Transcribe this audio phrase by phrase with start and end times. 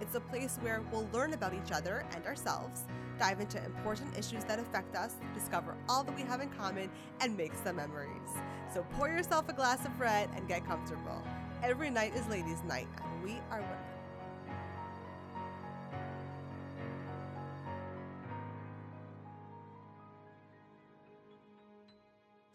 [0.00, 2.84] It's a place where we'll learn about each other and ourselves,
[3.18, 7.36] dive into important issues that affect us, discover all that we have in common, and
[7.36, 8.30] make some memories.
[8.72, 11.22] So pour yourself a glass of red and get comfortable.
[11.62, 13.91] Every night is ladies' night, and we are women.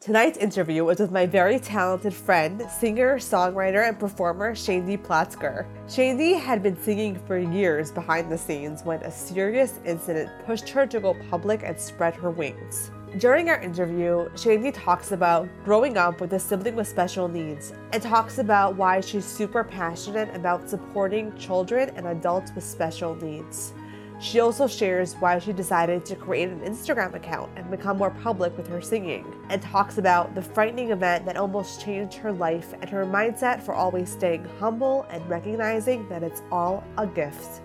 [0.08, 5.66] Tonight's interview was with my very talented friend, singer, songwriter, and performer Shaindy Plotzker.
[5.88, 10.88] Shaindy had been singing for years behind the scenes when a serious incident pushed her
[10.88, 12.90] to go public and spread her wings.
[13.18, 18.02] During our interview, Shaindy talks about growing up with a sibling with special needs and
[18.02, 23.74] talks about why she's super passionate about supporting children and adults with special needs.
[24.20, 28.58] She also shares why she decided to create an Instagram account and become more public
[28.58, 32.90] with her singing, and talks about the frightening event that almost changed her life and
[32.90, 37.62] her mindset for always staying humble and recognizing that it's all a gift.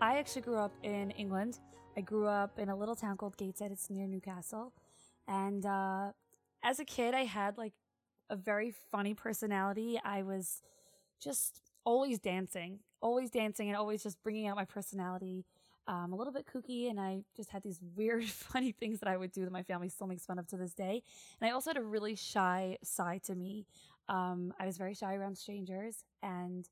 [0.00, 1.58] I actually grew up in England.
[1.96, 3.70] I grew up in a little town called Gateshead.
[3.70, 4.72] It's near Newcastle.
[5.28, 6.12] And uh,
[6.62, 7.72] as a kid, I had like
[8.30, 10.00] a very funny personality.
[10.02, 10.62] I was
[11.20, 15.44] just always dancing, always dancing, and always just bringing out my personality.
[15.88, 19.16] Um, a little bit kooky, and I just had these weird, funny things that I
[19.16, 21.02] would do that my family still makes fun of to this day.
[21.40, 23.66] And I also had a really shy side to me.
[24.08, 26.68] Um, I was very shy around strangers, and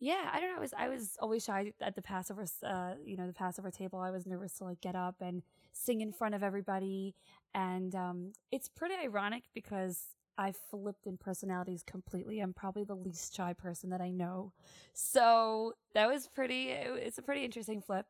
[0.00, 0.56] yeah, I don't know.
[0.56, 3.98] I was I was always shy at the Passover, uh, you know, the Passover table.
[3.98, 7.14] I was nervous to like get up and sing in front of everybody,
[7.54, 12.40] and um, it's pretty ironic because I flipped in personalities completely.
[12.40, 14.54] I'm probably the least shy person that I know.
[14.94, 18.06] So that was pretty, it's a pretty interesting flip.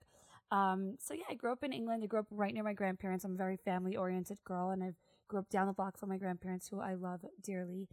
[0.52, 2.04] Um, so yeah, I grew up in England.
[2.04, 3.24] I grew up right near my grandparents.
[3.24, 4.92] I'm a very family oriented girl and I
[5.26, 7.88] grew up down the block from my grandparents who I love dearly.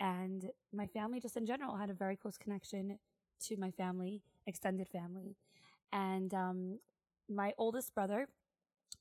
[0.00, 2.98] And my family just in general had a very close connection
[3.42, 5.36] to my family, extended family.
[5.92, 6.78] And, um,
[7.28, 8.28] my oldest brother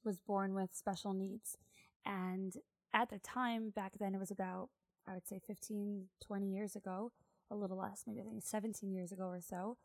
[0.04, 1.58] was born with special needs.
[2.06, 2.58] And
[2.94, 4.70] at the time back then, it was about
[5.08, 7.12] I would say 15, 20 years ago,
[7.50, 9.78] a little less, maybe I think 17 years ago or so,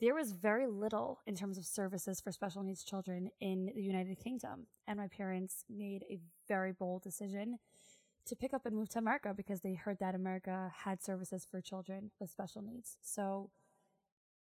[0.00, 4.18] there was very little in terms of services for special needs children in the United
[4.18, 4.66] Kingdom.
[4.86, 6.18] And my parents made a
[6.48, 7.58] very bold decision
[8.26, 11.60] to pick up and move to America because they heard that America had services for
[11.60, 12.96] children with special needs.
[13.02, 13.50] So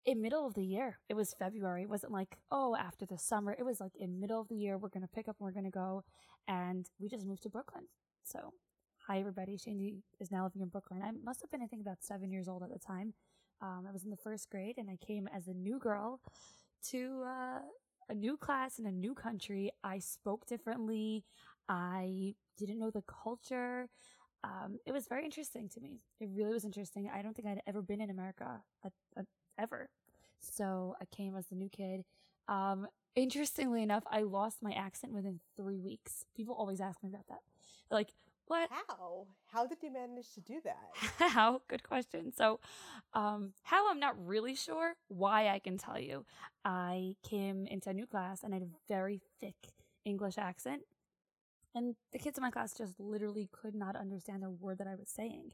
[0.04, 1.82] in middle of the year, it was February.
[1.82, 3.54] It wasn't like, oh, after the summer.
[3.58, 5.52] It was like in middle of the year, we're going to pick up and we're
[5.52, 6.04] going to go.
[6.48, 7.84] And we just moved to Brooklyn.
[8.24, 8.52] So
[9.08, 9.56] Hi, everybody.
[9.56, 11.02] Shaindy is now living in Brooklyn.
[11.02, 13.14] I must have been, I think, about seven years old at the time.
[13.60, 16.20] Um, I was in the first grade and I came as a new girl
[16.90, 17.58] to uh,
[18.08, 19.72] a new class in a new country.
[19.82, 21.24] I spoke differently.
[21.68, 23.88] I didn't know the culture.
[24.44, 25.98] Um, it was very interesting to me.
[26.20, 27.10] It really was interesting.
[27.12, 29.22] I don't think I'd ever been in America uh, uh,
[29.58, 29.90] ever.
[30.38, 32.04] So I came as the new kid.
[32.46, 32.86] Um,
[33.16, 36.24] interestingly enough, I lost my accent within three weeks.
[36.36, 37.40] People always ask me about that.
[37.90, 38.10] like,
[38.52, 38.68] what?
[38.70, 39.26] How?
[39.46, 40.90] How did you manage to do that?
[41.30, 41.62] how?
[41.68, 42.34] Good question.
[42.36, 42.60] So,
[43.14, 44.92] um, how I'm not really sure.
[45.08, 46.26] Why I can tell you.
[46.62, 49.56] I came into a new class and I had a very thick
[50.04, 50.82] English accent.
[51.74, 54.96] And the kids in my class just literally could not understand a word that I
[54.96, 55.52] was saying.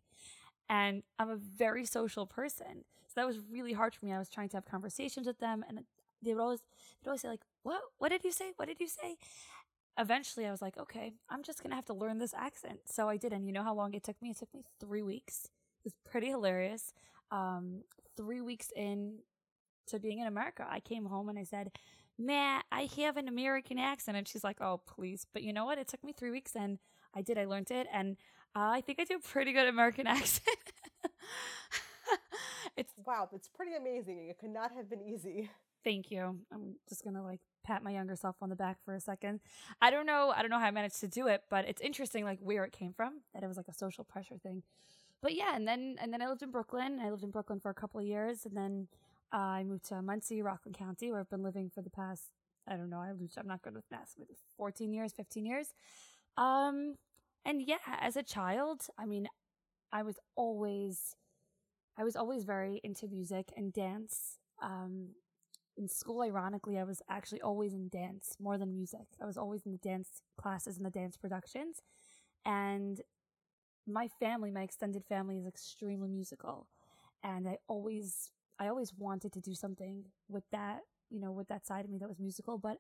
[0.69, 2.85] And I'm a very social person.
[3.07, 4.13] So that was really hard for me.
[4.13, 5.85] I was trying to have conversations with them and
[6.21, 6.61] they would always
[7.03, 8.51] they'd always say like, What what did you say?
[8.57, 9.17] What did you say?
[9.99, 12.81] Eventually I was like, okay, I'm just going to have to learn this accent.
[12.87, 13.33] So I did.
[13.33, 14.31] And you know how long it took me?
[14.31, 15.45] It took me three weeks.
[15.45, 16.93] It was pretty hilarious.
[17.31, 17.83] Um,
[18.17, 19.19] three weeks in
[19.89, 21.73] to being in America, I came home and I said,
[22.19, 24.17] Matt, I have an American accent.
[24.17, 25.27] And she's like, oh, please.
[25.33, 25.79] But you know what?
[25.79, 26.79] It took me three weeks and
[27.15, 27.39] I did.
[27.39, 27.87] I learned it.
[27.93, 28.17] And
[28.57, 30.47] uh, I think I do a pretty good American accent.
[32.77, 34.29] it's wow, that's pretty amazing.
[34.29, 35.51] It could not have been easy.
[35.85, 36.39] Thank you.
[36.53, 39.41] I'm just gonna like pat my younger self on the back for a second.
[39.81, 40.33] I don't know.
[40.35, 42.73] I don't know how I managed to do it, but it's interesting, like where it
[42.73, 43.21] came from.
[43.35, 44.63] That it was like a social pressure thing.
[45.21, 47.01] But yeah, and then and then I lived in Brooklyn.
[47.03, 48.89] I lived in Brooklyn for a couple of years, and then
[49.33, 52.25] uh, I moved to Monsey, Rockland County, where I've been living for the past.
[52.67, 53.01] I don't know.
[53.01, 53.35] I lose.
[53.37, 54.15] I'm not good with math.
[54.19, 55.69] Maybe 14 years, 15 years.
[56.37, 56.97] Um,
[57.45, 59.29] and yeah, as a child, I mean,
[59.93, 61.17] I was always,
[61.97, 64.39] I was always very into music and dance.
[64.63, 65.09] Um,
[65.79, 69.07] in school, ironically, I was actually always in dance more than music.
[69.23, 71.81] I was always in the dance classes and the dance productions.
[72.45, 73.01] And
[73.87, 76.67] my family, my extended family is extremely musical.
[77.23, 80.81] And I always, I always wanted to do something with that,
[81.11, 82.79] you know, with that side of me that was musical, but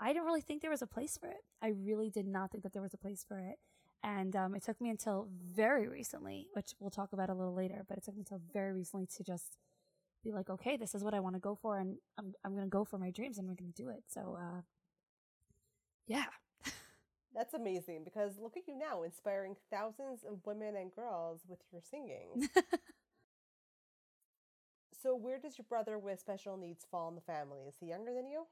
[0.00, 1.44] I didn't really think there was a place for it.
[1.60, 3.56] I really did not think that there was a place for it.
[4.04, 5.26] And um, it took me until
[5.56, 8.72] very recently, which we'll talk about a little later, but it took me until very
[8.72, 9.56] recently to just
[10.24, 12.66] be like, okay, this is what I want to go for, and I'm I'm gonna
[12.68, 14.04] go for my dreams, and I'm gonna do it.
[14.08, 14.60] So, uh,
[16.06, 16.24] yeah,
[17.34, 21.82] That's amazing because look at you now, inspiring thousands of women and girls with your
[21.82, 22.48] singing.
[25.02, 27.60] so, where does your brother with special needs fall in the family?
[27.68, 28.46] Is he younger than you?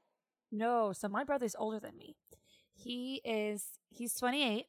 [0.51, 0.93] no.
[0.93, 2.15] So my brother's older than me.
[2.73, 4.65] He is he's 28,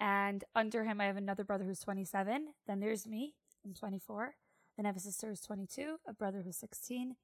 [0.00, 2.48] and under him I have another brother who's 27.
[2.66, 3.34] Then there's me.
[3.64, 4.34] I'm 24.
[4.76, 7.14] Then I have a sister who's 22, a brother who's 16,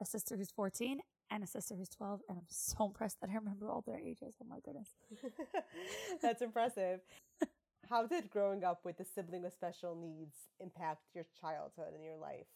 [0.00, 2.20] a sister who's 14, and a sister who's 12.
[2.28, 4.34] And I'm so impressed that I remember all their ages.
[4.42, 4.90] Oh my goodness.
[6.22, 7.00] That's impressive.
[7.88, 12.16] How did growing up with a sibling with special needs impact your childhood and your
[12.16, 12.46] life?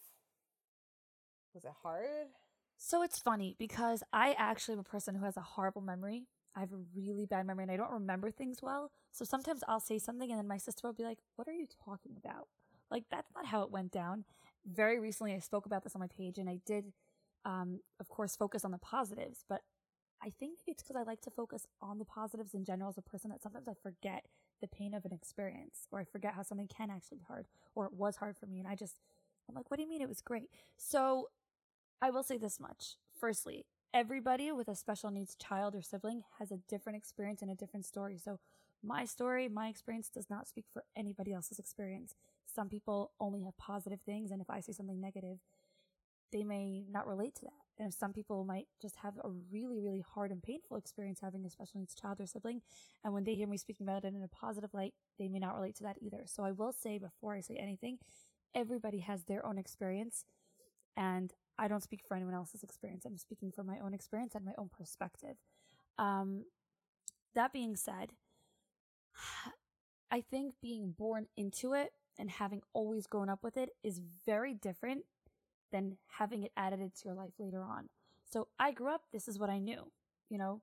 [1.55, 2.29] Was it hard?
[2.77, 6.27] So it's funny because I actually am a person who has a horrible memory.
[6.57, 8.91] I have a really bad memory and I don't remember things well.
[9.13, 11.67] So sometimes I'll say something and then my sister will be like, What are you
[11.85, 12.47] talking about?
[12.91, 14.25] Like, that's not how it went down.
[14.67, 16.93] Very recently, I spoke about this on my page and I did,
[17.45, 19.63] um, of course, focus on the positives, but
[20.23, 23.03] I think it's because I like to focus on the positives in general as a
[23.03, 24.25] person that sometimes I forget
[24.63, 27.85] the pain of an experience or I forget how something can actually be hard or
[27.87, 28.59] it was hard for me.
[28.59, 29.01] And I just,
[29.49, 30.49] I'm like, what do you mean it was great?
[30.79, 31.29] So
[32.01, 32.97] I will say this much.
[33.19, 37.55] Firstly, everybody with a special needs child or sibling has a different experience and a
[37.55, 38.19] different story.
[38.23, 38.41] So
[38.83, 42.15] my story, my experience does not speak for anybody else's experience.
[42.55, 44.31] Some people only have positive things.
[44.31, 45.39] And if I say something negative,
[46.33, 47.83] they may not relate to that.
[47.83, 51.51] And some people might just have a really, really hard and painful experience having a
[51.51, 52.61] special needs child or sibling.
[53.03, 55.55] And when they hear me speaking about it in a positive light, they may not
[55.55, 56.23] relate to that either.
[56.27, 57.99] So I will say before I say anything,
[58.55, 60.25] everybody has their own experience.
[60.97, 63.05] And I don't speak for anyone else's experience.
[63.05, 65.37] I'm speaking from my own experience and my own perspective.
[65.99, 66.45] Um,
[67.35, 68.13] that being said,
[70.11, 74.55] I think being born into it and having always grown up with it is very
[74.55, 75.05] different
[75.73, 77.89] than having it added into your life later on.
[78.31, 79.91] So I grew up, this is what I knew.
[80.29, 80.61] You know,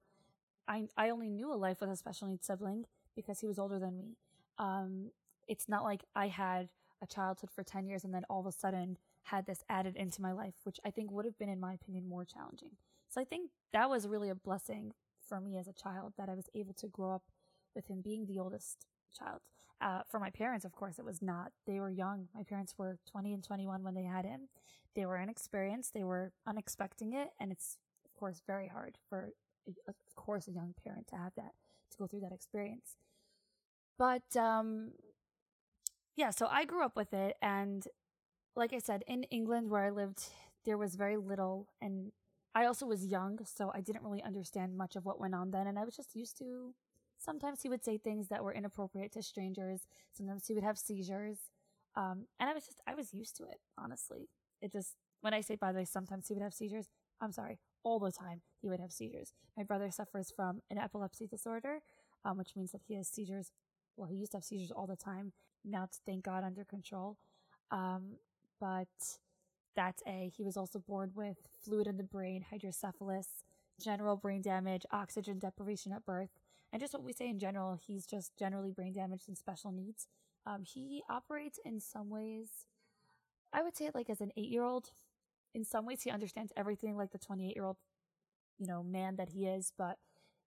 [0.67, 3.79] I, I only knew a life with a special needs sibling because he was older
[3.79, 4.17] than me.
[4.57, 5.11] Um,
[5.47, 6.69] it's not like I had
[7.01, 10.21] a childhood for 10 years and then all of a sudden had this added into
[10.21, 12.71] my life, which I think would have been, in my opinion, more challenging.
[13.09, 14.93] So I think that was really a blessing
[15.27, 17.23] for me as a child that I was able to grow up
[17.75, 18.85] with him being the oldest
[19.17, 19.41] child.
[19.81, 21.51] Uh, for my parents, of course, it was not.
[21.65, 22.27] They were young.
[22.35, 24.41] My parents were 20 and 21 when they had him.
[24.95, 25.93] They were inexperienced.
[25.93, 27.29] They were unexpecting it.
[27.39, 29.31] And it's, of course, very hard for,
[29.87, 31.53] of course, a young parent to have that,
[31.91, 32.97] to go through that experience.
[33.97, 34.91] But, um,
[36.15, 37.37] yeah, so I grew up with it.
[37.41, 37.87] And
[38.55, 40.25] like I said, in England where I lived,
[40.63, 41.69] there was very little.
[41.81, 42.11] And
[42.53, 45.65] I also was young, so I didn't really understand much of what went on then.
[45.65, 46.75] And I was just used to
[47.23, 49.87] sometimes he would say things that were inappropriate to strangers.
[50.13, 51.37] Sometimes he would have seizures.
[51.95, 54.29] Um, and I was just, I was used to it, honestly.
[54.61, 56.87] It just, when I say, by the way, sometimes he would have seizures,
[57.19, 59.33] I'm sorry, all the time he would have seizures.
[59.57, 61.79] My brother suffers from an epilepsy disorder,
[62.25, 63.51] um, which means that he has seizures.
[63.97, 65.33] Well, he used to have seizures all the time.
[65.63, 67.17] Now it's, thank God, under control.
[67.69, 68.17] Um,
[68.59, 68.87] but
[69.75, 70.31] that's A.
[70.35, 73.43] He was also born with fluid in the brain, hydrocephalus,
[73.79, 76.29] general brain damage, oxygen deprivation at birth,
[76.71, 80.07] and just what we say in general, he's just generally brain damaged and special needs.
[80.45, 82.49] Um, he operates in some ways,
[83.53, 84.91] I would say like as an eight year old.
[85.53, 87.77] In some ways, he understands everything like the 28 year old,
[88.57, 89.97] you know, man that he is, but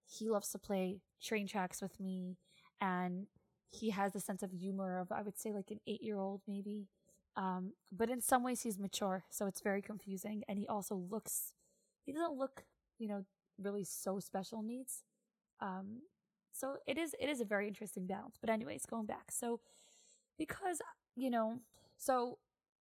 [0.07, 2.37] he loves to play train tracks with me
[2.81, 3.27] and
[3.71, 6.41] he has a sense of humor of, I would say like an eight year old
[6.49, 6.89] maybe.
[7.37, 10.43] Um, but in some ways he's mature, so it's very confusing.
[10.49, 11.53] And he also looks,
[12.05, 12.65] he doesn't look,
[12.99, 13.25] you know,
[13.59, 15.03] really so special needs.
[15.61, 16.03] Um,
[16.55, 18.37] so it is it is a very interesting balance.
[18.41, 19.31] But anyways, going back.
[19.31, 19.61] So
[20.39, 20.81] because
[21.17, 21.59] you know,
[21.97, 22.39] so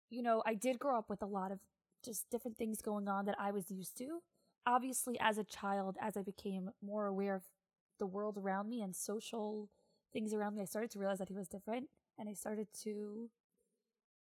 [0.09, 1.59] you know, I did grow up with a lot of
[2.05, 4.21] just different things going on that I was used to.
[4.67, 7.43] Obviously, as a child, as I became more aware of
[7.99, 9.69] the world around me and social
[10.13, 13.31] things around me, I started to realize that he was different and I started to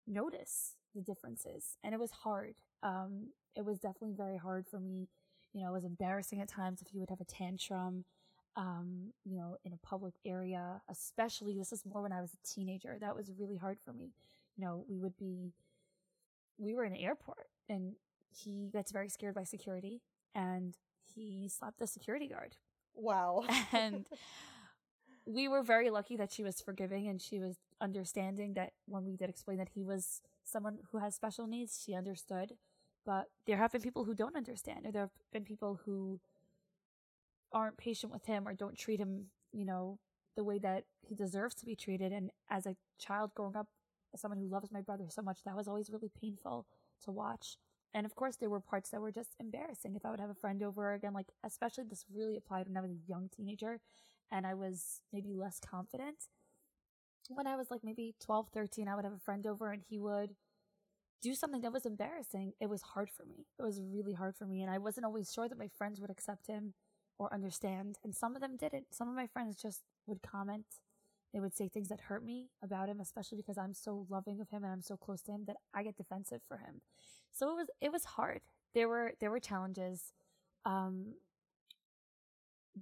[0.08, 1.78] notice the differences.
[1.84, 2.56] And it was hard.
[2.82, 5.10] Um, it was definitely very hard for me.
[5.54, 8.06] You know, it was embarrassing at times if he would have a tantrum
[8.58, 12.48] um, you know, in a public area, especially this is more when I was a
[12.48, 12.98] teenager.
[13.00, 14.12] That was really hard for me.
[14.58, 15.54] You know, we would be,
[16.58, 17.94] we were in an airport and
[18.30, 20.02] he gets very scared by security
[20.34, 20.76] and
[21.16, 22.56] he slapped the security guard.
[22.96, 23.44] Wow.
[23.72, 24.08] and
[25.28, 29.16] we were very lucky that she was forgiving and she was understanding that when we
[29.16, 32.54] did explain that he was someone who has special needs, she understood.
[33.06, 36.20] But there have been people who don't understand, or there have been people who
[37.54, 40.00] aren't patient with him or don't treat him, you know,
[40.36, 42.12] the way that he deserves to be treated.
[42.12, 43.68] And as a child growing up,
[44.14, 46.66] as someone who loves my brother so much, that was always really painful
[47.04, 47.58] to watch.
[47.94, 49.96] And of course, there were parts that were just embarrassing.
[49.96, 52.82] If I would have a friend over again, like, especially this really applied when I
[52.82, 53.80] was a young teenager
[54.32, 56.26] and I was maybe less confident.
[57.30, 60.00] When I was like maybe 12, 13, I would have a friend over and he
[60.00, 60.36] would
[61.22, 62.54] do something that was embarrassing.
[62.62, 63.48] It was hard for me.
[63.58, 64.62] It was really hard for me.
[64.62, 66.74] And I wasn't always sure that my friends would accept him
[67.18, 67.98] or understand.
[68.04, 68.88] And some of them didn't.
[68.94, 70.66] Some of my friends just would comment.
[71.34, 74.50] They would say things that hurt me about him, especially because I'm so loving of
[74.50, 76.82] him and I'm so close to him that I get defensive for him.
[77.32, 78.42] So it was it was hard.
[78.74, 80.14] There were there were challenges.
[80.66, 81.16] Um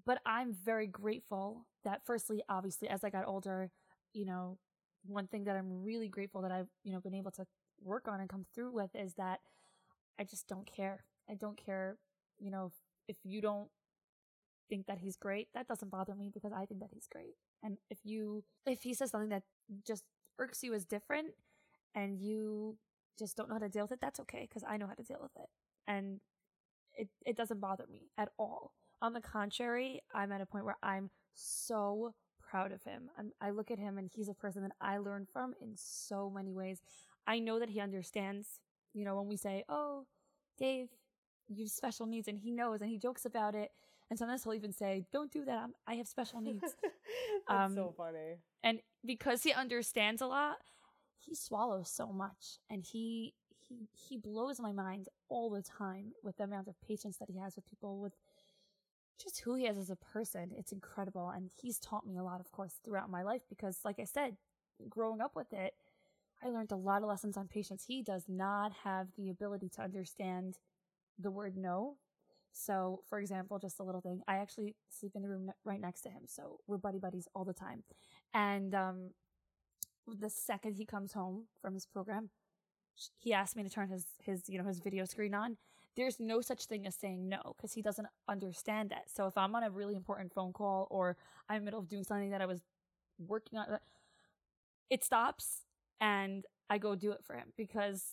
[0.05, 3.71] but I'm very grateful that firstly, obviously, as I got older,
[4.13, 4.57] you know,
[5.05, 7.45] one thing that I'm really grateful that I've, you know, been able to
[7.81, 9.39] work on and come through with is that
[10.19, 11.03] I just don't care.
[11.29, 11.97] I don't care,
[12.39, 12.71] you know,
[13.07, 13.69] if, if you don't
[14.69, 17.35] think that he's great, that doesn't bother me because I think that he's great.
[17.63, 19.43] And if you, if he says something that
[19.85, 20.03] just
[20.39, 21.29] irks you as different
[21.93, 22.77] and you
[23.17, 25.03] just don't know how to deal with it, that's okay because I know how to
[25.03, 25.49] deal with it.
[25.87, 26.19] And
[26.93, 28.71] it, it doesn't bother me at all.
[29.01, 33.09] On the contrary, I'm at a point where I'm so proud of him.
[33.17, 36.31] I'm, I look at him and he's a person that I learn from in so
[36.33, 36.81] many ways.
[37.27, 38.59] I know that he understands,
[38.93, 40.05] you know, when we say, Oh,
[40.57, 40.87] Dave,
[41.47, 43.71] you have special needs, and he knows and he jokes about it.
[44.09, 45.57] And sometimes he'll even say, Don't do that.
[45.57, 46.61] I'm, i have special needs.
[46.61, 46.75] That's
[47.49, 48.37] um, so funny.
[48.63, 50.57] And because he understands a lot,
[51.19, 56.37] he swallows so much and he he he blows my mind all the time with
[56.37, 58.13] the amount of patience that he has with people with
[59.21, 60.51] just who he is as a person.
[60.57, 61.29] It's incredible.
[61.29, 64.35] And he's taught me a lot, of course, throughout my life because, like I said,
[64.89, 65.73] growing up with it,
[66.43, 67.85] I learned a lot of lessons on patience.
[67.87, 70.59] He does not have the ability to understand
[71.17, 71.95] the word no.
[72.57, 76.01] So, for example, just a little thing, I actually sleep in the room right next
[76.01, 76.23] to him.
[76.25, 77.83] So we're buddy buddies all the time.
[78.33, 79.09] And, um,
[80.07, 82.29] the second he comes home from his program,
[83.19, 85.57] he asked me to turn his, his, you know, his video screen on
[85.95, 89.05] there's no such thing as saying no because he doesn't understand that.
[89.13, 91.15] So if I'm on a really important phone call or
[91.49, 92.61] I'm in the middle of doing something that I was
[93.17, 93.79] working on,
[94.89, 95.61] it stops
[96.01, 98.03] and I go do it for him because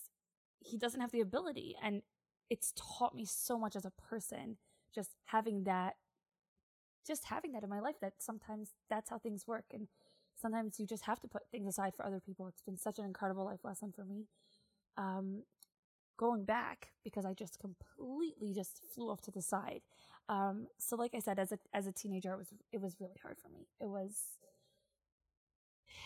[0.59, 1.75] he doesn't have the ability.
[1.83, 2.01] And
[2.49, 4.57] it's taught me so much as a person,
[4.93, 5.95] just having that,
[7.05, 9.65] just having that in my life that sometimes that's how things work.
[9.73, 9.87] And
[10.39, 12.47] sometimes you just have to put things aside for other people.
[12.47, 14.27] It's been such an incredible life lesson for me.
[14.97, 15.43] Um,
[16.17, 19.81] going back because I just completely just flew off to the side.
[20.29, 23.17] Um, so like I said, as a as a teenager, it was it was really
[23.21, 23.67] hard for me.
[23.81, 24.21] It was,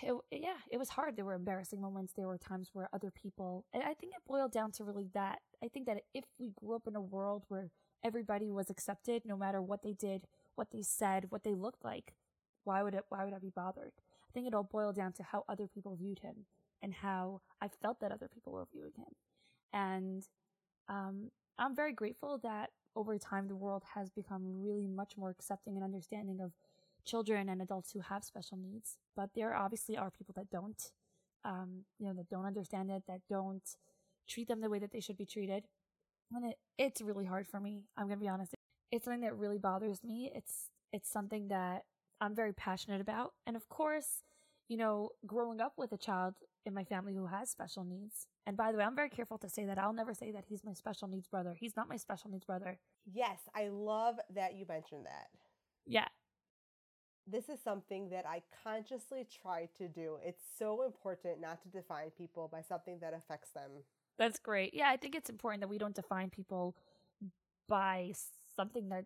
[0.04, 1.16] it, yeah, it was hard.
[1.16, 2.14] There were embarrassing moments.
[2.14, 5.40] There were times where other people, and I think it boiled down to really that.
[5.64, 7.70] I think that if we grew up in a world where
[8.04, 12.14] everybody was accepted, no matter what they did, what they said, what they looked like,
[12.64, 13.06] why would it?
[13.10, 13.92] Why would I be bothered?
[13.98, 16.46] I think it all boiled down to how other people viewed him
[16.82, 19.16] and how I felt that other people were viewing him.
[19.74, 20.24] And
[20.90, 25.76] um, I'm very grateful that over time the world has become really much more accepting
[25.76, 26.52] and understanding of
[27.08, 28.98] children and adults who have special needs.
[29.16, 30.82] But there obviously are people that don't,
[31.44, 33.68] um, you know, that don't understand it, that don't
[34.30, 35.64] treat them the way that they should be treated.
[36.32, 37.86] And it, it's really hard for me.
[37.96, 38.54] I'm going to be honest.
[38.92, 40.32] It's something that really bothers me.
[40.36, 41.84] It's, it's something that
[42.20, 43.34] I'm very passionate about.
[43.46, 44.24] And of course,
[44.68, 46.36] you know, growing up with a child
[46.66, 48.28] in my family who has special needs.
[48.46, 49.78] And by the way, I'm very careful to say that.
[49.78, 51.56] I'll never say that he's my special needs brother.
[51.58, 52.78] He's not my special needs brother.
[53.06, 55.28] Yes, I love that you mentioned that.
[55.86, 56.08] Yeah.
[57.30, 60.18] This is something that I consciously try to do.
[60.24, 63.70] It's so important not to define people by something that affects them.
[64.18, 64.74] That's great.
[64.74, 66.76] Yeah, I think it's important that we don't define people
[67.68, 68.14] by
[68.56, 69.06] something that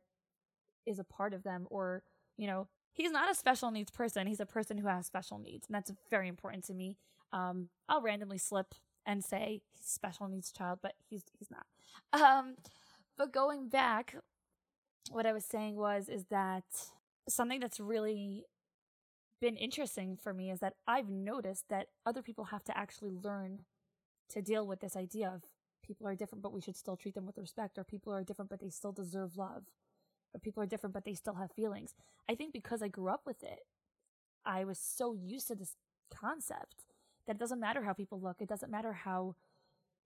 [0.86, 2.04] is a part of them or,
[2.38, 4.28] you know, he's not a special needs person.
[4.28, 5.68] He's a person who has special needs.
[5.68, 6.98] And that's very important to me.
[7.34, 8.76] Um, I'll randomly slip
[9.06, 11.66] and say he's special needs child, but he's he's not.
[12.22, 12.56] Um,
[13.18, 14.16] but going back,
[15.10, 16.66] what I was saying was is that
[17.28, 18.46] something that's really
[19.40, 23.60] been interesting for me is that I've noticed that other people have to actually learn
[24.30, 25.44] to deal with this idea of
[25.84, 28.50] people are different, but we should still treat them with respect, or people are different,
[28.50, 29.64] but they still deserve love,
[30.34, 31.96] or people are different, but they still have feelings.
[32.30, 33.60] I think because I grew up with it,
[34.46, 35.76] I was so used to this
[36.14, 36.86] concept
[37.28, 38.38] that it doesn't matter how people look.
[38.40, 39.36] It doesn't matter how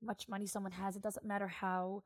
[0.01, 2.03] much money someone has, it doesn't matter how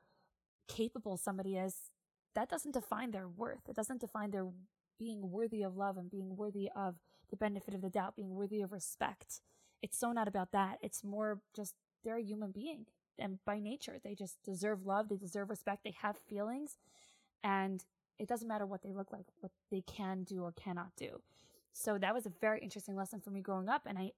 [0.68, 1.92] capable somebody is,
[2.36, 3.68] that doesn't define their worth.
[3.68, 4.48] It doesn't define their
[5.00, 6.96] being worthy of love and being worthy of
[7.30, 9.42] the benefit of the doubt, being worthy of respect.
[9.82, 10.78] It's so not about that.
[10.82, 12.86] It's more just they're a human being.
[13.18, 16.78] And by nature, they just deserve love, they deserve respect, they have feelings.
[17.44, 17.84] And
[18.18, 21.22] it doesn't matter what they look like, what they can do or cannot do.
[21.74, 23.84] So that was a very interesting lesson for me growing up.
[23.86, 24.12] And I,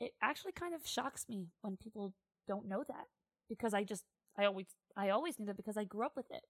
[0.00, 2.14] it actually kind of shocks me when people
[2.46, 3.06] don't know that
[3.48, 4.04] because I just,
[4.38, 4.66] I always,
[4.96, 6.44] I always knew that because I grew up with it.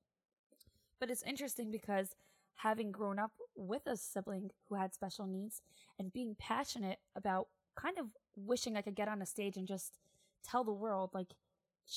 [0.98, 2.14] But it's interesting because
[2.56, 5.62] having grown up with a sibling who had special needs
[5.98, 9.98] and being passionate about kind of wishing I could get on a stage and just
[10.46, 11.34] tell the world, like,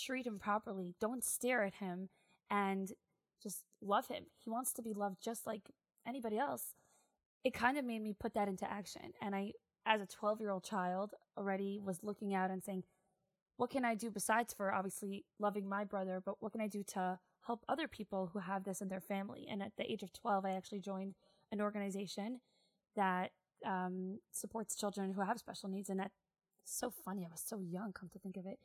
[0.06, 2.10] treat him properly, don't stare at him,
[2.50, 2.92] and
[3.42, 4.26] just love him.
[4.38, 5.72] He wants to be loved just like
[6.08, 6.74] anybody else.
[7.44, 9.14] It kind of made me put that into action.
[9.22, 9.54] And I,
[9.86, 12.84] as a 12 year old child, already was looking out and saying,
[13.56, 16.84] what can I do besides for obviously loving my brother, but what can I do
[16.94, 19.48] to help other people who have this in their family?
[19.50, 21.16] And at the age of 12, I actually joined
[21.52, 22.42] an organization
[22.96, 23.32] that
[23.66, 25.90] um, supports children who have special needs.
[25.90, 26.16] And that's
[26.64, 27.26] so funny.
[27.26, 28.60] I was so young, come to think of it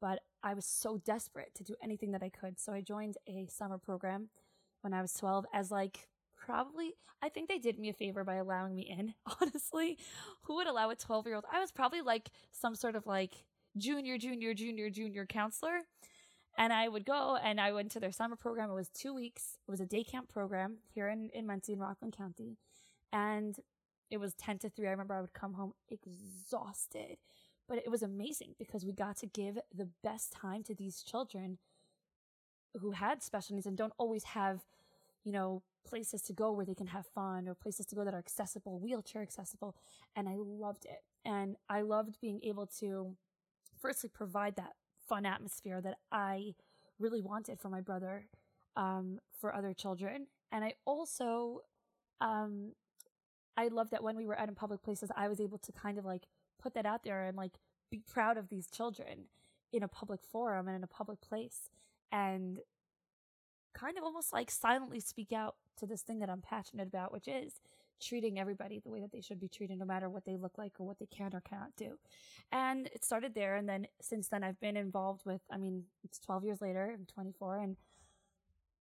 [0.00, 2.58] but I was so desperate to do anything that I could.
[2.58, 4.28] So I joined a summer program
[4.82, 8.36] when I was 12 as like probably I think they did me a favor by
[8.36, 9.98] allowing me in, honestly.
[10.42, 11.46] Who would allow a 12-year-old?
[11.52, 13.32] I was probably like some sort of like
[13.76, 15.80] junior junior junior junior counselor.
[16.58, 18.68] And I would go and I went to their summer program.
[18.70, 19.56] It was 2 weeks.
[19.66, 22.58] It was a day camp program here in in Monsey in Rockland County.
[23.12, 23.56] And
[24.10, 24.86] it was 10 to 3.
[24.86, 27.18] I remember I would come home exhausted
[27.68, 31.58] but it was amazing because we got to give the best time to these children
[32.80, 34.64] who had special needs and don't always have,
[35.22, 38.14] you know, places to go where they can have fun or places to go that
[38.14, 39.76] are accessible, wheelchair accessible.
[40.16, 41.02] And I loved it.
[41.24, 43.16] And I loved being able to
[43.78, 44.72] firstly provide that
[45.08, 46.54] fun atmosphere that I
[46.98, 48.26] really wanted for my brother,
[48.76, 50.26] um, for other children.
[50.52, 51.62] And I also,
[52.20, 52.72] um,
[53.56, 55.98] I love that when we were out in public places, I was able to kind
[55.98, 56.26] of like
[56.60, 57.52] put that out there and like
[57.90, 59.26] be proud of these children
[59.72, 61.70] in a public forum and in a public place
[62.10, 62.58] and
[63.74, 67.28] kind of almost like silently speak out to this thing that I'm passionate about, which
[67.28, 67.60] is
[68.00, 70.72] treating everybody the way that they should be treated, no matter what they look like
[70.78, 71.98] or what they can or cannot do.
[72.52, 73.56] And it started there.
[73.56, 77.06] And then since then, I've been involved with, I mean, it's 12 years later, I'm
[77.06, 77.76] 24, and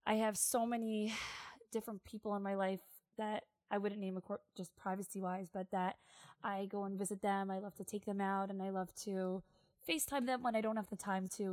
[0.05, 1.13] I have so many
[1.71, 2.81] different people in my life
[3.17, 5.97] that I wouldn't name a court just privacy wise, but that
[6.43, 7.51] I go and visit them.
[7.51, 9.43] I love to take them out and I love to
[9.87, 11.43] FaceTime them when I don't have the time to,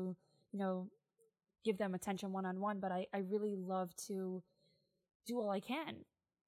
[0.53, 0.89] you know,
[1.65, 2.79] give them attention one on one.
[2.79, 4.43] But I, I really love to
[5.27, 6.05] do all I can,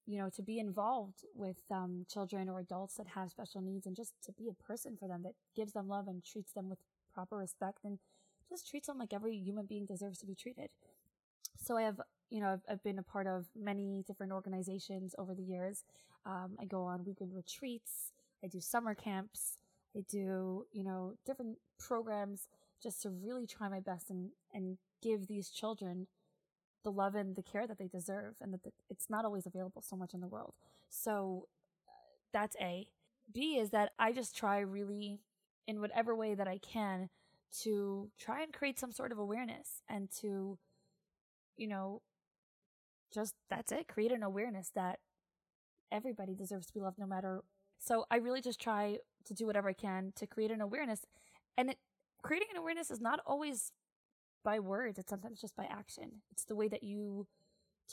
[0.07, 3.97] you know, to be involved with um, children or adults that have special needs and
[3.97, 6.79] just to be a person for them that gives them love and treats them with
[7.13, 7.99] proper respect and
[8.49, 10.69] just treats them like every human being deserves to be treated.
[11.59, 15.35] So I have you know, I've, I've been a part of many different organizations over
[15.35, 15.85] the years.
[16.25, 18.13] Um, I go on weekend retreats.
[18.43, 19.59] I do summer camps.
[19.97, 22.49] I do, you know, different programs
[22.83, 26.07] just to really try my best and, and give these children
[26.87, 29.97] the love and the care that they deserve and that it's not always available so
[29.97, 30.55] much in the world.
[30.89, 31.49] So
[31.89, 31.91] uh,
[32.33, 32.87] that's A.
[33.35, 35.19] B is that I just try really
[35.67, 37.11] in whatever way that I can
[37.63, 40.59] to try and create some sort of awareness and to,
[41.57, 42.03] you know,
[43.13, 43.89] just that's it.
[43.89, 45.01] Create an awareness that
[45.91, 47.43] everybody deserves to be loved no matter.
[47.81, 51.01] So I really just try to do whatever I can to create an awareness.
[51.59, 51.79] And it,
[52.23, 53.73] creating an awareness is not always
[54.47, 56.23] by words, it's sometimes just by action.
[56.31, 57.27] It's the way that you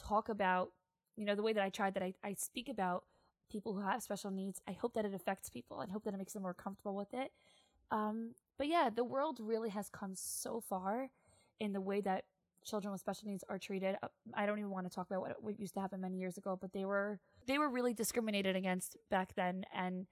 [0.00, 0.70] talk about,
[1.16, 3.02] you know, the way that I tried that I, I speak about
[3.50, 4.60] people who have special needs.
[4.68, 7.12] I hope that it affects people and hope that it makes them more comfortable with
[7.12, 7.32] it.
[7.90, 11.10] Um, but yeah, the world really has come so far
[11.58, 12.24] in the way that
[12.64, 13.96] children with special needs are treated.
[14.00, 16.38] Uh, I don't even want to talk about what, what used to happen many years
[16.38, 20.06] ago, but they were they were really discriminated against back then, and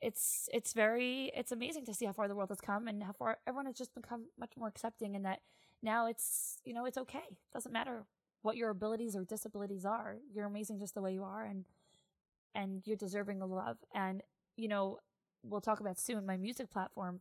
[0.00, 3.12] it's it's very it's amazing to see how far the world has come and how
[3.12, 5.40] far everyone has just become much more accepting, and that
[5.82, 7.24] now it's you know it's okay.
[7.30, 8.04] It doesn't matter
[8.42, 10.16] what your abilities or disabilities are.
[10.32, 11.64] You're amazing just the way you are, and
[12.54, 13.78] and you're deserving of love.
[13.94, 14.22] And
[14.56, 14.98] you know
[15.42, 17.20] we'll talk about soon my music platform,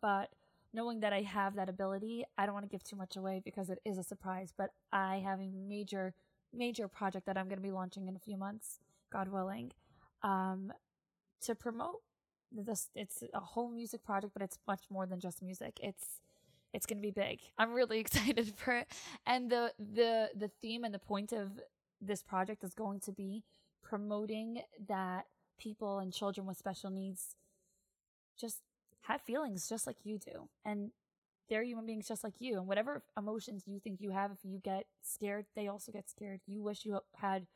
[0.00, 0.30] but
[0.74, 3.70] knowing that I have that ability, I don't want to give too much away because
[3.70, 6.14] it is a surprise, but I have a major,
[6.52, 8.80] major project that I'm going to be launching in a few months,
[9.12, 9.70] God willing,
[10.22, 10.72] um,
[11.44, 12.00] to promote
[12.52, 12.88] this.
[12.94, 15.78] It's a whole music project, but it's much more than just music.
[15.82, 16.20] It's,
[16.72, 17.40] it's going to be big.
[17.58, 18.88] I'm really excited for it.
[19.26, 21.60] And the, the, the theme and the point of
[22.00, 23.42] this project is going to be
[23.82, 25.26] promoting that
[25.58, 27.36] people and children with special needs
[28.38, 28.62] just
[29.02, 30.90] have feelings just like you do and
[31.48, 32.56] they're human beings just like you.
[32.56, 36.40] And whatever emotions you think you have, if you get scared, they also get scared.
[36.46, 37.46] You wish you had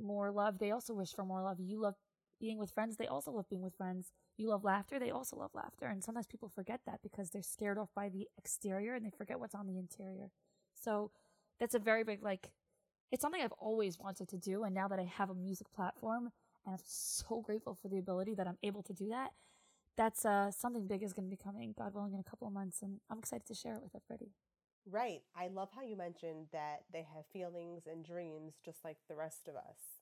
[0.00, 1.58] more love, they also wish for more love.
[1.60, 1.94] You love
[2.42, 4.10] being with friends, they also love being with friends.
[4.36, 5.86] You love laughter, they also love laughter.
[5.86, 9.38] And sometimes people forget that because they're scared off by the exterior and they forget
[9.38, 10.32] what's on the interior.
[10.74, 11.12] So
[11.60, 12.50] that's a very big, like,
[13.12, 14.64] it's something I've always wanted to do.
[14.64, 16.32] And now that I have a music platform,
[16.66, 19.30] and I'm so grateful for the ability that I'm able to do that,
[19.96, 22.52] that's uh, something big is going to be coming, God willing, in a couple of
[22.52, 22.82] months.
[22.82, 24.32] And I'm excited to share it with everybody.
[24.90, 25.20] Right.
[25.36, 29.46] I love how you mentioned that they have feelings and dreams just like the rest
[29.46, 30.01] of us.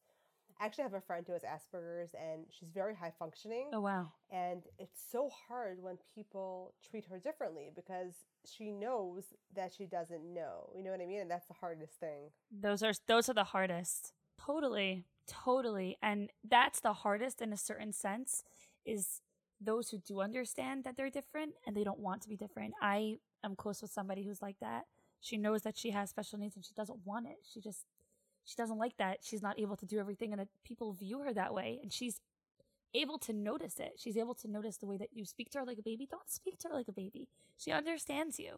[0.60, 3.70] I actually have a friend who has Asperger's and she's very high functioning.
[3.72, 4.12] Oh, wow.
[4.30, 8.12] And it's so hard when people treat her differently because
[8.44, 9.24] she knows
[9.56, 10.70] that she doesn't know.
[10.76, 11.20] You know what I mean?
[11.20, 12.30] And that's the hardest thing.
[12.52, 14.12] Those are those are the hardest.
[14.38, 15.06] Totally.
[15.26, 15.96] Totally.
[16.02, 18.44] And that's the hardest in a certain sense
[18.84, 19.22] is
[19.60, 22.74] those who do understand that they're different and they don't want to be different.
[22.82, 24.86] I am close with somebody who's like that.
[25.20, 27.36] She knows that she has special needs and she doesn't want it.
[27.52, 27.84] She just
[28.44, 29.18] she doesn't like that.
[29.22, 32.20] She's not able to do everything and people view her that way and she's
[32.94, 33.92] able to notice it.
[33.96, 36.06] She's able to notice the way that you speak to her like a baby.
[36.10, 37.28] Don't speak to her like a baby.
[37.56, 38.56] She understands you.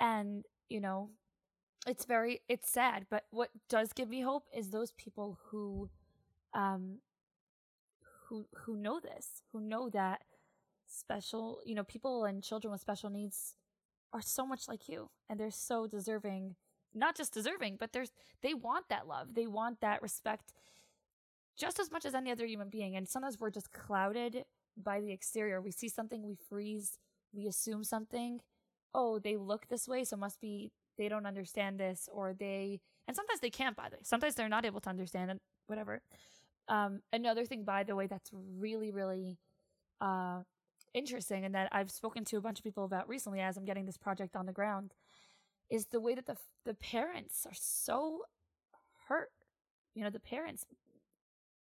[0.00, 1.10] And, you know,
[1.86, 5.88] it's very it's sad, but what does give me hope is those people who
[6.54, 6.98] um
[8.28, 10.22] who who know this, who know that
[10.86, 13.54] special, you know, people and children with special needs
[14.12, 16.56] are so much like you and they're so deserving,
[16.94, 19.34] not just deserving, but there's they want that love.
[19.34, 20.52] They want that respect
[21.56, 22.96] just as much as any other human being.
[22.96, 24.44] And sometimes we're just clouded
[24.76, 25.60] by the exterior.
[25.60, 26.98] We see something, we freeze,
[27.32, 28.40] we assume something.
[28.94, 33.16] Oh, they look this way, so must be they don't understand this, or they and
[33.16, 34.02] sometimes they can't by the way.
[34.02, 36.02] Sometimes they're not able to understand it, whatever.
[36.68, 39.38] Um, another thing, by the way, that's really, really
[40.00, 40.42] uh,
[40.94, 43.86] interesting and that I've spoken to a bunch of people about recently as I'm getting
[43.86, 44.92] this project on the ground
[45.70, 48.22] is the way that the the parents are so
[49.08, 49.30] hurt.
[49.94, 50.66] You know, the parents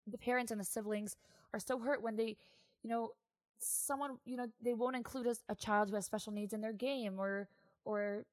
[0.07, 1.15] the parents and the siblings
[1.53, 2.35] are so hurt when they,
[2.83, 3.11] you know,
[3.59, 6.73] someone, you know, they won't include a, a child who has special needs in their
[6.73, 7.47] game or
[7.85, 8.25] or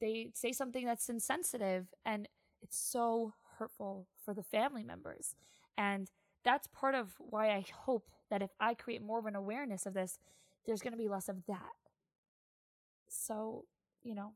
[0.00, 2.28] they say something that's insensitive and
[2.62, 5.34] it's so hurtful for the family members.
[5.78, 6.10] And
[6.44, 9.94] that's part of why I hope that if I create more of an awareness of
[9.94, 10.18] this,
[10.66, 11.72] there's going to be less of that.
[13.08, 13.64] So,
[14.02, 14.32] you know,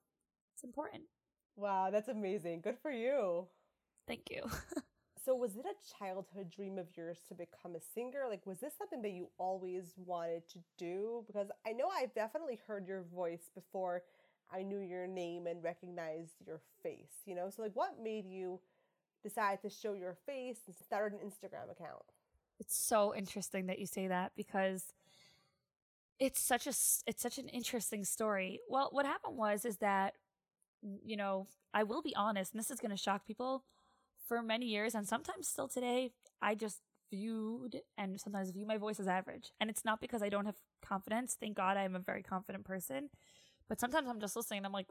[0.57, 1.03] it's important.
[1.55, 2.63] Wow, that's amazing.
[2.63, 3.47] Good for you.
[4.09, 4.43] Thank you.
[5.25, 8.25] so, was it a childhood dream of yours to become a singer?
[8.27, 11.25] Like, was this something that you always wanted to do?
[11.27, 14.03] Because I know I've definitely heard your voice before
[14.51, 17.51] I knew your name and recognized your face, you know?
[17.55, 18.59] So, like, what made you
[19.23, 22.05] decide to show your face and start an Instagram account?
[22.59, 24.95] It's so interesting that you say that because
[26.19, 28.61] it's such a it's such an interesting story.
[28.71, 30.15] Well, what happened was is that
[31.05, 33.65] you know, I will be honest, and this is going to shock people.
[34.27, 36.11] For many years, and sometimes still today,
[36.43, 36.81] I just
[37.13, 39.53] viewed and sometimes view my voice as average.
[39.61, 41.37] And it's not because I don't have confidence.
[41.39, 43.11] Thank God I am a very confident person.
[43.69, 44.89] But sometimes I'm just listening and I'm like,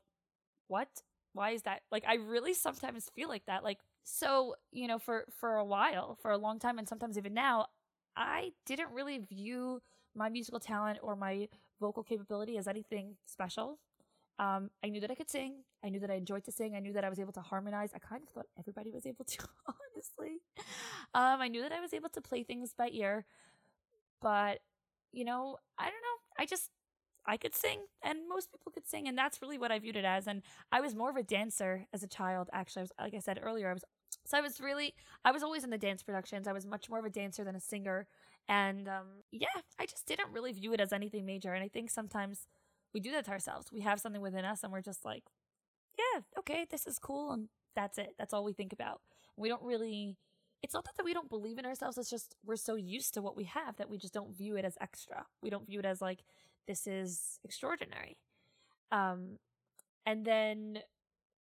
[0.67, 0.87] what?
[1.33, 1.81] Why is that?
[1.91, 3.63] Like, I really sometimes feel like that.
[3.63, 7.33] Like, so, you know, for for a while, for a long time and sometimes even
[7.33, 7.67] now,
[8.15, 9.81] I didn't really view
[10.15, 11.49] my musical talent or my
[11.81, 13.79] vocal capability as anything special.
[14.39, 15.63] Um, I knew that I could sing.
[15.85, 16.75] I knew that I enjoyed to sing.
[16.75, 17.91] I knew that I was able to harmonize.
[17.95, 19.47] I kind of thought everybody was able to,
[19.95, 20.37] honestly.
[21.13, 23.25] Um, I knew that I was able to play things by ear,
[24.21, 24.59] but
[25.11, 26.19] you know, I don't know.
[26.39, 26.69] I just
[27.25, 30.05] I could sing and most people could sing and that's really what I viewed it
[30.05, 33.13] as and I was more of a dancer as a child actually I was like
[33.15, 33.83] I said earlier I was
[34.25, 34.93] so I was really
[35.23, 37.55] I was always in the dance productions I was much more of a dancer than
[37.55, 38.07] a singer
[38.47, 39.47] and um, yeah
[39.79, 42.47] I just didn't really view it as anything major and I think sometimes
[42.93, 45.23] we do that to ourselves we have something within us and we're just like
[45.97, 49.01] yeah okay this is cool and that's it that's all we think about
[49.37, 50.17] we don't really
[50.63, 53.35] it's not that we don't believe in ourselves it's just we're so used to what
[53.37, 56.01] we have that we just don't view it as extra we don't view it as
[56.01, 56.23] like
[56.67, 58.17] this is extraordinary.
[58.91, 59.39] Um,
[60.05, 60.79] and then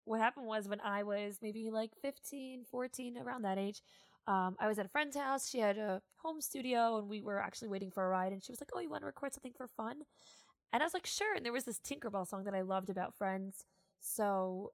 [0.06, 3.82] what happened was when I was maybe like 15, 14, around that age,
[4.28, 5.50] um, I was at a friend's house.
[5.50, 8.32] She had a home studio and we were actually waiting for a ride.
[8.32, 10.04] And she was like, Oh, you want to record something for fun?
[10.72, 11.36] And I was like, Sure.
[11.36, 13.66] And there was this Tinkerbell song that I loved about friends.
[14.04, 14.74] So,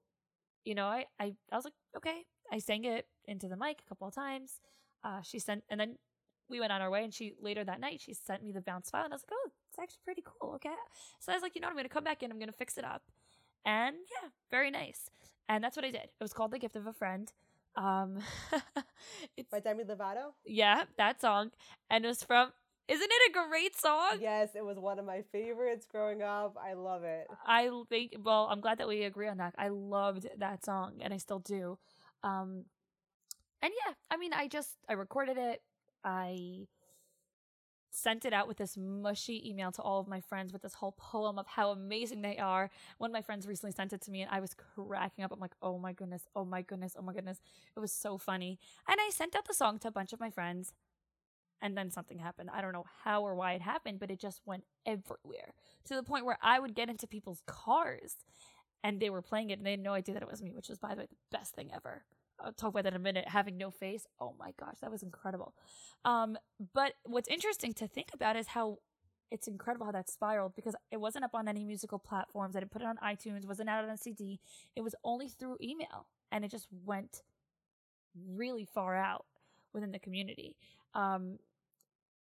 [0.64, 2.24] you know, I, I, I was like, Okay.
[2.52, 4.60] I sang it into the mic a couple of times.
[5.04, 5.96] Uh, she sent, and then
[6.48, 8.90] we went on our way and she later that night she sent me the bounce
[8.90, 10.54] file and I was like, oh, it's actually pretty cool.
[10.56, 10.74] Okay.
[11.20, 11.72] So I was like, you know what?
[11.72, 12.30] I'm going to come back in.
[12.30, 13.02] I'm going to fix it up.
[13.64, 15.10] And yeah, very nice.
[15.48, 16.02] And that's what I did.
[16.04, 17.32] It was called The Gift of a Friend.
[17.76, 18.18] Um,
[19.36, 20.32] it's by Demi Lovato.
[20.44, 21.52] Yeah, that song.
[21.88, 22.50] And it was from,
[22.90, 24.18] Isn't it a great song?
[24.20, 26.56] Yes, it was one of my favorites growing up.
[26.60, 27.28] I love it.
[27.46, 29.54] I think, well, I'm glad that we agree on that.
[29.56, 31.78] I loved that song and I still do.
[32.24, 32.64] Um,
[33.62, 35.62] and yeah, I mean, I just, I recorded it.
[36.02, 36.66] I
[37.92, 40.94] sent it out with this mushy email to all of my friends with this whole
[40.98, 42.70] poem of how amazing they are.
[42.98, 45.30] One of my friends recently sent it to me and I was cracking up.
[45.32, 47.40] I'm like, oh my goodness, oh my goodness, oh my goodness.
[47.76, 48.58] It was so funny.
[48.88, 50.72] And I sent out the song to a bunch of my friends
[51.62, 52.50] and then something happened.
[52.52, 56.02] I don't know how or why it happened, but it just went everywhere to the
[56.02, 58.16] point where I would get into people's cars
[58.82, 60.68] and they were playing it and they had no idea that it was me, which
[60.68, 62.04] was, by the way, the best thing ever.
[62.42, 63.28] I'll talk about that in a minute.
[63.28, 64.06] Having no face.
[64.18, 65.54] Oh my gosh, that was incredible.
[66.04, 66.38] Um,
[66.72, 68.78] but what's interesting to think about is how
[69.30, 72.56] it's incredible how that spiraled because it wasn't up on any musical platforms.
[72.56, 74.40] I didn't put it on iTunes, wasn't out on CD.
[74.74, 77.22] It was only through email and it just went
[78.28, 79.26] really far out
[79.72, 80.56] within the community.
[80.94, 81.38] Um,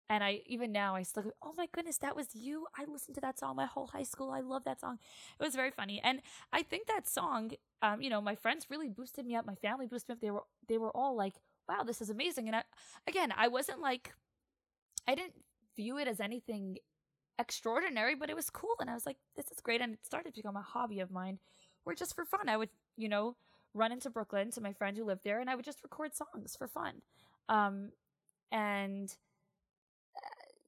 [0.10, 2.68] and I even now I still go, oh my goodness, that was you.
[2.78, 4.32] I listened to that song my whole high school.
[4.32, 5.00] I love that song.
[5.40, 6.02] It was very funny.
[6.04, 6.22] And
[6.54, 9.46] I think that song, um, you know, my friends really boosted me up.
[9.46, 10.22] My family boosted me up.
[10.22, 11.36] They were they were all like,
[11.68, 12.48] wow, this is amazing.
[12.48, 12.64] And I,
[13.08, 14.14] again, I wasn't like,
[15.08, 15.34] I didn't
[15.76, 16.78] view it as anything
[17.40, 18.76] extraordinary, but it was cool.
[18.80, 19.82] And I was like, this is great.
[19.82, 21.40] And it started to become a hobby of mine
[21.84, 23.36] where just for fun, I would, you know,
[23.74, 26.56] run into Brooklyn to my friend who lived there and I would just record songs
[26.58, 27.02] for fun.
[27.50, 27.92] Um,
[28.52, 29.14] and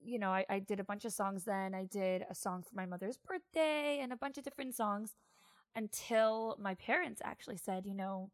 [0.09, 1.73] you know, I, I did a bunch of songs then.
[1.73, 5.15] I did a song for my mother's birthday and a bunch of different songs
[5.75, 8.31] until my parents actually said, you know,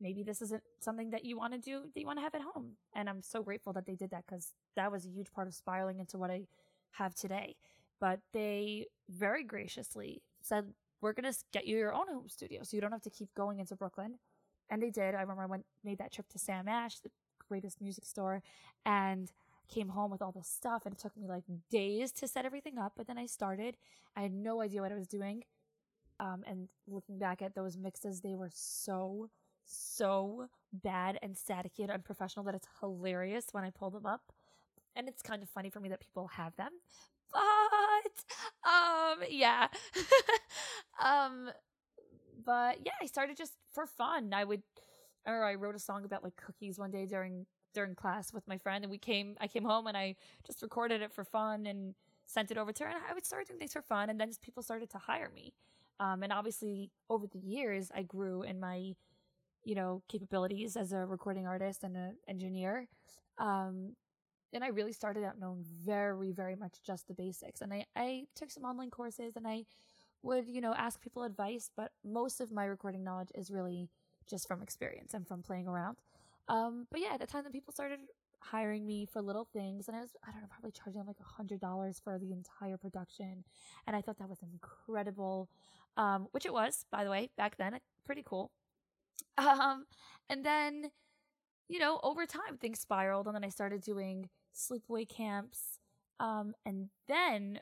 [0.00, 2.42] maybe this isn't something that you want to do, that you want to have at
[2.42, 2.72] home.
[2.94, 5.54] And I'm so grateful that they did that because that was a huge part of
[5.54, 6.46] spiraling into what I
[6.92, 7.56] have today.
[8.00, 12.76] But they very graciously said, we're going to get you your own home studio so
[12.76, 14.18] you don't have to keep going into Brooklyn.
[14.70, 15.14] And they did.
[15.14, 17.10] I remember I went, made that trip to Sam Ash, the
[17.46, 18.42] greatest music store,
[18.86, 19.30] and
[19.68, 22.78] came home with all this stuff and it took me like days to set everything
[22.78, 22.92] up.
[22.96, 23.76] But then I started.
[24.16, 25.44] I had no idea what I was doing.
[26.20, 29.30] Um, and looking back at those mixes, they were so,
[29.64, 34.32] so bad and staticky and unprofessional that it's hilarious when I pull them up.
[34.96, 36.70] And it's kind of funny for me that people have them.
[37.32, 39.66] But, um, yeah.
[41.04, 41.50] um,
[42.44, 44.32] but yeah, I started just for fun.
[44.32, 44.62] I would,
[45.26, 48.56] or I wrote a song about like cookies one day during during class with my
[48.58, 51.94] friend and we came I came home and I just recorded it for fun and
[52.26, 54.28] sent it over to her and I would start doing things for fun and then
[54.28, 55.52] just people started to hire me.
[56.00, 58.94] Um, and obviously over the years I grew in my
[59.64, 62.88] you know capabilities as a recording artist and an engineer.
[63.38, 63.96] Um,
[64.54, 67.60] and I really started out knowing very, very much just the basics.
[67.60, 69.64] And I, I took some online courses and I
[70.22, 73.90] would, you know, ask people advice, but most of my recording knowledge is really
[74.28, 75.96] just from experience and from playing around.
[76.48, 78.00] Um, but yeah, at the time that people started
[78.40, 81.24] hiring me for little things and I was, I don't know, probably charging like a
[81.36, 83.44] hundred dollars for the entire production.
[83.86, 85.48] And I thought that was incredible.
[85.96, 88.50] Um, which it was, by the way, back then, pretty cool.
[89.36, 89.86] Um,
[90.30, 90.92] and then,
[91.68, 95.80] you know, over time things spiraled and then I started doing sleepaway camps.
[96.20, 97.58] Um, and then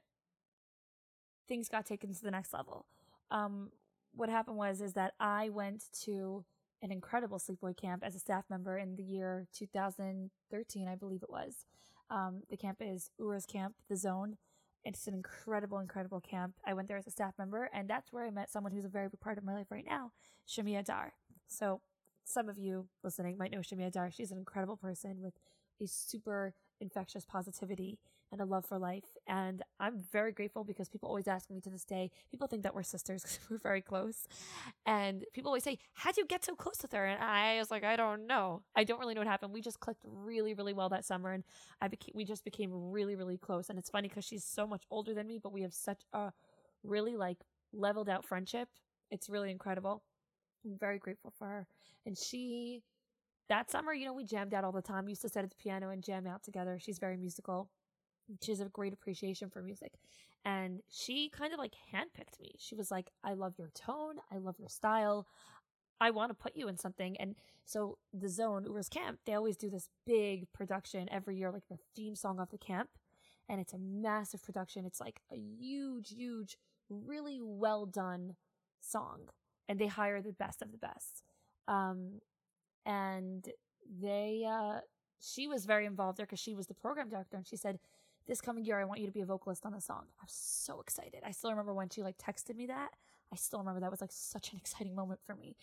[1.49, 2.87] things got taken to the next level.
[3.31, 3.71] Um,
[4.15, 6.45] what happened was, is that I went to
[6.83, 11.31] an incredible sleepaway camp as a staff member in the year 2013, I believe it
[11.31, 11.65] was.
[12.11, 14.37] Um, the camp is Ura's Camp, the Zone.
[14.85, 16.55] It's an incredible, incredible camp.
[16.67, 18.89] I went there as a staff member, and that's where I met someone who's a
[18.89, 20.11] very big part of my life right now,
[20.47, 21.13] Shamia Dar.
[21.47, 21.81] So,
[22.25, 24.11] some of you listening might know Shamia Dar.
[24.11, 25.35] She's an incredible person with
[25.81, 27.99] a super infectious positivity
[28.33, 29.05] and a love for life.
[29.27, 32.75] And I'm very grateful because people always ask me to this day, people think that
[32.75, 34.27] we're sisters because we're very close.
[34.87, 37.05] And people always say, How'd you get so close with her?
[37.05, 38.63] And I was like, I don't know.
[38.75, 39.53] I don't really know what happened.
[39.53, 41.33] We just clicked really, really well that summer.
[41.33, 41.45] And
[41.81, 43.69] I became, we just became really, really close.
[43.69, 46.33] And it's funny because she's so much older than me, but we have such a
[46.83, 47.39] really like
[47.73, 48.69] leveled out friendship.
[49.11, 50.03] It's really incredible.
[50.65, 51.67] I'm very grateful for her.
[52.07, 52.83] And she,
[53.49, 55.05] that summer, you know, we jammed out all the time.
[55.05, 56.79] We used to sit at the piano and jam out together.
[56.81, 57.69] She's very musical
[58.41, 59.93] she has a great appreciation for music.
[60.45, 62.53] And she kind of like handpicked me.
[62.59, 64.17] She was like, I love your tone.
[64.31, 65.27] I love your style.
[66.01, 67.17] I want to put you in something.
[67.21, 71.69] And so the zone, Ura's Camp, they always do this big production every year, like
[71.69, 72.91] the theme song of the camp.
[73.49, 74.85] And it's a massive production.
[74.85, 76.59] It's like a huge, huge,
[76.91, 78.35] really well done
[78.81, 79.29] song.
[79.69, 81.23] And they hire the best of the best.
[81.69, 82.21] Um,
[82.85, 83.49] and
[84.01, 84.81] they, uh,
[85.21, 87.37] she was very involved there because she was the program director.
[87.37, 87.79] And she said,
[88.27, 90.05] this coming year, I want you to be a vocalist on the song.
[90.21, 91.23] I was so excited.
[91.25, 92.91] I still remember when she like texted me that.
[93.33, 95.57] I still remember that was like such an exciting moment for me.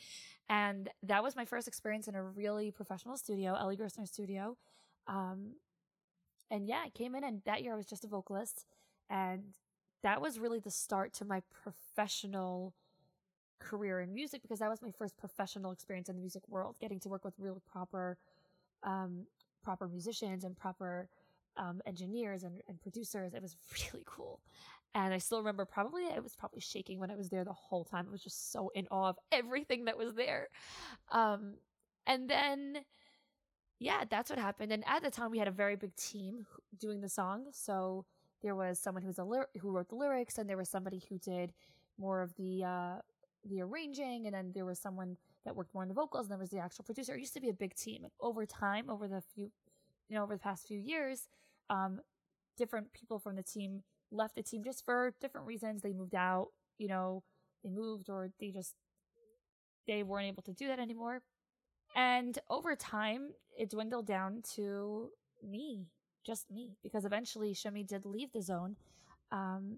[0.50, 4.58] And that was my first experience in a really professional studio, Eli Gerstner studio.
[5.08, 5.54] Um,
[6.52, 8.66] and yeah, I came in and that year I was just a vocalist.
[9.10, 9.54] And
[10.02, 12.74] that was really the start to my professional
[13.60, 17.00] career in music because that was my first professional experience in the music world, getting
[17.02, 18.18] to work with real proper,
[18.84, 19.26] um,
[19.64, 21.10] proper musicians and proper
[21.60, 23.34] um, engineers and, and producers.
[23.36, 23.56] It was
[23.94, 24.40] really cool.
[24.96, 27.84] And I still remember probably, I was probably shaking when I was there the whole
[27.84, 28.08] time.
[28.08, 30.48] I was just so in awe of everything that was there.
[31.12, 31.56] Um,
[32.08, 32.78] and then,
[33.78, 34.72] yeah, that's what happened.
[34.72, 36.48] And at the time, we had a very big team
[36.80, 37.46] doing the song.
[37.52, 38.06] So
[38.42, 41.04] there was someone who was a ly- who wrote the lyrics, and there was somebody
[41.08, 41.54] who did
[42.00, 42.96] more of the uh,
[43.46, 46.40] the arranging, and then there was someone that worked more on the vocals, and there
[46.40, 47.14] was the actual producer.
[47.14, 48.04] It used to be a big team.
[48.04, 49.52] And over time, over the few,
[50.10, 51.28] you know, over the past few years,
[51.70, 52.00] um,
[52.58, 55.82] different people from the team left the team just for different reasons.
[55.82, 57.24] They moved out, you know,
[57.64, 58.76] they moved or they just
[59.88, 61.22] they weren't able to do that anymore.
[61.96, 65.10] And over time, it dwindled down to
[65.44, 65.88] me,
[66.26, 68.76] just me, because eventually Shami did leave the zone.
[69.32, 69.78] Um,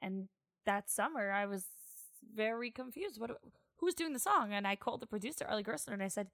[0.00, 0.28] and
[0.64, 1.66] that summer, I was
[2.34, 3.20] very confused.
[3.20, 3.38] What?
[3.78, 4.52] Who's doing the song?
[4.52, 6.28] And I called the producer, Eli Gerstner, and I said,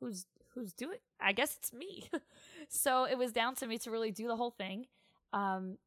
[0.00, 0.98] "Who's who's doing?
[1.20, 2.08] I guess it's me."
[2.68, 4.86] so it was down to me to really do the whole thing.
[5.32, 5.78] Um,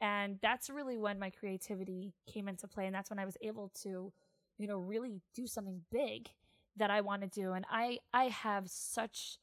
[0.00, 2.86] and that's really when my creativity came into play.
[2.86, 4.12] And that's when I was able to,
[4.58, 6.28] you know, really do something big
[6.76, 7.52] that I want to do.
[7.52, 9.38] And I, I have such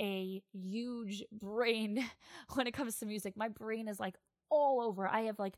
[0.00, 2.04] a huge brain
[2.54, 3.36] when it comes to music.
[3.36, 4.14] My brain is like
[4.50, 5.08] all over.
[5.08, 5.54] I have like,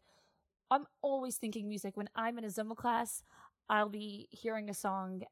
[0.71, 1.97] I'm always thinking music.
[1.97, 3.23] When I'm in a Zumba class,
[3.69, 5.23] I'll be hearing a song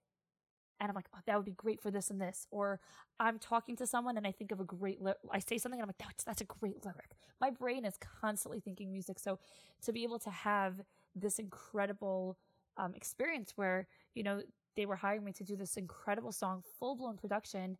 [0.80, 2.46] and I'm like, oh, that would be great for this and this.
[2.50, 2.80] Or
[3.18, 5.84] I'm talking to someone and I think of a great, li- I say something and
[5.84, 7.16] I'm like, that's, that's a great lyric.
[7.40, 9.18] My brain is constantly thinking music.
[9.18, 9.38] So
[9.82, 10.74] to be able to have
[11.16, 12.38] this incredible
[12.76, 14.42] um, experience where, you know,
[14.76, 17.76] they were hiring me to do this incredible song, full blown production.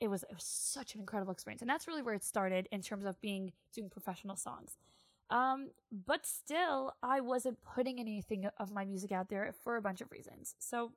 [0.00, 1.62] It was, it was such an incredible experience.
[1.62, 4.76] And that's really where it started in terms of being, doing professional songs.
[5.30, 5.70] Um,
[6.06, 10.10] but still, I wasn't putting anything of my music out there for a bunch of
[10.10, 10.54] reasons.
[10.58, 10.92] So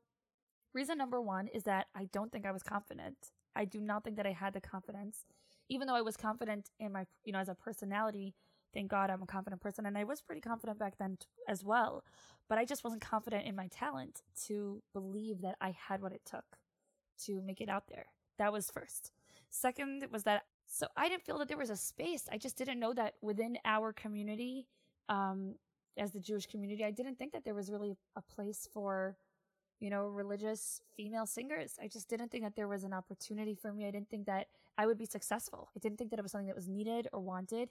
[0.73, 3.17] Reason number one is that I don't think I was confident.
[3.55, 5.25] I do not think that I had the confidence,
[5.69, 8.33] even though I was confident in my, you know, as a personality.
[8.73, 9.85] Thank God I'm a confident person.
[9.85, 12.05] And I was pretty confident back then t- as well.
[12.47, 16.21] But I just wasn't confident in my talent to believe that I had what it
[16.25, 16.45] took
[17.25, 18.05] to make it out there.
[18.37, 19.11] That was first.
[19.49, 22.29] Second was that, so I didn't feel that there was a space.
[22.31, 24.67] I just didn't know that within our community,
[25.09, 25.55] um,
[25.97, 29.17] as the Jewish community, I didn't think that there was really a place for
[29.81, 31.73] you know, religious female singers.
[31.81, 33.87] I just didn't think that there was an opportunity for me.
[33.87, 35.69] I didn't think that I would be successful.
[35.75, 37.69] I didn't think that it was something that was needed or wanted.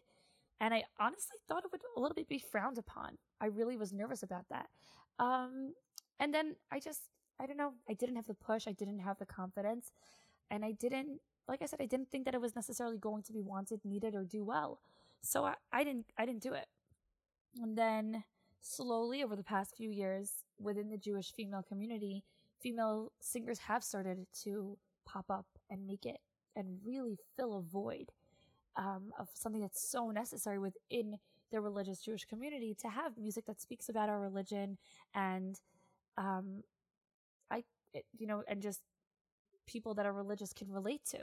[0.61, 3.16] And I honestly thought it would a little bit be frowned upon.
[3.40, 4.66] I really was nervous about that.
[5.20, 5.73] Um,
[6.18, 7.03] and then I just,
[7.38, 9.92] I don't know, I didn't have the push, I didn't have the confidence,
[10.51, 13.33] and I didn't, like I said, I didn't think that it was necessarily going to
[13.33, 14.81] be wanted, needed, or do well.
[15.23, 16.66] So I, I didn't, I didn't do it.
[17.62, 18.25] And then
[18.61, 22.25] slowly over the past few years within the Jewish female community,
[22.61, 26.18] female singers have started to pop up and make it
[26.57, 28.11] and really fill a void
[28.77, 31.18] um, of something that's so necessary within
[31.51, 34.79] the religious Jewish community to have music that speaks about our religion
[35.14, 35.59] and
[36.16, 36.62] um,
[37.51, 38.81] I, it, you know, and just
[39.66, 41.18] people that are religious can relate to.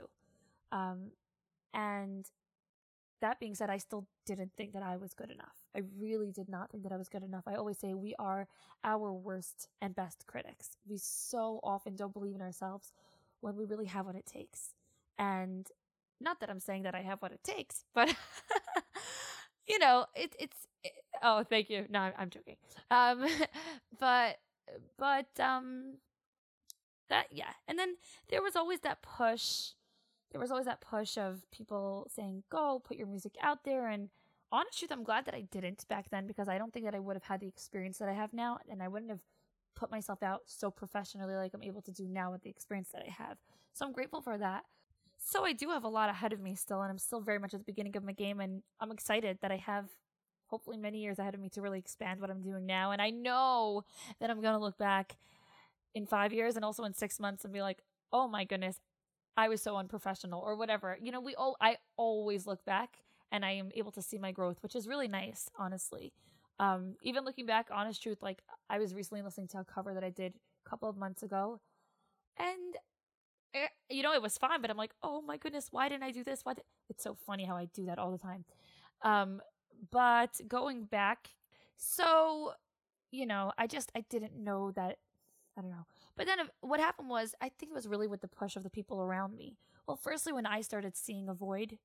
[0.72, 1.12] Um,
[1.72, 2.26] and
[3.20, 5.56] that being said, I still didn't think that I was good enough.
[5.76, 7.44] I really did not think that I was good enough.
[7.46, 8.46] I always say we are
[8.84, 10.70] our worst and best critics.
[10.88, 12.92] We so often don't believe in ourselves
[13.40, 14.74] when we really have what it takes.
[15.18, 15.66] And
[16.20, 18.14] not that I'm saying that I have what it takes, but
[19.66, 21.86] you know, it, it's it, oh, thank you.
[21.88, 22.56] No, I'm, I'm joking.
[22.90, 23.26] Um,
[23.98, 24.38] but
[24.98, 25.94] but um,
[27.08, 27.96] that yeah, and then
[28.28, 29.70] there was always that push
[30.30, 33.88] there was always that push of people saying, go put your music out there.
[33.88, 34.10] And
[34.52, 36.98] honest truth, I'm glad that I didn't back then because I don't think that I
[36.98, 38.58] would have had the experience that I have now.
[38.68, 39.22] And I wouldn't have
[39.74, 43.02] put myself out so professionally like I'm able to do now with the experience that
[43.06, 43.38] I have.
[43.72, 44.64] So I'm grateful for that.
[45.18, 47.54] So I do have a lot ahead of me still, and I'm still very much
[47.54, 48.40] at the beginning of my game.
[48.40, 49.86] And I'm excited that I have
[50.46, 52.90] hopefully many years ahead of me to really expand what I'm doing now.
[52.90, 53.84] And I know
[54.20, 55.16] that I'm going to look back
[55.94, 57.82] in five years and also in six months and be like,
[58.12, 58.80] oh my goodness,
[59.38, 60.98] I was so unprofessional or whatever.
[61.00, 62.98] You know, we all I always look back
[63.30, 66.12] and I am able to see my growth, which is really nice, honestly.
[66.58, 70.02] Um, even looking back, honest truth, like I was recently listening to a cover that
[70.02, 70.32] I did
[70.66, 71.60] a couple of months ago,
[72.36, 72.74] and
[73.54, 76.02] it, eh, you know it was fine, but I'm like, oh my goodness, why didn't
[76.02, 76.40] I do this?
[76.42, 76.54] Why?
[76.54, 76.64] Did...
[76.90, 78.44] It's so funny how I do that all the time.
[79.02, 79.40] Um,
[79.92, 81.28] but going back,
[81.76, 82.54] so
[83.12, 84.98] you know, I just I didn't know that.
[85.58, 85.86] I don't know.
[86.16, 88.70] But then what happened was, I think it was really with the push of the
[88.70, 89.56] people around me.
[89.86, 91.78] Well, firstly, when I started seeing a void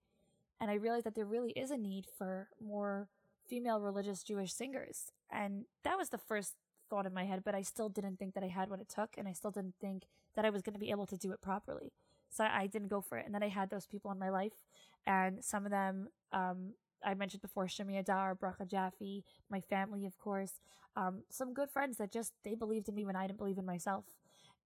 [0.59, 3.09] And I realized that there really is a need for more
[3.47, 5.11] female religious Jewish singers.
[5.30, 6.53] And that was the first
[6.89, 9.15] thought in my head, but I still didn't think that I had what it took.
[9.17, 10.03] And I still didn't think
[10.36, 11.91] that I was going to be able to do it properly.
[12.30, 13.26] So I didn't go for it.
[13.26, 14.63] And then I had those people in my life,
[15.05, 16.74] and some of them, um,
[17.06, 20.54] I mentioned before, Shami Adar, Bracha Jaffe, my family, of course,
[20.95, 23.66] um, some good friends that just, they believed in me when I didn't believe in
[23.66, 24.06] myself.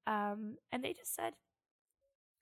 [0.05, 1.33] Um, and they just said,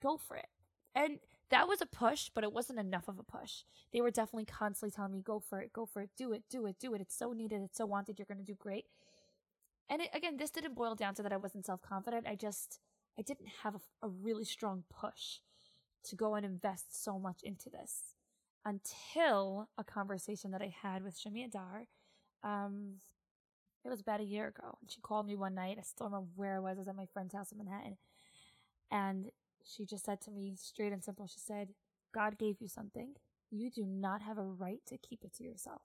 [0.02, 0.48] go for it.
[0.94, 1.18] And
[1.50, 3.62] that was a push, but it wasn't enough of a push.
[3.92, 6.66] They were definitely constantly telling me, go for it, go for it, do it, do
[6.66, 7.00] it, do it.
[7.00, 8.86] It's so needed, it's so wanted, you're going to do great.
[9.88, 12.26] And it, again, this didn't boil down to that I wasn't self confident.
[12.26, 12.80] I just,
[13.18, 15.40] I didn't have a, a really strong push
[16.04, 18.15] to go and invest so much into this
[18.66, 21.84] until a conversation that I had with Shami Adar.
[22.42, 22.96] Um,
[23.84, 24.76] it was about a year ago.
[24.80, 25.76] And she called me one night.
[25.78, 26.76] I still remember where I was.
[26.76, 27.96] I was at my friend's house in Manhattan.
[28.90, 29.30] And
[29.64, 31.68] she just said to me straight and simple, she said,
[32.12, 33.14] God gave you something.
[33.52, 35.82] You do not have a right to keep it to yourself.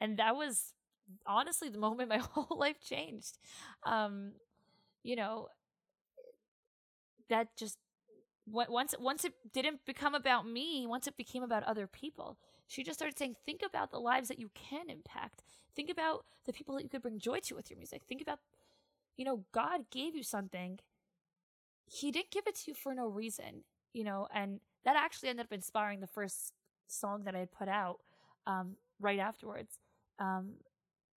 [0.00, 0.72] And that was
[1.26, 3.38] honestly the moment my whole life changed.
[3.84, 4.32] Um,
[5.02, 5.48] you know,
[7.28, 7.78] that just
[8.46, 12.98] once once it didn't become about me, once it became about other people, she just
[12.98, 15.42] started saying, think about the lives that you can impact.
[15.74, 18.02] Think about the people that you could bring joy to with your music.
[18.08, 18.38] Think about,
[19.16, 20.78] you know, God gave you something.
[21.86, 25.46] He didn't give it to you for no reason, you know, and that actually ended
[25.46, 26.52] up inspiring the first
[26.88, 27.98] song that I had put out
[28.46, 29.78] um, right afterwards.
[30.18, 30.54] Um,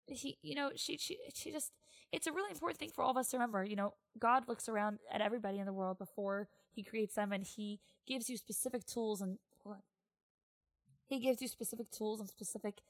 [0.07, 1.73] he, you know, she, she, she just,
[2.13, 3.65] it's a really important thing for all of us to remember.
[3.65, 7.45] You know, God looks around at everybody in the world before he creates them and
[7.45, 9.39] he gives you specific tools and
[11.09, 12.81] he gives you specific tools and specific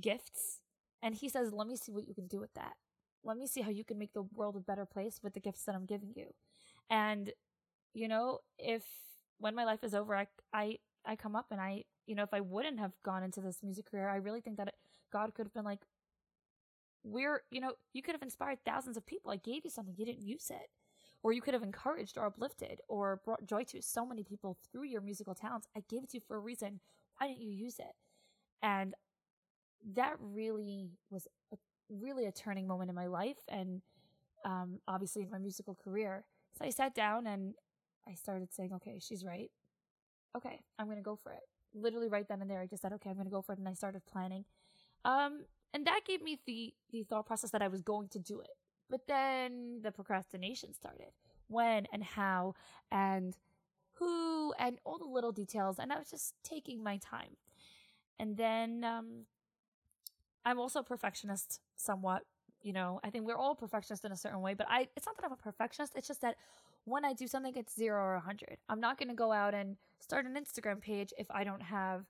[0.00, 0.60] gifts
[1.02, 2.74] and he says, let me see what you can do with that.
[3.24, 5.64] Let me see how you can make the world a better place with the gifts
[5.64, 6.26] that I'm giving you.
[6.88, 7.32] And,
[7.92, 8.84] you know, if
[9.38, 12.32] when my life is over, I, I, I come up and I, you know, if
[12.32, 14.74] I wouldn't have gone into this music career, I really think that it,
[15.12, 15.80] God could have been like,
[17.04, 19.30] we're, you know, you could have inspired thousands of people.
[19.30, 20.68] I gave you something, you didn't use it.
[21.24, 24.84] Or you could have encouraged or uplifted or brought joy to so many people through
[24.84, 25.68] your musical talents.
[25.76, 26.80] I gave it to you for a reason.
[27.16, 27.94] Why didn't you use it?
[28.60, 28.94] And
[29.94, 31.56] that really was a,
[31.88, 33.82] really a turning moment in my life and
[34.44, 36.24] um, obviously in my musical career.
[36.58, 37.54] So I sat down and
[38.08, 39.50] I started saying, okay, she's right.
[40.36, 41.42] Okay, I'm going to go for it.
[41.74, 43.58] Literally right then and there, I just said, okay, I'm going to go for it.
[43.58, 44.44] And I started planning.
[45.04, 45.44] Um,
[45.74, 48.50] and that gave me the, the thought process that I was going to do it.
[48.90, 51.12] But then the procrastination started.
[51.48, 52.54] When and how
[52.90, 53.36] and
[53.94, 55.78] who and all the little details.
[55.78, 57.36] And I was just taking my time.
[58.18, 59.26] And then um,
[60.44, 62.22] I'm also a perfectionist somewhat.
[62.62, 65.16] You know, I think we're all perfectionists in a certain way, but I it's not
[65.16, 66.36] that I'm a perfectionist, it's just that
[66.84, 68.58] when I do something it's 0 or 100.
[68.68, 72.04] I'm not going to go out and start an Instagram page if I don't have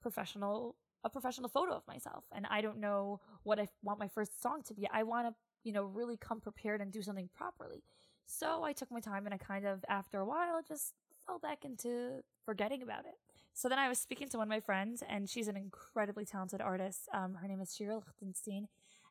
[0.00, 0.74] professional
[1.04, 4.62] a professional photo of myself and I don't know what I want my first song
[4.66, 4.88] to be.
[4.92, 5.34] I want to,
[5.64, 7.82] you know, really come prepared and do something properly.
[8.26, 10.94] So I took my time and I kind of after a while just
[11.26, 13.14] fell back into forgetting about it.
[13.52, 16.60] So then I was speaking to one of my friends, and she's an incredibly talented
[16.60, 17.08] artist.
[17.12, 18.68] Um, her name is Shira Lichtenstein,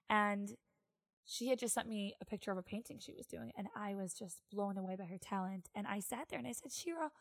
[0.10, 0.56] and
[1.26, 3.96] she had just sent me a picture of a painting she was doing, and I
[3.96, 5.70] was just blown away by her talent.
[5.76, 7.12] And I sat there and I said, Shira,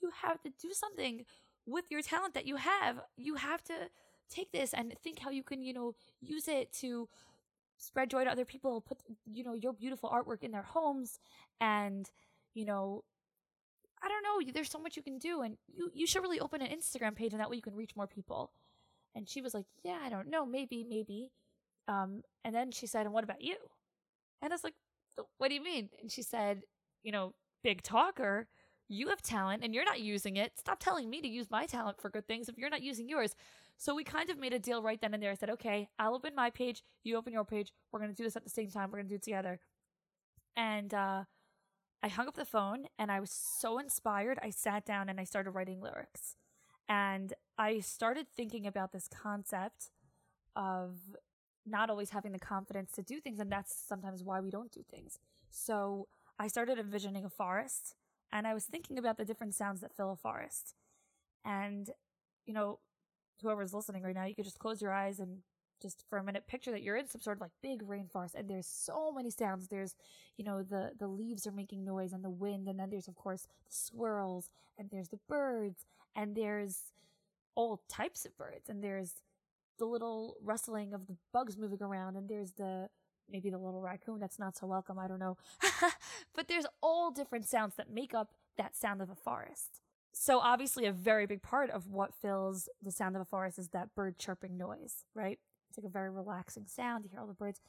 [0.00, 1.24] you have to do something
[1.66, 3.00] with your talent that you have.
[3.16, 3.74] You have to
[4.30, 7.08] take this and think how you can, you know, use it to
[7.76, 11.18] spread joy to other people, put, you know, your beautiful artwork in their homes
[11.60, 12.10] and,
[12.54, 13.04] you know,
[14.02, 16.62] I don't know, there's so much you can do and you, you should really open
[16.62, 18.52] an Instagram page and that way you can reach more people.
[19.14, 21.32] And she was like, yeah, I don't know, maybe, maybe.
[21.88, 23.56] Um, and then she said, and what about you?
[24.42, 24.74] And I was like,
[25.38, 25.88] what do you mean?
[26.00, 26.62] And she said,
[27.02, 28.46] you know, big talker,
[28.88, 30.52] you have talent and you're not using it.
[30.58, 33.34] Stop telling me to use my talent for good things if you're not using yours.
[33.78, 35.30] So we kind of made a deal right then and there.
[35.30, 37.72] I said, okay, I'll open my page, you open your page.
[37.90, 38.90] We're going to do this at the same time.
[38.90, 39.60] We're going to do it together.
[40.56, 41.24] And, uh,
[42.02, 44.38] I hung up the phone and I was so inspired.
[44.42, 46.36] I sat down and I started writing lyrics.
[46.88, 49.90] And I started thinking about this concept
[50.54, 50.96] of
[51.66, 53.40] not always having the confidence to do things.
[53.40, 55.18] And that's sometimes why we don't do things.
[55.50, 56.06] So
[56.38, 57.94] I started envisioning a forest
[58.32, 60.74] and I was thinking about the different sounds that fill a forest.
[61.44, 61.90] And,
[62.46, 62.78] you know,
[63.42, 65.38] whoever's listening right now, you could just close your eyes and
[65.80, 68.48] just for a minute picture that you're in some sort of like big rainforest and
[68.48, 69.68] there's so many sounds.
[69.68, 69.94] There's
[70.36, 73.14] you know the the leaves are making noise and the wind and then there's of
[73.14, 75.86] course the squirrels and there's the birds
[76.16, 76.92] and there's
[77.54, 79.14] all types of birds and there's
[79.78, 82.88] the little rustling of the bugs moving around and there's the
[83.30, 85.36] maybe the little raccoon that's not so welcome i don't know.
[86.34, 89.80] But there's all different sounds that make up that sound of a forest
[90.20, 93.68] so obviously a very big part of what fills the sound of a forest is
[93.68, 95.38] that bird chirping noise, right?
[95.68, 97.04] It's like a very relaxing sound.
[97.04, 97.60] You hear all the birds.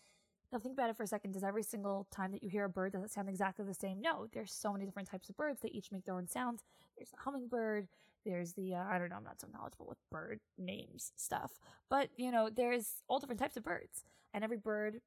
[0.52, 1.34] Now think about it for a second.
[1.34, 4.02] Does every single time that you hear a bird, does it sound exactly the same?
[4.02, 5.60] No, there's so many different types of birds.
[5.62, 6.64] They each make their own sounds.
[6.98, 7.88] There's the hummingbird.
[8.26, 11.52] There's the, uh, I don't know, I'm not so knowledgeable with bird names stuff.
[11.88, 14.04] But, you know, there's all different types of birds.
[14.34, 15.02] And every bird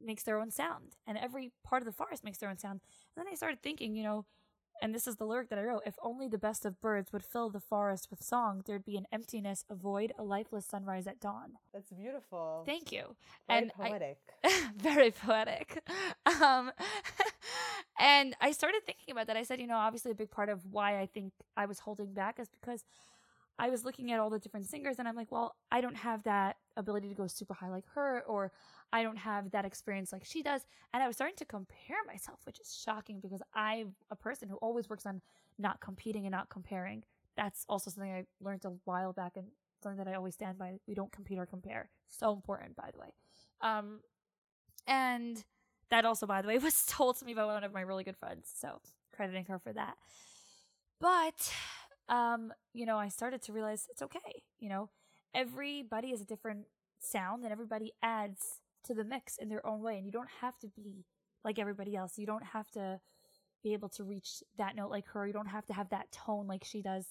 [0.00, 0.96] makes their own sound.
[1.06, 2.80] And every part of the forest makes their own sound.
[3.14, 4.24] And then I started thinking, you know,
[4.82, 7.24] and this is the lyric that I wrote if only the best of birds would
[7.24, 11.20] fill the forest with song, there'd be an emptiness, a void, a lifeless sunrise at
[11.20, 11.52] dawn.
[11.72, 12.64] That's beautiful.
[12.66, 13.14] Thank you.
[13.48, 14.18] Very and poetic.
[14.44, 15.82] I, very poetic.
[16.42, 16.72] Um,
[18.00, 19.36] and I started thinking about that.
[19.36, 22.14] I said, you know, obviously a big part of why I think I was holding
[22.14, 22.84] back is because
[23.58, 26.22] I was looking at all the different singers and I'm like, well, I don't have
[26.24, 28.50] that ability to go super high like her, or
[28.92, 30.66] I don't have that experience like she does.
[30.92, 34.56] And I was starting to compare myself, which is shocking because I'm a person who
[34.56, 35.20] always works on
[35.58, 37.04] not competing and not comparing.
[37.36, 39.46] That's also something I learned a while back and
[39.82, 40.78] something that I always stand by.
[40.86, 41.90] We don't compete or compare.
[42.08, 43.12] So important, by the way.
[43.60, 44.00] Um,
[44.86, 45.44] and
[45.90, 48.16] that also, by the way, was told to me by one of my really good
[48.16, 48.50] friends.
[48.54, 48.80] So
[49.14, 49.96] crediting her for that.
[51.00, 51.52] But,
[52.08, 54.42] um, you know, I started to realize it's okay.
[54.60, 54.90] You know,
[55.34, 56.66] everybody is a different
[56.98, 59.96] sound and everybody adds to the mix in their own way.
[59.96, 61.04] And you don't have to be
[61.44, 62.18] like everybody else.
[62.18, 63.00] You don't have to
[63.62, 65.26] be able to reach that note like her.
[65.26, 67.06] You don't have to have that tone like she does.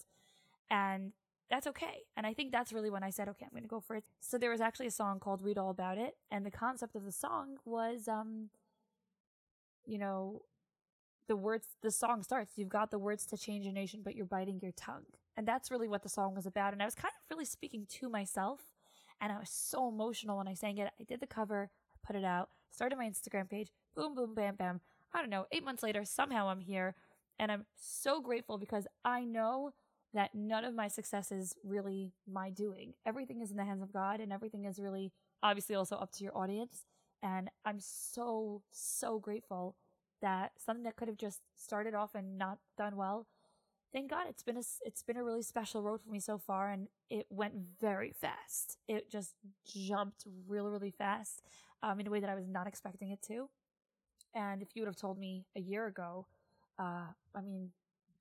[0.69, 1.13] And
[1.49, 2.03] that's okay.
[2.15, 4.05] And I think that's really when I said, okay, I'm going to go for it.
[4.21, 6.15] So there was actually a song called Read All About It.
[6.29, 8.49] And the concept of the song was, um,
[9.85, 10.43] you know,
[11.27, 14.25] the words, the song starts, you've got the words to change a nation, but you're
[14.25, 15.05] biting your tongue.
[15.37, 16.73] And that's really what the song was about.
[16.73, 18.59] And I was kind of really speaking to myself
[19.21, 20.91] and I was so emotional when I sang it.
[20.99, 24.55] I did the cover, I put it out, started my Instagram page, boom, boom, bam,
[24.55, 24.81] bam.
[25.13, 26.95] I don't know, eight months later, somehow I'm here.
[27.37, 29.73] And I'm so grateful because I know
[30.13, 32.93] that none of my success is really my doing.
[33.05, 35.11] Everything is in the hands of God, and everything is really
[35.41, 36.85] obviously also up to your audience.
[37.23, 39.75] And I'm so, so grateful
[40.21, 43.27] that something that could have just started off and not done well
[43.93, 46.69] thank God it's been a it's been a really special road for me so far,
[46.71, 48.77] and it went very fast.
[48.87, 49.33] It just
[49.65, 51.41] jumped really really fast,
[51.83, 53.49] um, in a way that I was not expecting it to.
[54.33, 56.25] And if you would have told me a year ago,
[56.79, 57.71] uh, I mean,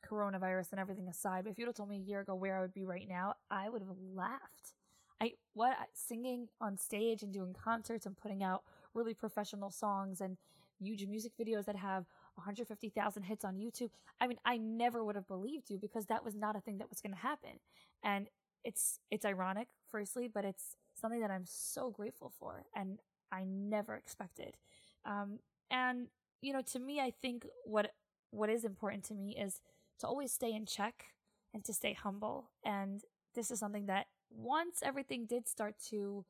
[0.09, 2.59] coronavirus and everything aside, but if you would have told me a year ago where
[2.59, 4.75] I would be right now, I would have laughed.
[5.21, 8.63] I what singing on stage and doing concerts and putting out
[8.95, 10.39] really professional songs and
[10.81, 13.91] huge music videos that have 150,000 hits on YouTube.
[14.21, 16.89] I mean, I never would have believed you because that was not a thing that
[16.89, 17.61] was going to happen.
[18.03, 18.29] And
[18.65, 22.99] it's it's ironic firstly, but it's something that I'm so grateful for and
[23.33, 24.57] I never expected.
[25.05, 25.39] Um,
[25.71, 26.09] and
[26.43, 27.93] you know, to me, I think what
[28.31, 29.61] what is important to me is
[30.01, 31.07] to always stay in check
[31.53, 32.51] and to stay humble.
[32.65, 33.03] And
[33.35, 36.25] this is something that once everything did start to,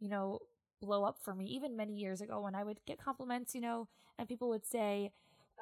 [0.00, 0.40] you know,
[0.80, 3.88] blow up for me, even many years ago when I would get compliments, you know,
[4.18, 5.12] and people would say,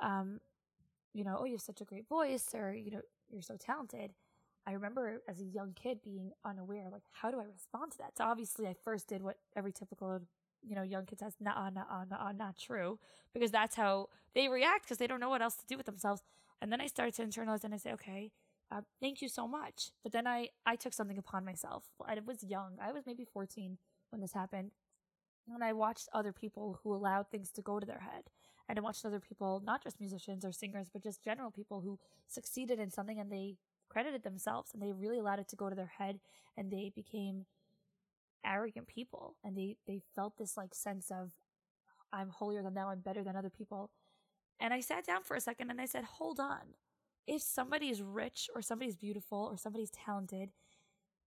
[0.02, 0.40] um,
[1.12, 3.00] you know, oh, you have such a great voice, or you know,
[3.30, 4.12] you're so talented.
[4.66, 8.16] I remember as a young kid being unaware, like, how do I respond to that?
[8.16, 10.20] So obviously, I first did what every typical,
[10.62, 12.98] you know, young kid says, nah, nah, nah, not true,
[13.32, 16.22] because that's how they react because they don't know what else to do with themselves.
[16.60, 18.30] And then I started to internalize and I say, okay,
[18.70, 19.90] uh, thank you so much.
[20.02, 21.84] But then I, I took something upon myself.
[22.04, 22.78] I was young.
[22.80, 23.78] I was maybe 14
[24.10, 24.70] when this happened.
[25.52, 28.24] And I watched other people who allowed things to go to their head
[28.68, 31.98] and I watched other people, not just musicians or singers, but just general people who
[32.26, 33.56] succeeded in something and they
[33.88, 36.18] credited themselves and they really allowed it to go to their head
[36.56, 37.44] and they became
[38.44, 41.32] arrogant people and they, they felt this like sense of
[42.12, 43.90] I'm holier than thou, I'm better than other people.
[44.60, 46.74] And I sat down for a second and I said, hold on.
[47.26, 50.50] If somebody is rich or somebody's beautiful or somebody's talented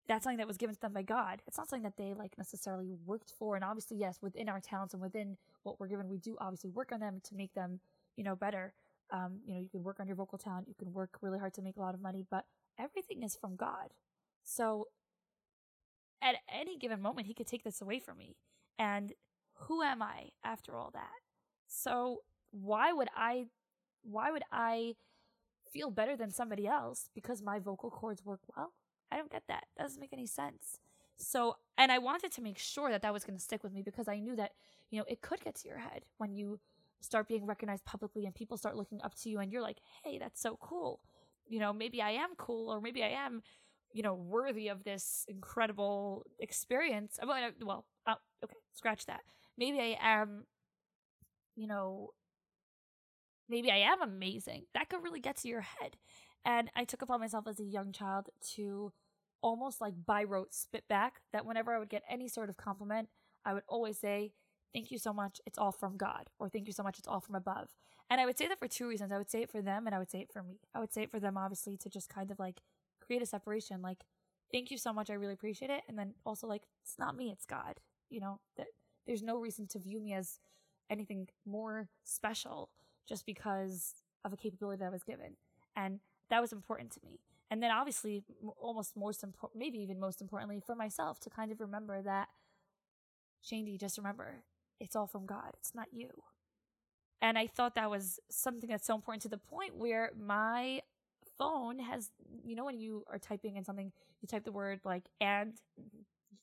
[0.07, 1.41] that's something that was given to them by God.
[1.47, 3.55] It's not something that they like necessarily worked for.
[3.55, 6.91] And obviously, yes, within our talents and within what we're given, we do obviously work
[6.91, 7.79] on them to make them,
[8.15, 8.73] you know, better.
[9.11, 11.53] Um, you know, you can work on your vocal talent, you can work really hard
[11.55, 12.45] to make a lot of money, but
[12.77, 13.93] everything is from God.
[14.43, 14.87] So
[16.21, 18.35] at any given moment, He could take this away from me.
[18.79, 19.13] And
[19.61, 21.19] who am I after all that?
[21.67, 23.45] So why would I,
[24.03, 24.95] why would I
[25.73, 28.73] feel better than somebody else because my vocal cords work well?
[29.11, 29.65] I don't get that.
[29.77, 30.79] That doesn't make any sense.
[31.17, 33.81] So, and I wanted to make sure that that was going to stick with me
[33.81, 34.51] because I knew that,
[34.91, 36.59] you know, it could get to your head when you
[37.01, 40.17] start being recognized publicly and people start looking up to you and you're like, hey,
[40.17, 40.99] that's so cool.
[41.47, 43.41] You know, maybe I am cool or maybe I am,
[43.93, 47.19] you know, worthy of this incredible experience.
[47.25, 49.21] Well, well uh, okay, scratch that.
[49.57, 50.45] Maybe I am,
[51.55, 52.11] you know,
[53.49, 54.63] maybe I am amazing.
[54.73, 55.97] That could really get to your head.
[56.47, 58.93] And I took upon myself as a young child to
[59.41, 63.09] almost like by rote spit back that whenever I would get any sort of compliment,
[63.45, 64.31] I would always say,
[64.73, 67.21] Thank you so much, it's all from God, or thank you so much, it's all
[67.21, 67.69] from above.
[68.09, 69.11] And I would say that for two reasons.
[69.11, 70.59] I would say it for them and I would say it for me.
[70.75, 72.61] I would say it for them, obviously, to just kind of like
[72.99, 73.81] create a separation.
[73.81, 74.03] Like,
[74.51, 75.81] thank you so much, I really appreciate it.
[75.87, 77.79] And then also, like, it's not me, it's God.
[78.09, 78.67] You know, that
[79.05, 80.39] there's no reason to view me as
[80.89, 82.69] anything more special
[83.07, 85.37] just because of a capability that I was given.
[85.75, 85.99] And
[86.29, 87.19] that was important to me.
[87.49, 88.23] And then obviously,
[88.59, 92.27] almost most important, maybe even most importantly for myself to kind of remember that,
[93.43, 94.43] Shaindy, just remember,
[94.79, 95.51] it's all from God.
[95.57, 96.09] It's not you.
[97.21, 100.81] And I thought that was something that's so important to the point where my
[101.37, 102.11] phone has,
[102.43, 105.53] you know, when you are typing in something, you type the word like, and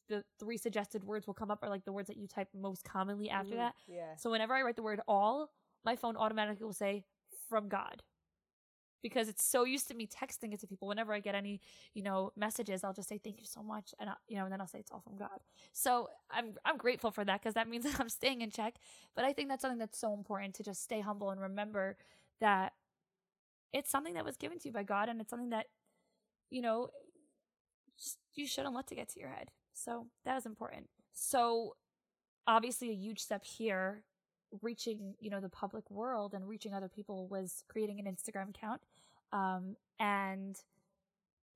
[0.08, 2.84] the three suggested words will come up are like the words that you type most
[2.84, 3.74] commonly after Mhm, that.
[3.86, 4.16] Yeah.
[4.16, 5.50] So whenever I write the word all,
[5.84, 7.04] my phone automatically will say
[7.48, 8.02] from God.
[9.04, 10.88] Because it's so used to me texting it to people.
[10.88, 11.60] Whenever I get any,
[11.92, 14.52] you know, messages, I'll just say thank you so much, and I, you know, and
[14.52, 15.38] then I'll say it's all from God.
[15.72, 18.76] So I'm I'm grateful for that because that means that I'm staying in check.
[19.14, 21.96] But I think that's something that's so important to just stay humble and remember
[22.40, 22.72] that
[23.74, 25.66] it's something that was given to you by God, and it's something that,
[26.50, 26.88] you know,
[27.98, 29.50] just you shouldn't let to get to your head.
[29.74, 30.88] So that was important.
[31.12, 31.76] So
[32.46, 34.04] obviously a huge step here
[34.62, 38.80] reaching you know the public world and reaching other people was creating an instagram account.
[39.32, 40.60] Um, and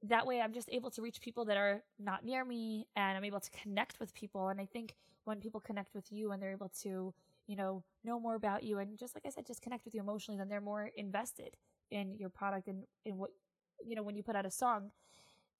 [0.04, 3.24] that way i'm just able to reach people that are not near me and i'm
[3.24, 4.48] able to connect with people.
[4.48, 4.94] And i think
[5.24, 7.12] when people connect with you and they're able to
[7.46, 10.00] you know know more about you and just like i said just connect with you
[10.00, 11.56] emotionally then they're more invested
[11.90, 13.30] in your product and in what
[13.84, 14.90] you know when you put out a song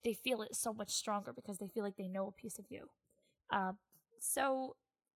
[0.03, 2.65] they feel it so much stronger because they feel like they know a piece of
[2.69, 2.89] you.
[3.49, 3.77] Um,
[4.19, 4.75] so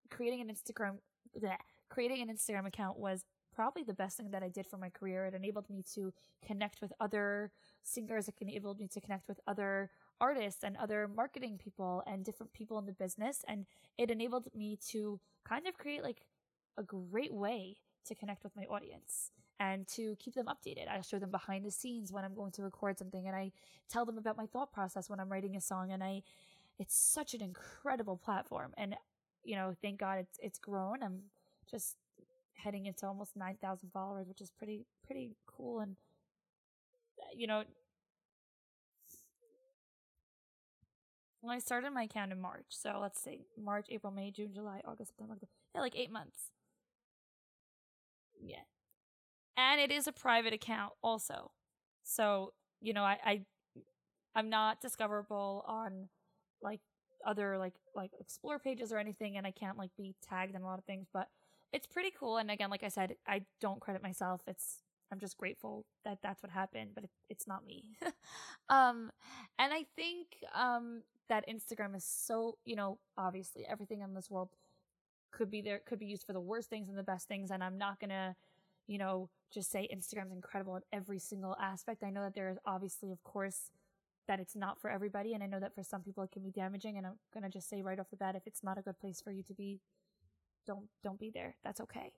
[0.09, 0.97] creating an instagram
[1.38, 1.55] bleh,
[1.94, 5.26] creating an instagram account was probably the best thing that i did for my career.
[5.26, 6.14] It enabled me to
[6.46, 7.52] connect with other
[7.84, 8.28] singers.
[8.28, 9.89] It enabled me to connect with other
[10.20, 13.44] artists and other marketing people and different people in the business.
[13.48, 13.66] And
[13.98, 16.22] it enabled me to kind of create like
[16.78, 17.78] a great way
[18.08, 20.89] to connect with my audience and to keep them updated.
[20.89, 23.52] I show them behind the scenes when I'm going to record something and I
[23.89, 25.91] tell them about my thought process when I'm writing a song.
[25.91, 26.24] And I
[26.80, 28.74] it's such an incredible platform.
[28.78, 28.96] And
[29.44, 31.04] you know, thank God it's it's grown.
[31.04, 31.24] I'm
[31.70, 31.95] just
[32.55, 35.80] heading into almost 9,000 followers, which is pretty pretty cool.
[35.80, 35.95] And
[37.20, 37.64] uh, you know,
[41.41, 44.82] when I started my account in March, so let's see, March, April, May, June, July,
[44.86, 45.38] August, September,
[45.76, 46.51] yeah, like eight months.
[48.41, 48.64] Yeah,
[49.57, 51.51] and it is a private account also,
[52.03, 53.41] so you know, I, I
[54.36, 56.09] I'm not discoverable on
[56.61, 56.82] like
[57.26, 60.66] other like like explore pages or anything, and I can't like be tagged in a
[60.66, 61.28] lot of things, but
[61.74, 62.38] it's pretty cool.
[62.38, 64.41] And again, like I said, I don't credit myself.
[64.47, 67.86] It's I'm just grateful that that's what happened, but it, it's not me.
[68.69, 69.11] um,
[69.59, 74.49] and I think um that Instagram is so you know obviously everything in this world
[75.32, 77.63] could be there could be used for the worst things and the best things, and
[77.63, 78.36] I'm not gonna
[78.88, 82.03] you know just say Instagram's incredible in every single aspect.
[82.03, 83.69] I know that there is obviously, of course,
[84.28, 86.51] that it's not for everybody, and I know that for some people it can be
[86.51, 86.97] damaging.
[86.97, 89.21] And I'm gonna just say right off the bat, if it's not a good place
[89.21, 89.80] for you to be,
[90.66, 91.55] don't don't be there.
[91.64, 92.11] That's okay.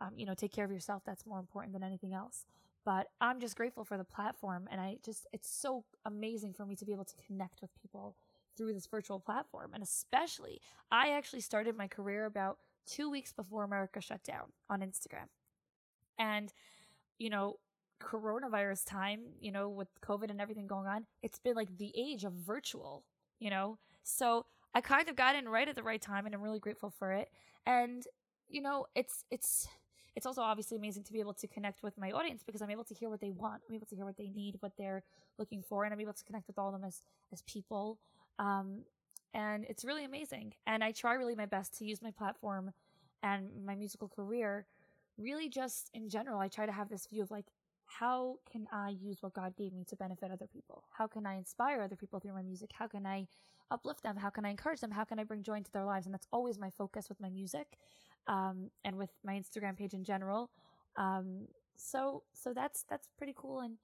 [0.00, 1.02] Um, you know, take care of yourself.
[1.06, 2.44] That's more important than anything else.
[2.84, 6.74] But I'm just grateful for the platform, and I just it's so amazing for me
[6.76, 8.16] to be able to connect with people
[8.56, 13.62] through this virtual platform, and especially I actually started my career about two weeks before
[13.64, 15.28] America shut down on Instagram,
[16.18, 16.52] and
[17.18, 17.58] you know
[18.02, 22.24] coronavirus time, you know, with COVID and everything going on, it's been like the age
[22.24, 23.04] of virtual,
[23.38, 23.78] you know?
[24.02, 26.90] So I kind of got in right at the right time and I'm really grateful
[26.90, 27.28] for it.
[27.66, 28.04] And,
[28.48, 29.68] you know, it's, it's,
[30.14, 32.84] it's also obviously amazing to be able to connect with my audience because I'm able
[32.84, 33.62] to hear what they want.
[33.68, 35.02] I'm able to hear what they need, what they're
[35.38, 37.02] looking for, and I'm able to connect with all of them as,
[37.32, 37.98] as people.
[38.38, 38.82] Um,
[39.34, 40.54] and it's really amazing.
[40.66, 42.72] And I try really my best to use my platform
[43.22, 44.66] and my musical career
[45.18, 46.40] really just in general.
[46.40, 47.46] I try to have this view of like,
[47.86, 50.84] how can I use what God gave me to benefit other people?
[50.96, 52.70] How can I inspire other people through my music?
[52.72, 53.26] How can I
[53.72, 54.16] uplift them?
[54.16, 54.90] How can I encourage them?
[54.90, 56.06] How can I bring joy into their lives?
[56.06, 57.66] And that's always my focus with my music,
[58.26, 60.50] um, and with my Instagram page in general.
[60.96, 63.76] Um, so so that's that's pretty cool, and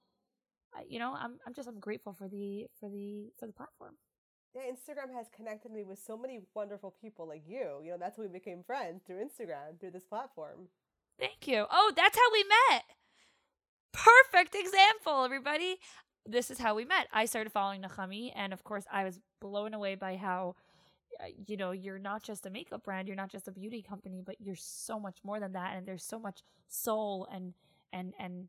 [0.75, 3.95] uh, you know I'm I'm just I'm grateful for the for the for the platform.
[4.55, 7.81] Yeah, Instagram has connected me with so many wonderful people like you.
[7.83, 10.69] You know, that's how we became friends through Instagram, through this platform.
[11.19, 11.65] Thank you.
[11.69, 12.83] Oh, that's how we met.
[13.93, 15.77] Perfect example, everybody.
[16.29, 17.07] This is how we met.
[17.11, 20.55] I started following Nahami, and of course, I was blown away by how,
[21.19, 24.21] uh, you know, you're not just a makeup brand, you're not just a beauty company,
[24.23, 27.53] but you're so much more than that, and there's so much soul and
[27.91, 28.47] and and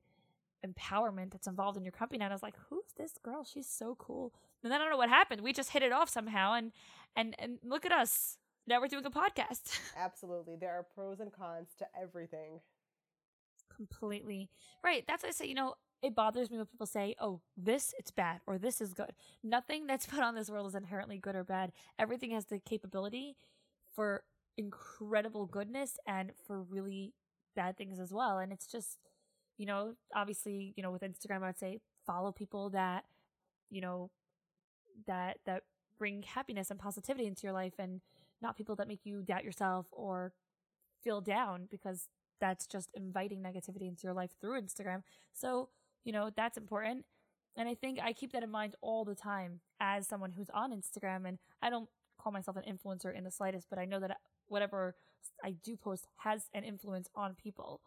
[0.66, 2.22] empowerment that's involved in your company.
[2.22, 3.44] And I was like, who's this girl?
[3.44, 4.34] She's so cool.
[4.62, 5.40] And then I don't know what happened.
[5.40, 6.54] We just hit it off somehow.
[6.54, 6.72] And,
[7.16, 8.36] and, and look at us.
[8.66, 9.78] Now we're doing a podcast.
[9.96, 10.56] Absolutely.
[10.56, 12.60] There are pros and cons to everything.
[13.74, 14.50] Completely.
[14.84, 15.04] Right.
[15.06, 18.10] That's why I say, you know, it bothers me when people say, oh, this, it's
[18.10, 19.12] bad, or this is good.
[19.42, 21.72] Nothing that's put on this world is inherently good or bad.
[21.98, 23.36] Everything has the capability
[23.94, 24.22] for
[24.56, 27.14] incredible goodness and for really
[27.54, 28.38] bad things as well.
[28.38, 28.98] And it's just,
[29.58, 33.04] you know, obviously, you know, with Instagram, I'd say follow people that,
[33.70, 34.10] you know,
[35.06, 35.62] that, that
[35.98, 38.00] bring happiness and positivity into your life and
[38.40, 40.32] not people that make you doubt yourself or
[41.02, 42.08] feel down because
[42.40, 45.02] that's just inviting negativity into your life through Instagram.
[45.32, 45.68] So,
[46.04, 47.04] you know, that's important.
[47.56, 50.72] And I think I keep that in mind all the time as someone who's on
[50.72, 51.26] Instagram.
[51.26, 51.88] And I don't
[52.18, 54.16] call myself an influencer in the slightest, but I know that
[54.48, 54.94] whatever
[55.42, 57.80] I do post has an influence on people.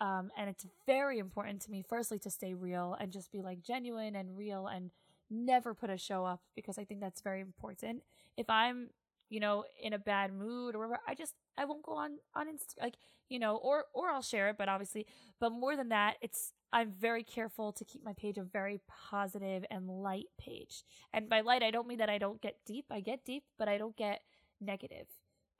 [0.00, 3.62] Um, and it's very important to me, firstly, to stay real and just be like
[3.62, 4.90] genuine and real and
[5.30, 8.02] never put a show up because I think that's very important.
[8.36, 8.90] If I'm,
[9.30, 12.46] you know, in a bad mood or whatever, I just, I won't go on, on
[12.48, 12.94] Insta, like,
[13.28, 15.06] you know, or, or I'll share it, but obviously,
[15.40, 19.64] but more than that, it's, I'm very careful to keep my page a very positive
[19.70, 20.82] and light page.
[21.12, 22.86] And by light, I don't mean that I don't get deep.
[22.90, 24.22] I get deep, but I don't get
[24.60, 25.06] negative.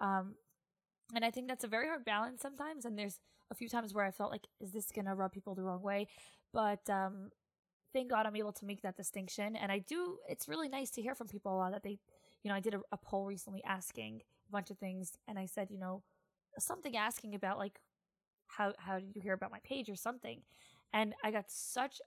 [0.01, 0.35] Um,
[1.15, 2.85] and I think that's a very hard balance sometimes.
[2.85, 5.55] And there's a few times where I felt like, is this going to rub people
[5.55, 6.09] the wrong way?
[6.53, 7.31] But um,
[7.93, 9.55] thank God I'm able to make that distinction.
[9.55, 12.01] And I do, it's really nice to hear from people a lot that they,
[12.43, 15.13] you know, I did a, a poll recently asking a bunch of things.
[15.29, 16.03] And I said, you know,
[16.59, 17.79] something asking about like,
[18.49, 20.43] how, how did you hear about my page or something?
[20.95, 22.01] And I got such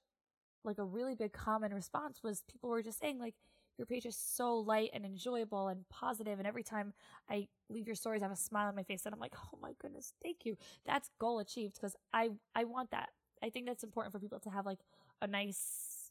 [0.63, 3.35] like a really big common response was people were just saying like,
[3.77, 6.93] your page is so light and enjoyable and positive and every time
[7.29, 9.59] i leave your stories i have a smile on my face and i'm like oh
[9.61, 10.57] my goodness thank you.
[10.83, 13.09] That's goal achieved because i i want that.
[13.43, 14.79] I think that's important for people to have like
[15.21, 16.09] a nice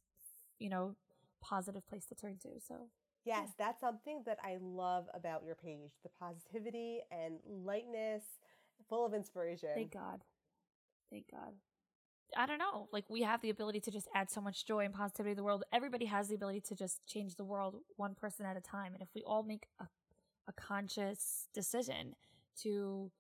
[0.61, 0.95] you know
[1.41, 2.89] positive place to turn to so
[3.25, 8.23] yes that's something that i love about your page the positivity and lightness
[8.89, 9.71] full of inspiration.
[9.75, 10.23] Thank god.
[11.11, 11.55] Thank god
[12.37, 12.89] I don't know.
[12.93, 15.45] Like we have the ability to just add so much joy and positivity to the
[15.45, 15.65] world.
[15.73, 18.95] Everybody has the ability to just change the world one person at a time.
[18.95, 19.85] And if we all make a,
[20.49, 22.15] a conscious decision
[22.63, 23.11] to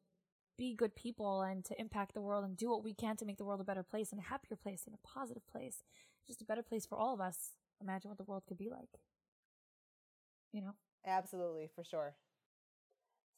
[0.57, 3.37] be good people and to impact the world and do what we can to make
[3.37, 5.83] the world a better place and a happier place and a positive place,
[6.27, 7.51] just a better place for all of us.
[7.81, 9.01] Imagine what the world could be like.
[10.53, 10.75] You know?
[11.07, 12.15] Absolutely, for sure.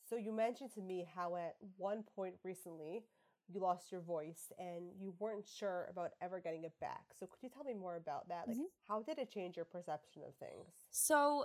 [0.09, 3.03] So you mentioned to me how at one point recently
[3.49, 7.05] you lost your voice and you weren't sure about ever getting it back.
[7.19, 8.45] So could you tell me more about that?
[8.47, 8.65] Like mm-hmm.
[8.87, 10.67] how did it change your perception of things?
[10.91, 11.45] So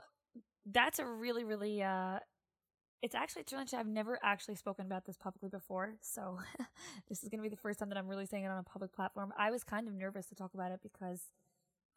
[0.66, 2.20] that's a really really uh
[3.01, 6.39] it's actually it's really I've never actually spoken about this publicly before, so
[7.10, 8.64] this is going to be the first time that I'm really saying it on a
[8.64, 9.34] public platform.
[9.38, 11.24] I was kind of nervous to talk about it because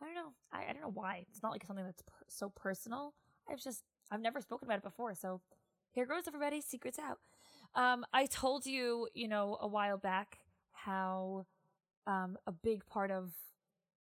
[0.03, 1.25] I don't know, I, I don't know why.
[1.31, 3.15] It's not like something that's per- so personal.
[3.49, 5.41] I've just I've never spoken about it before, so
[5.93, 6.61] here goes everybody.
[6.61, 7.19] Secrets out.
[7.75, 10.39] Um, I told you, you know, a while back
[10.73, 11.47] how
[12.07, 13.33] um, a big part of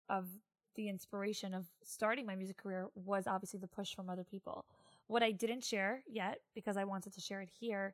[0.10, 0.28] of
[0.76, 4.66] the inspiration of starting my music career was obviously the push from other people.
[5.08, 7.94] What I didn't share yet, because I wanted to share it here,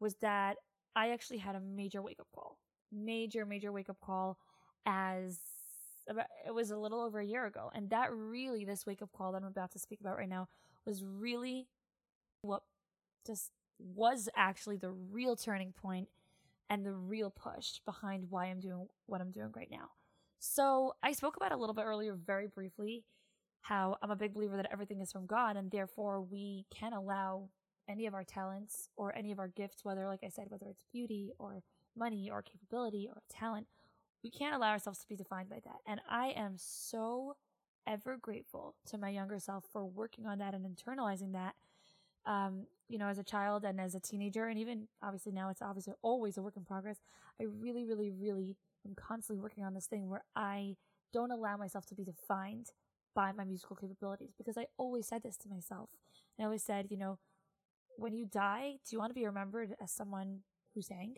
[0.00, 0.56] was that
[0.96, 2.58] I actually had a major wake up call.
[2.90, 4.38] Major, major wake up call
[4.86, 5.38] as
[6.08, 7.70] about, it was a little over a year ago.
[7.74, 10.48] And that really, this wake up call that I'm about to speak about right now,
[10.84, 11.68] was really
[12.42, 12.62] what
[13.26, 16.08] just was actually the real turning point
[16.70, 19.90] and the real push behind why I'm doing what I'm doing right now.
[20.38, 23.04] So I spoke about a little bit earlier, very briefly,
[23.60, 27.48] how I'm a big believer that everything is from God, and therefore we can allow
[27.88, 30.84] any of our talents or any of our gifts, whether, like I said, whether it's
[30.92, 31.62] beauty or
[31.96, 33.66] money or capability or talent,
[34.24, 35.80] we can't allow ourselves to be defined by that.
[35.86, 37.36] And I am so
[37.86, 41.54] ever grateful to my younger self for working on that and internalizing that
[42.26, 45.62] um, you know, as a child and as a teenager, and even obviously now it's
[45.62, 46.98] obviously always a work in progress.
[47.40, 48.56] I really, really, really
[48.86, 50.76] am constantly working on this thing where I
[51.12, 52.66] don't allow myself to be defined
[53.14, 55.90] by my musical capabilities because I always said this to myself.
[56.40, 57.18] I always said, you know,
[57.96, 60.40] when you die, do you want to be remembered as someone
[60.74, 61.14] who sang?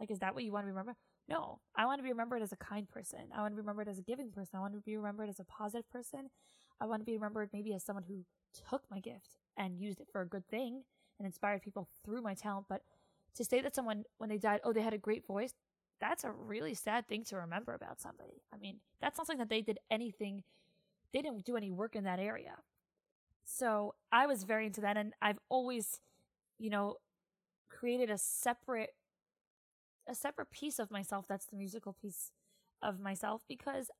[0.00, 0.96] Like, is that what you want to be remembered?
[1.28, 3.20] No, I want to be remembered as a kind person.
[3.34, 4.56] I want to be remembered as a giving person.
[4.56, 6.30] I want to be remembered as a positive person.
[6.80, 8.24] I want to be remembered maybe as someone who
[8.68, 10.82] took my gift and used it for a good thing
[11.18, 12.66] and inspired people through my talent.
[12.68, 12.82] But
[13.36, 15.54] to say that someone, when they died, oh, they had a great voice,
[16.00, 18.42] that's a really sad thing to remember about somebody.
[18.52, 20.42] I mean, that's not something that they did anything,
[21.12, 22.56] they didn't do any work in that area.
[23.44, 24.96] So I was very into that.
[24.96, 26.00] And I've always,
[26.58, 26.96] you know,
[27.68, 28.94] created a separate,
[30.08, 32.32] a separate piece of myself that's the musical piece
[32.82, 33.90] of myself because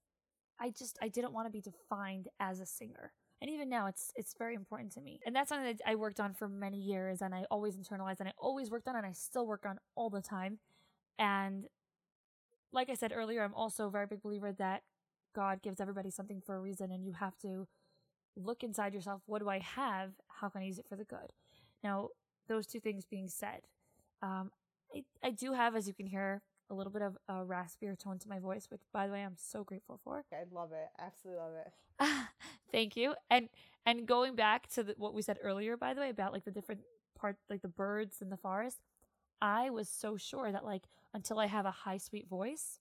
[0.59, 3.13] I just I didn't want to be defined as a singer.
[3.45, 5.21] And even now it's it's very important to me.
[5.27, 8.29] And that's something that I worked on for many years and I always internalized and
[8.31, 10.61] I always worked on and I still work on all the time.
[11.19, 11.67] And
[12.73, 14.85] like I said earlier, I'm also a very big believer that
[15.37, 17.67] God gives everybody something for a reason and you have to
[18.35, 19.21] look inside yourself.
[19.27, 20.13] What do I have?
[20.29, 21.35] How can I use it for the good?
[21.83, 22.09] Now,
[22.49, 23.61] those two things being said,
[24.23, 24.53] um,
[24.97, 26.41] I, I do have, as you can hear,
[26.71, 29.37] a little bit of a raspier tone to my voice, which by the way, I'm
[29.37, 30.25] so grateful for.
[30.33, 30.89] I love it.
[30.99, 32.09] Absolutely love it.
[32.75, 33.15] Thank you.
[33.31, 33.49] And
[33.87, 36.51] and going back to the, what we said earlier, by the way, about like the
[36.51, 36.81] different
[37.17, 38.79] part, like the birds in the forest,
[39.41, 42.81] I was so sure that like until I have a high sweet voice,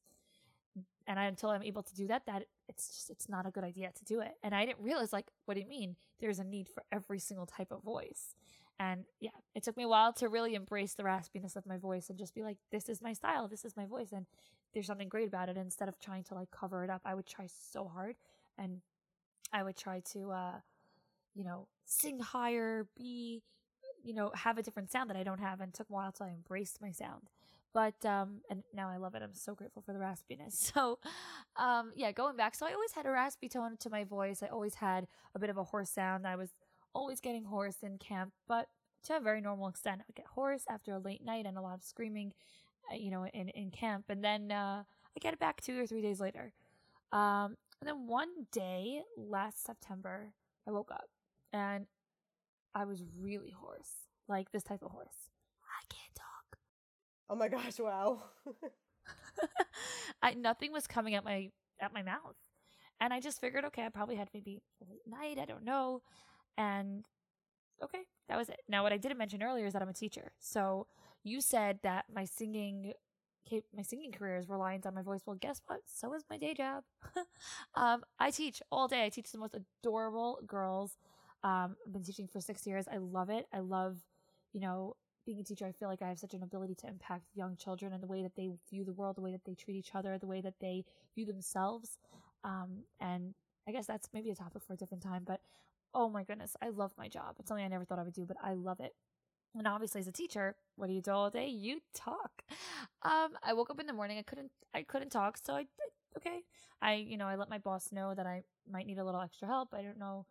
[1.06, 3.64] and I, until I'm able to do that, that it's just it's not a good
[3.64, 4.32] idea to do it.
[4.42, 5.96] And I didn't realize like what do you mean?
[6.20, 8.34] There's a need for every single type of voice.
[8.80, 12.10] And yeah, it took me a while to really embrace the raspiness of my voice
[12.10, 14.26] and just be like, this is my style, this is my voice, and
[14.74, 15.58] there's something great about it.
[15.58, 18.16] instead of trying to like cover it up, I would try so hard
[18.58, 18.82] and
[19.54, 20.60] I would try to, uh,
[21.36, 23.42] you know, sing higher, be,
[24.04, 26.26] you know, have a different sound that I don't have, and took a while till
[26.26, 27.30] I embraced my sound.
[27.74, 29.24] But um, and now I love it.
[29.24, 30.72] I'm so grateful for the raspiness.
[30.74, 31.00] So,
[31.56, 32.56] um, yeah, going back.
[32.56, 34.44] So I always had a raspy tone to my voice.
[34.44, 36.28] I always had a bit of a hoarse sound.
[36.28, 36.50] I was
[36.94, 38.68] always getting hoarse in camp, but
[39.06, 40.02] to a very normal extent.
[40.02, 42.34] I would get hoarse after a late night and a lot of screaming,
[42.92, 44.06] uh, you know, in, in camp.
[44.10, 46.54] And then uh, I get it back two or three days later.
[47.12, 50.32] Um, and then one day last September,
[50.66, 51.10] I woke up
[51.52, 51.86] and
[52.74, 55.30] I was really hoarse, like this type of hoarse.
[55.66, 56.60] I can't talk.
[57.30, 57.80] Oh my gosh!
[57.80, 58.24] Wow.
[60.24, 62.38] I nothing was coming at my at my mouth,
[63.02, 65.38] and I just figured, okay, I probably had maybe a late night.
[65.38, 66.04] I don't know.
[66.58, 67.06] And
[67.84, 68.62] okay, that was it.
[68.70, 70.32] Now, what I didn't mention earlier is that I'm a teacher.
[70.40, 70.88] So
[71.22, 72.94] you said that my singing
[73.76, 75.22] my singing career is reliant on my voice.
[75.26, 75.82] Well, guess what?
[75.86, 76.84] So is my day job.
[77.76, 79.06] um, I teach all day.
[79.06, 80.98] I teach the most adorable girls.
[81.44, 82.86] Um, I've been teaching for six years.
[82.92, 83.48] I love it.
[83.54, 83.98] I love,
[84.54, 84.96] you know,
[85.26, 85.66] being a teacher.
[85.66, 88.24] I feel like I have such an ability to impact young children and the way
[88.24, 90.56] that they view the world, the way that they treat each other, the way that
[90.62, 90.86] they
[91.16, 91.98] view themselves.
[92.44, 93.34] Um, and
[93.68, 95.42] I guess that's maybe a topic for a different time, but
[95.94, 97.36] oh my goodness, I love my job.
[97.40, 98.94] It's something I never thought I would do, but I love it.
[99.58, 101.48] And obviously, as a teacher, what do you do all day?
[101.48, 102.44] You talk.
[103.04, 104.18] Um, I woke up in the morning.
[104.18, 104.52] I couldn't.
[104.74, 105.38] I couldn't talk.
[105.38, 105.66] So I,
[106.18, 106.42] okay.
[106.82, 109.48] I you know I let my boss know that I might need a little extra
[109.48, 109.74] help.
[109.74, 110.26] I don't know,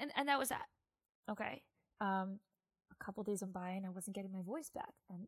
[0.00, 0.66] and and that was that.
[1.30, 1.62] Okay.
[2.00, 2.38] Um,
[2.92, 5.26] a couple days went by and I wasn't getting my voice back, and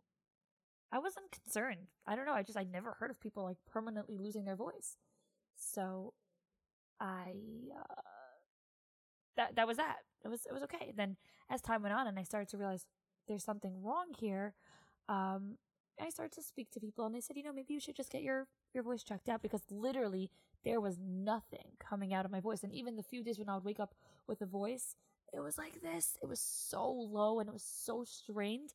[0.92, 1.88] I wasn't concerned.
[2.06, 2.34] I don't know.
[2.34, 4.96] I just I never heard of people like permanently losing their voice.
[5.56, 6.14] So
[7.00, 7.34] I.
[7.76, 8.02] Uh,
[9.36, 9.96] that that was that.
[10.24, 10.92] It was it was okay.
[10.94, 11.16] Then
[11.50, 12.86] as time went on and I started to realize
[13.30, 14.54] there's something wrong here,
[15.08, 15.56] um,
[16.00, 18.10] I started to speak to people and they said, you know, maybe you should just
[18.10, 20.30] get your your voice checked out because literally
[20.64, 22.62] there was nothing coming out of my voice.
[22.62, 23.94] And even the few days when I would wake up
[24.26, 24.96] with a voice,
[25.32, 26.16] it was like this.
[26.22, 28.72] It was so low and it was so strained.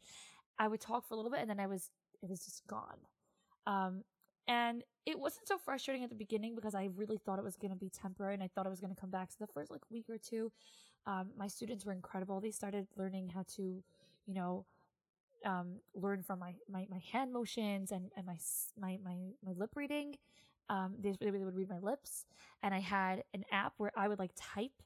[0.58, 1.90] I would talk for a little bit and then I was
[2.22, 3.00] it was just gone.
[3.68, 4.04] Um,
[4.48, 7.72] and it wasn't so frustrating at the beginning because I really thought it was going
[7.72, 9.32] to be temporary and I thought it was going to come back.
[9.32, 10.52] So the first like week or two,
[11.08, 12.40] um, my students were incredible.
[12.40, 13.84] They started learning how to,
[14.28, 14.66] you know,
[15.46, 18.38] um, learn from my, my, my hand motions and, and my,
[18.80, 19.16] my, my,
[19.46, 20.16] my lip reading.
[20.70, 22.26] Um, they, they would read my lips
[22.64, 24.82] and I had an app where I would like type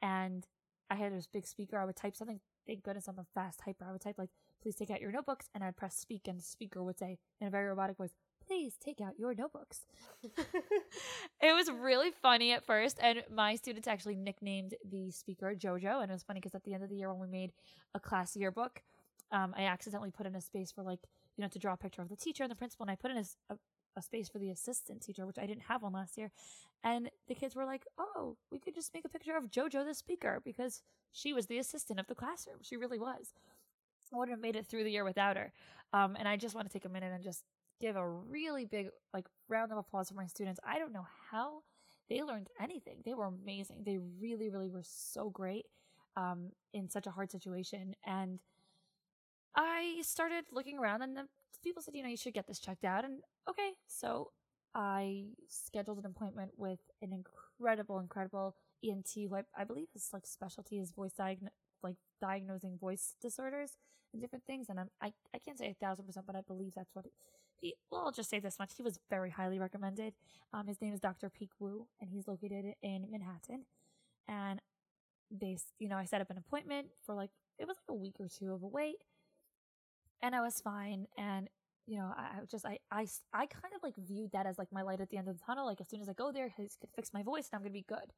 [0.00, 0.44] and
[0.90, 1.78] I had this big speaker.
[1.78, 2.40] I would type something.
[2.66, 3.88] Thank goodness I'm a fast typer.
[3.88, 4.30] I would type like,
[4.62, 7.46] please take out your notebooks and I'd press speak and the speaker would say in
[7.46, 8.14] a very robotic voice,
[8.52, 9.86] please take out your notebooks.
[10.22, 16.02] it was really funny at first, and my students actually nicknamed the speaker JoJo.
[16.02, 17.52] And it was funny because at the end of the year, when we made
[17.94, 18.82] a class yearbook,
[19.30, 21.00] um, I accidentally put in a space for like
[21.36, 23.10] you know to draw a picture of the teacher and the principal, and I put
[23.10, 23.24] in a,
[23.54, 23.56] a,
[23.96, 26.30] a space for the assistant teacher, which I didn't have one last year.
[26.84, 29.94] And the kids were like, "Oh, we could just make a picture of JoJo the
[29.94, 32.58] speaker because she was the assistant of the classroom.
[32.60, 33.32] She really was."
[34.12, 35.52] I wouldn't have made it through the year without her.
[35.94, 37.44] Um, and I just want to take a minute and just
[37.82, 40.60] give a really big like round of applause for my students.
[40.64, 41.62] I don't know how
[42.08, 42.98] they learned anything.
[43.04, 43.82] They were amazing.
[43.84, 45.66] They really, really were so great
[46.16, 47.94] um, in such a hard situation.
[48.06, 48.38] And
[49.56, 51.26] I started looking around, and the
[51.62, 53.04] people said, you know, you should get this checked out.
[53.04, 53.20] And
[53.50, 54.30] okay, so
[54.74, 58.54] I scheduled an appointment with an incredible, incredible
[58.84, 61.50] ENT who I, I believe his like specialty is voice diagn
[61.82, 63.76] like diagnosing voice disorders
[64.12, 64.68] and different things.
[64.68, 67.06] And I'm, I I can't say a thousand percent, but I believe that's what
[67.90, 68.72] well, I'll just say this much.
[68.76, 70.14] He was very highly recommended.
[70.52, 71.30] Um, his name is Dr.
[71.30, 73.64] Peak Woo, and he's located in Manhattan.
[74.28, 74.60] And
[75.30, 78.16] they, you know, I set up an appointment for like, it was like a week
[78.18, 78.96] or two of a wait.
[80.22, 81.06] And I was fine.
[81.16, 81.48] And
[81.86, 84.68] you know, I, I just, I, I, I kind of like viewed that as like
[84.72, 85.66] my light at the end of the tunnel.
[85.66, 87.72] Like as soon as I go there, he's gonna fix my voice and I'm gonna
[87.72, 88.12] be good.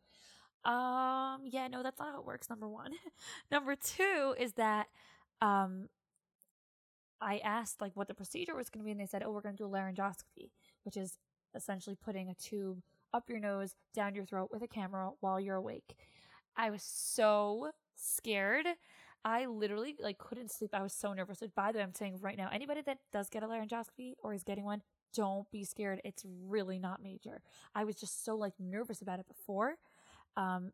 [0.70, 2.50] Um, yeah, no, that's not how it works.
[2.50, 2.92] Number one.
[3.50, 4.88] number two is that,
[5.40, 5.88] um,
[7.20, 9.40] I asked like what the procedure was going to be, and they said, "Oh, we're
[9.40, 10.50] going to do a laryngoscopy,
[10.84, 11.18] which is
[11.54, 15.56] essentially putting a tube up your nose, down your throat with a camera while you're
[15.56, 15.96] awake."
[16.56, 18.66] I was so scared.
[19.24, 20.70] I literally like couldn't sleep.
[20.74, 21.40] I was so nervous.
[21.40, 24.34] And by the way, I'm saying right now, anybody that does get a laryngoscopy or
[24.34, 24.82] is getting one,
[25.14, 26.00] don't be scared.
[26.04, 27.40] It's really not major.
[27.74, 29.76] I was just so like nervous about it before.
[30.36, 30.72] Um,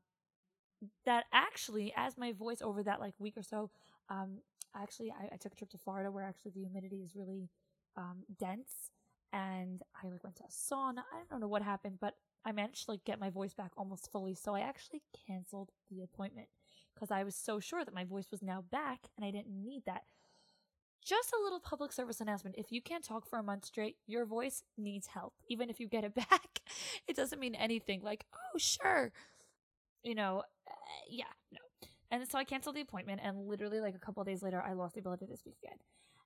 [1.04, 3.70] that actually, as my voice over that like week or so,
[4.08, 4.38] um,
[4.76, 7.48] actually I, I took a trip to Florida where actually the humidity is really
[7.96, 8.90] um, dense,
[9.32, 11.00] and I like went to a sauna.
[11.12, 12.14] I don't know what happened, but
[12.44, 14.34] I managed to like get my voice back almost fully.
[14.34, 16.48] So I actually canceled the appointment
[16.94, 19.82] because I was so sure that my voice was now back and I didn't need
[19.86, 20.02] that.
[21.04, 22.56] Just a little public service announcement.
[22.58, 25.32] If you can't talk for a month straight, your voice needs help.
[25.48, 26.60] Even if you get it back,
[27.08, 28.02] it doesn't mean anything.
[28.02, 29.12] Like, oh, sure.
[30.04, 30.72] You know, uh,
[31.10, 31.58] yeah, no.
[32.10, 34.94] And so I canceled the appointment, and literally, like a couple days later, I lost
[34.94, 35.78] the ability to speak again.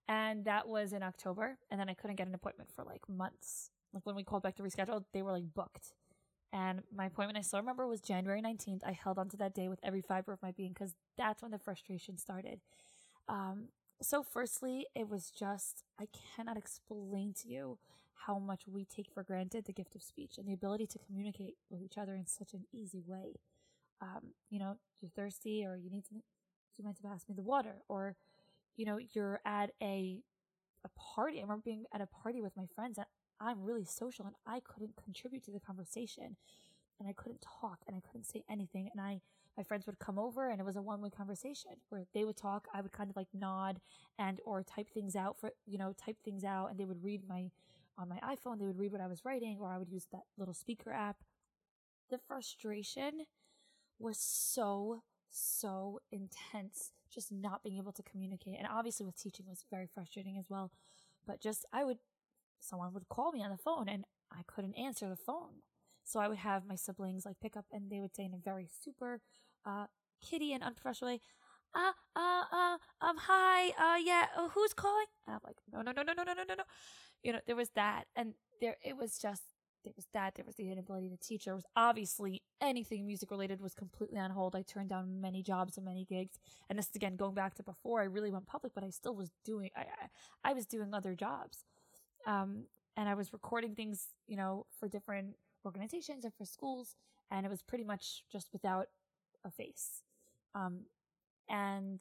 [0.08, 3.70] And that was in October, and then I couldn't get an appointment for like months.
[3.92, 5.94] Like when we called back to reschedule, they were like booked.
[6.52, 8.82] And my appointment, I still remember, was January 19th.
[8.86, 11.50] I held on to that day with every fiber of my being because that's when
[11.50, 12.60] the frustration started.
[13.28, 13.68] Um,
[14.00, 16.06] so, firstly, it was just, I
[16.36, 17.78] cannot explain to you
[18.26, 21.56] how much we take for granted the gift of speech and the ability to communicate
[21.70, 23.34] with each other in such an easy way.
[24.00, 26.14] Um, you know, you're thirsty or you need to,
[26.76, 28.16] you might have asked me the water or,
[28.76, 30.20] you know, you're at a,
[30.84, 31.38] a party.
[31.38, 33.06] I remember being at a party with my friends and
[33.40, 36.36] I'm really social and I couldn't contribute to the conversation
[36.98, 38.88] and I couldn't talk and I couldn't say anything.
[38.92, 39.20] And I,
[39.56, 42.36] my friends would come over and it was a one way conversation where they would
[42.36, 42.66] talk.
[42.72, 43.80] I would kind of like nod
[44.18, 47.22] and, or type things out for, you know, type things out and they would read
[47.28, 47.50] my,
[47.98, 50.24] on my iPhone, they would read what I was writing or I would use that
[50.36, 51.18] little speaker app.
[52.10, 53.26] The frustration
[53.98, 58.56] was so, so intense, just not being able to communicate.
[58.58, 60.70] And obviously with teaching was very frustrating as well.
[61.26, 61.98] But just, I would
[62.60, 65.62] someone would call me on the phone and I couldn't answer the phone.
[66.02, 68.38] So I would have my siblings like pick up and they would say in a
[68.38, 69.20] very super
[69.66, 69.86] uh
[70.22, 71.20] kitty and unprofessional way,
[71.74, 75.06] uh, uh, uh, um, hi, uh, yeah, uh, who's calling?
[75.26, 76.64] And I'm like, no, no, no, no, no, no, no, no, no.
[77.22, 78.04] You know, there was that.
[78.14, 79.42] And there, it was just,
[79.84, 80.34] there was that.
[80.34, 81.44] There was the inability to teach.
[81.44, 84.56] There was obviously anything music related was completely on hold.
[84.56, 86.38] I turned down many jobs and many gigs.
[86.68, 89.14] And this is again going back to before I really went public, but I still
[89.14, 91.64] was doing, I, I, I was doing other jobs.
[92.26, 92.64] Um,
[92.96, 96.96] and I was recording things, you know, for different organizations and for schools,
[97.30, 98.86] and it was pretty much just without
[99.44, 100.02] a face.
[100.54, 100.80] Um,
[101.48, 102.00] and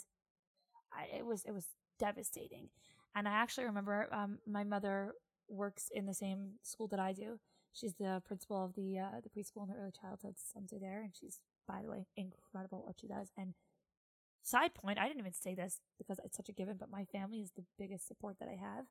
[0.91, 1.67] I, it was it was
[1.99, 2.69] devastating.
[3.15, 5.13] And I actually remember um, my mother
[5.49, 7.39] works in the same school that I do.
[7.74, 11.13] She's the principal of the uh, the preschool and the early childhood center there, and
[11.19, 13.32] she's by the way incredible what she does.
[13.38, 13.53] And
[14.43, 17.41] side point, I didn't even say this because it's such a given, but my family
[17.41, 18.86] is the biggest support that I have.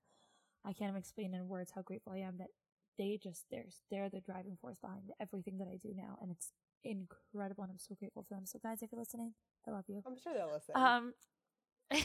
[0.65, 2.49] I can't even explain in words how grateful I am that
[2.99, 6.51] they just they're they're the driving force behind everything that I do now, and it's
[6.85, 8.47] incredible, and I'm so grateful for them.
[8.47, 9.35] So guys, if you're listening,
[9.67, 10.03] I love you.
[10.07, 10.75] I'm sure they'll listen.
[10.75, 11.15] Um,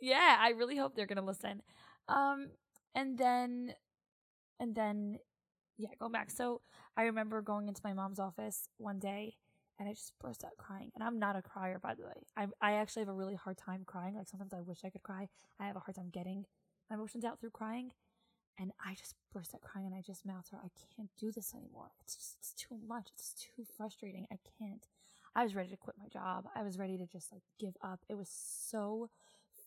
[0.00, 1.62] yeah, I really hope they're gonna listen.
[2.08, 2.48] Um,
[2.94, 3.74] and then,
[4.60, 5.18] and then,
[5.76, 6.30] yeah, go back.
[6.30, 6.60] So
[6.96, 9.36] I remember going into my mom's office one day.
[9.76, 10.92] And I just burst out crying.
[10.94, 12.22] And I'm not a crier, by the way.
[12.36, 14.14] I I actually have a really hard time crying.
[14.14, 15.28] Like sometimes I wish I could cry.
[15.58, 16.46] I have a hard time getting
[16.88, 17.90] my emotions out through crying.
[18.56, 21.54] And I just burst out crying and I just mouthed her, I can't do this
[21.54, 21.90] anymore.
[22.00, 23.08] It's just, it's too much.
[23.14, 24.26] It's too frustrating.
[24.30, 24.86] I can't.
[25.34, 26.46] I was ready to quit my job.
[26.54, 28.00] I was ready to just like give up.
[28.08, 29.10] It was so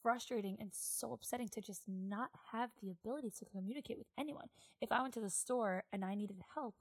[0.02, 4.48] frustrating and so upsetting to just not have the ability to communicate with anyone.
[4.82, 6.76] If I went to the store and I needed help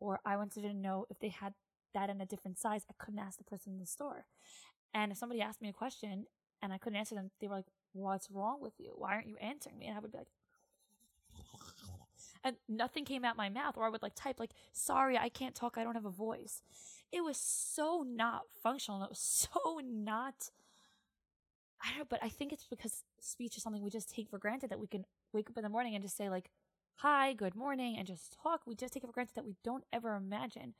[0.00, 1.54] or I wanted to know if they had
[1.94, 4.26] that in a different size, I couldn't ask the person in the store.
[4.92, 6.26] And if somebody asked me a question
[6.62, 8.92] and I couldn't answer them, they were like, What's wrong with you?
[8.96, 9.86] Why aren't you answering me?
[9.86, 10.26] And I would be like,
[12.44, 15.54] and nothing came out my mouth, or I would like type, like, sorry, I can't
[15.54, 16.60] talk, I don't have a voice.
[17.10, 19.02] It was so not functional.
[19.02, 19.18] It was
[19.54, 20.50] so not.
[21.84, 24.70] I don't but I think it's because speech is something we just take for granted
[24.70, 26.50] that we can wake up in the morning and just say, like,
[26.96, 28.62] hi, good morning, and just talk.
[28.66, 30.74] We just take it for granted that we don't ever imagine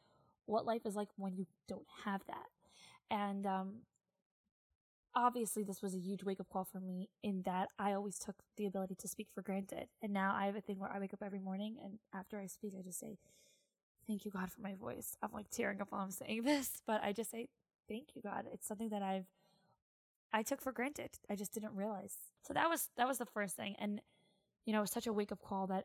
[0.46, 2.46] what life is like when you don't have that.
[3.10, 3.72] And um,
[5.14, 8.36] obviously this was a huge wake up call for me in that I always took
[8.56, 9.88] the ability to speak for granted.
[10.02, 12.46] And now I have a thing where I wake up every morning and after I
[12.46, 13.18] speak, I just say,
[14.06, 15.16] Thank you, God, for my voice.
[15.22, 17.48] I'm like tearing up while I'm saying this, but I just say,
[17.88, 18.44] Thank you, God.
[18.52, 19.26] It's something that I've
[20.34, 21.10] I took for granted.
[21.30, 22.16] I just didn't realize.
[22.42, 23.76] So that was that was the first thing.
[23.78, 24.00] And
[24.66, 25.84] you know, it was such a wake up call that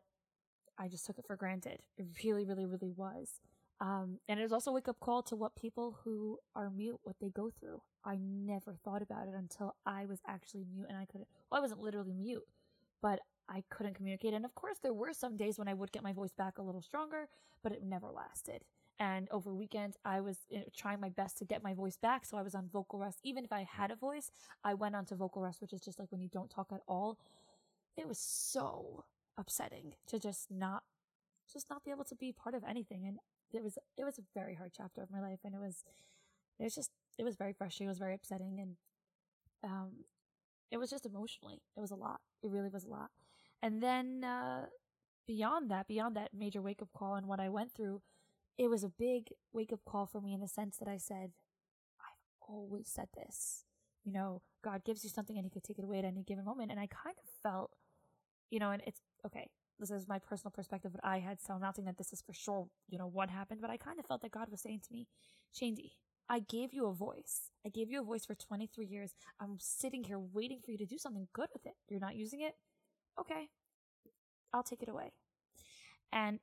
[0.77, 1.81] I just took it for granted.
[1.97, 3.39] It really, really, really was.
[3.79, 6.99] Um, and it was also a wake up call to what people who are mute,
[7.03, 7.81] what they go through.
[8.03, 11.61] I never thought about it until I was actually mute and I couldn't, well, I
[11.61, 12.43] wasn't literally mute,
[13.01, 14.33] but I couldn't communicate.
[14.33, 16.61] And of course, there were some days when I would get my voice back a
[16.61, 17.27] little stronger,
[17.63, 18.63] but it never lasted.
[18.99, 20.39] And over weekends, I was
[20.75, 22.25] trying my best to get my voice back.
[22.25, 23.19] So I was on vocal rest.
[23.23, 24.29] Even if I had a voice,
[24.63, 26.81] I went on to vocal rest, which is just like when you don't talk at
[26.85, 27.17] all.
[27.95, 29.05] It was so
[29.37, 30.83] upsetting to just not,
[31.51, 33.05] just not be able to be part of anything.
[33.07, 33.19] And
[33.53, 35.39] it was, it was a very hard chapter of my life.
[35.45, 35.85] And it was,
[36.59, 37.87] it was just, it was very frustrating.
[37.87, 38.59] It was very upsetting.
[38.59, 38.75] And,
[39.63, 39.91] um,
[40.71, 42.19] it was just emotionally, it was a lot.
[42.43, 43.09] It really was a lot.
[43.63, 44.65] And then, uh,
[45.25, 48.01] beyond that, beyond that major wake up call and what I went through,
[48.59, 51.31] it was a big wake up call for me in the sense that I said,
[52.01, 53.63] I've always said this.
[54.03, 56.43] You know, God gives you something and he could take it away at any given
[56.43, 56.69] moment.
[56.69, 57.71] And I kind of felt,
[58.49, 59.49] you know, and it's okay.
[59.79, 62.21] This is my personal perspective, but I had, so I'm not saying that this is
[62.21, 64.81] for sure, you know, what happened, but I kind of felt that God was saying
[64.81, 65.07] to me,
[65.55, 65.91] Shaindy,
[66.27, 67.51] I gave you a voice.
[67.65, 69.13] I gave you a voice for 23 years.
[69.39, 71.75] I'm sitting here waiting for you to do something good with it.
[71.87, 72.55] You're not using it?
[73.17, 73.47] Okay.
[74.53, 75.13] I'll take it away.
[76.11, 76.39] And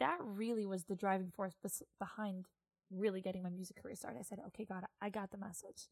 [0.00, 2.46] that really was the driving force bes- behind
[2.90, 4.18] really getting my music career started.
[4.18, 5.88] I said, okay, God, I got the message.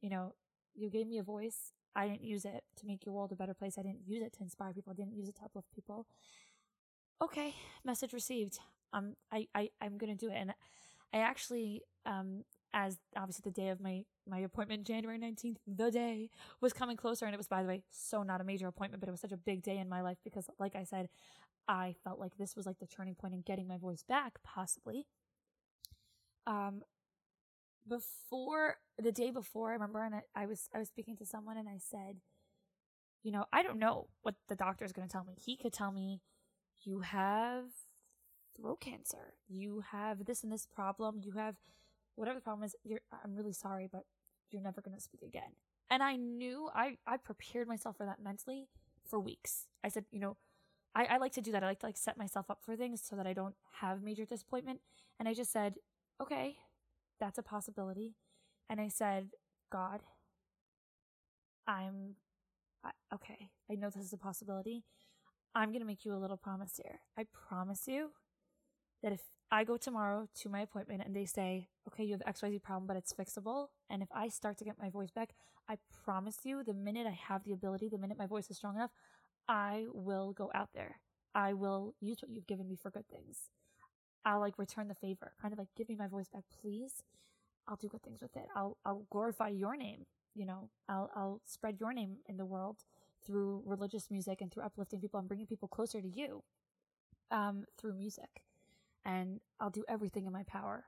[0.00, 0.34] You know,
[0.74, 1.72] you gave me a voice.
[1.94, 3.76] I didn't use it to make your world a better place.
[3.78, 4.92] I didn't use it to inspire people.
[4.92, 6.06] I didn't use it to uplift people.
[7.22, 7.54] Okay,
[7.84, 8.58] message received.
[8.92, 10.36] Um, I, I, I'm going to do it.
[10.36, 10.54] And
[11.12, 16.30] I actually, um, as obviously the day of my, my appointment, January 19th, the day
[16.60, 17.26] was coming closer.
[17.26, 19.32] And it was, by the way, so not a major appointment, but it was such
[19.32, 21.08] a big day in my life because, like I said,
[21.70, 25.06] I felt like this was like the turning point in getting my voice back, possibly.
[26.44, 26.82] Um,
[27.88, 31.56] before the day before, I remember, and I, I was I was speaking to someone,
[31.56, 32.16] and I said,
[33.22, 35.34] you know, I don't know what the doctor is going to tell me.
[35.38, 36.22] He could tell me,
[36.82, 37.66] you have
[38.56, 41.54] throat cancer, you have this and this problem, you have
[42.16, 42.74] whatever the problem is.
[42.82, 44.06] You're, I'm really sorry, but
[44.50, 45.52] you're never going to speak again.
[45.88, 48.66] And I knew I I prepared myself for that mentally
[49.08, 49.68] for weeks.
[49.84, 50.36] I said, you know,
[50.94, 51.62] I, I like to do that.
[51.62, 54.24] I like to like set myself up for things so that I don't have major
[54.24, 54.80] disappointment.
[55.18, 55.74] And I just said,
[56.20, 56.56] okay,
[57.20, 58.16] that's a possibility.
[58.68, 59.30] And I said,
[59.70, 60.00] God,
[61.66, 62.16] I'm
[62.84, 63.50] I, okay.
[63.70, 64.84] I know this is a possibility.
[65.54, 67.00] I'm going to make you a little promise here.
[67.18, 68.10] I promise you
[69.02, 69.20] that if
[69.50, 72.96] I go tomorrow to my appointment and they say, okay, you have XYZ problem, but
[72.96, 73.68] it's fixable.
[73.88, 75.30] And if I start to get my voice back,
[75.68, 78.76] I promise you the minute I have the ability, the minute my voice is strong
[78.76, 78.90] enough,
[79.48, 81.00] I will go out there.
[81.34, 83.50] I will use what you've given me for good things.
[84.24, 87.02] I'll like return the favor, kind of like give me my voice back, please.
[87.68, 88.46] I'll do good things with it.
[88.54, 90.06] I'll I'll glorify your name.
[90.34, 92.78] You know, I'll I'll spread your name in the world
[93.24, 96.42] through religious music and through uplifting people and bringing people closer to you,
[97.30, 98.42] um, through music.
[99.04, 100.84] And I'll do everything in my power.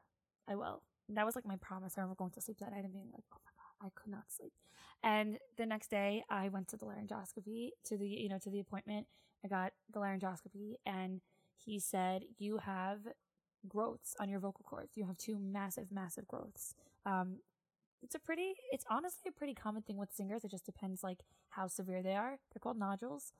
[0.48, 0.82] I will.
[1.08, 1.94] And that was like my promise.
[1.96, 3.51] I remember going to sleep that night and being like, oh my
[3.82, 4.52] I could not sleep.
[5.02, 8.60] And the next day, I went to the laryngoscopy to the you know to the
[8.60, 9.06] appointment.
[9.44, 11.20] I got the laryngoscopy, and
[11.56, 13.00] he said you have
[13.68, 14.96] growths on your vocal cords.
[14.96, 16.74] You have two massive, massive growths.
[17.06, 17.38] Um,
[18.02, 20.44] it's a pretty, it's honestly a pretty common thing with singers.
[20.44, 21.20] It just depends like
[21.50, 22.38] how severe they are.
[22.52, 23.32] They're called nodules.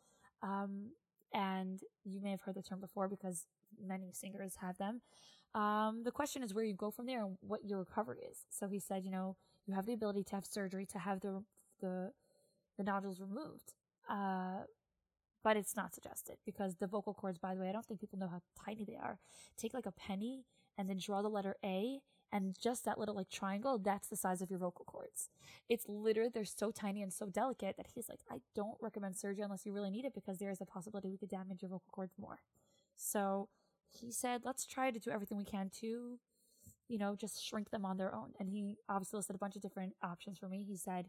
[0.43, 0.91] Um,
[1.35, 3.47] and you may have heard the term before because
[3.85, 5.01] many singers have them.
[5.55, 8.45] Um, the question is where you go from there and what your recovery is.
[8.51, 9.37] So he said, you know,
[9.67, 11.43] you have the ability to have surgery to have the
[11.81, 12.13] the
[12.77, 13.75] the nodules removed.
[14.09, 14.65] Uh,
[15.45, 18.19] but it's not suggested because the vocal cords, by the way, I don't think people
[18.19, 19.19] know how tiny they are.
[19.57, 20.45] Take like a penny
[20.79, 22.01] and then draw the letter A
[22.33, 25.29] and just that little like triangle, that's the size of your vocal cords.
[25.69, 29.43] It's literally, they're so tiny and so delicate that he's like, I don't recommend surgery
[29.43, 31.91] unless you really need it because there is a possibility we could damage your vocal
[31.93, 32.39] cords more.
[32.97, 33.49] So
[33.91, 36.19] he said, let's try to do everything we can to,
[36.93, 38.33] you know, just shrink them on their own.
[38.39, 40.63] And he obviously listed a bunch of different options for me.
[40.63, 41.09] He said,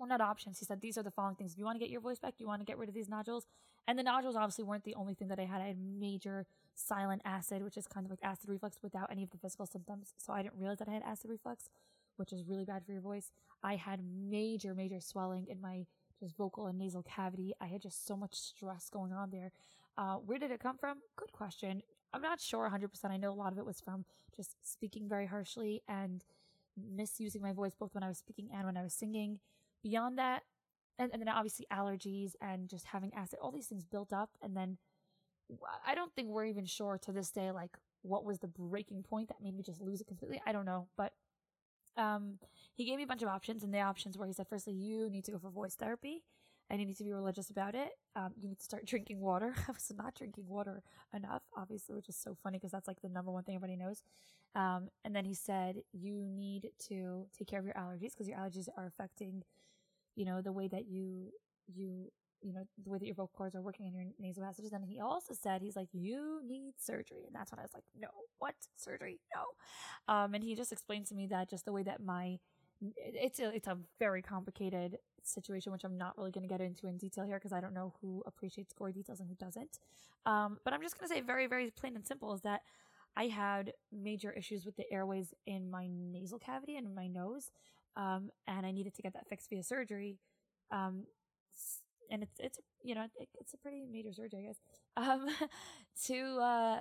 [0.00, 0.58] well, not options.
[0.58, 1.52] He said, these are the following things.
[1.52, 3.08] If you want to get your voice back, you want to get rid of these
[3.08, 3.46] nodules.
[3.86, 5.60] And the nodules obviously weren't the only thing that I had.
[5.60, 9.30] I had major silent acid, which is kind of like acid reflux without any of
[9.30, 10.14] the physical symptoms.
[10.16, 11.68] So I didn't realize that I had acid reflux,
[12.16, 13.30] which is really bad for your voice.
[13.62, 15.84] I had major, major swelling in my
[16.18, 17.52] just vocal and nasal cavity.
[17.60, 19.52] I had just so much stress going on there.
[19.98, 20.98] Uh, where did it come from?
[21.16, 21.82] Good question.
[22.14, 23.10] I'm not sure 100%.
[23.10, 24.04] I know a lot of it was from
[24.36, 26.24] just speaking very harshly and
[26.76, 29.40] misusing my voice both when I was speaking and when I was singing
[29.82, 30.42] beyond that,
[30.98, 34.30] and, and then obviously allergies and just having acid, all these things built up.
[34.40, 34.78] And then
[35.86, 39.28] I don't think we're even sure to this day, like, what was the breaking point
[39.28, 40.40] that made me just lose it completely.
[40.46, 40.88] I don't know.
[40.96, 41.12] But
[41.96, 42.38] um,
[42.74, 45.10] he gave me a bunch of options, and the options were he said, firstly, you
[45.10, 46.22] need to go for voice therapy.
[46.70, 47.90] And you need to be religious about it.
[48.16, 49.54] Um, you need to start drinking water.
[49.68, 50.82] I was not drinking water
[51.14, 54.02] enough, obviously, which is so funny because that's like the number one thing everybody knows.
[54.54, 58.38] Um, and then he said, you need to take care of your allergies because your
[58.38, 59.42] allergies are affecting,
[60.14, 61.32] you know, the way that you,
[61.66, 64.72] you, you know, the way that your vocal cords are working in your nasal passages.
[64.72, 67.24] And he also said, he's like, you need surgery.
[67.26, 68.08] And that's when I was like, no,
[68.38, 69.18] what surgery?
[69.34, 70.14] No.
[70.14, 72.38] Um, and he just explained to me that just the way that my,
[72.96, 76.86] it's a, it's a very complicated situation, which I'm not really going to get into
[76.86, 79.78] in detail here because I don't know who appreciates gory details and who doesn't.
[80.26, 82.62] Um, but I'm just going to say very, very plain and simple is that
[83.16, 87.50] I had major issues with the airways in my nasal cavity and my nose,
[87.96, 90.18] um, and I needed to get that fixed via surgery.
[90.70, 91.04] Um,
[92.10, 94.60] and it's it's you know it, it's a pretty major surgery, I guess,
[94.96, 95.28] um,
[96.06, 96.78] to uh,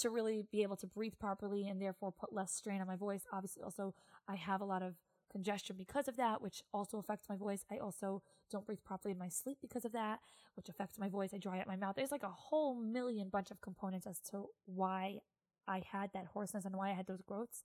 [0.00, 3.22] to really be able to breathe properly and therefore put less strain on my voice.
[3.32, 3.94] Obviously, also
[4.28, 4.94] I have a lot of
[5.32, 7.64] congestion because of that, which also affects my voice.
[7.70, 10.20] I also don't breathe properly in my sleep because of that,
[10.54, 11.30] which affects my voice.
[11.34, 11.96] I dry out my mouth.
[11.96, 15.18] There's like a whole million bunch of components as to why
[15.66, 17.64] I had that hoarseness and why I had those growths.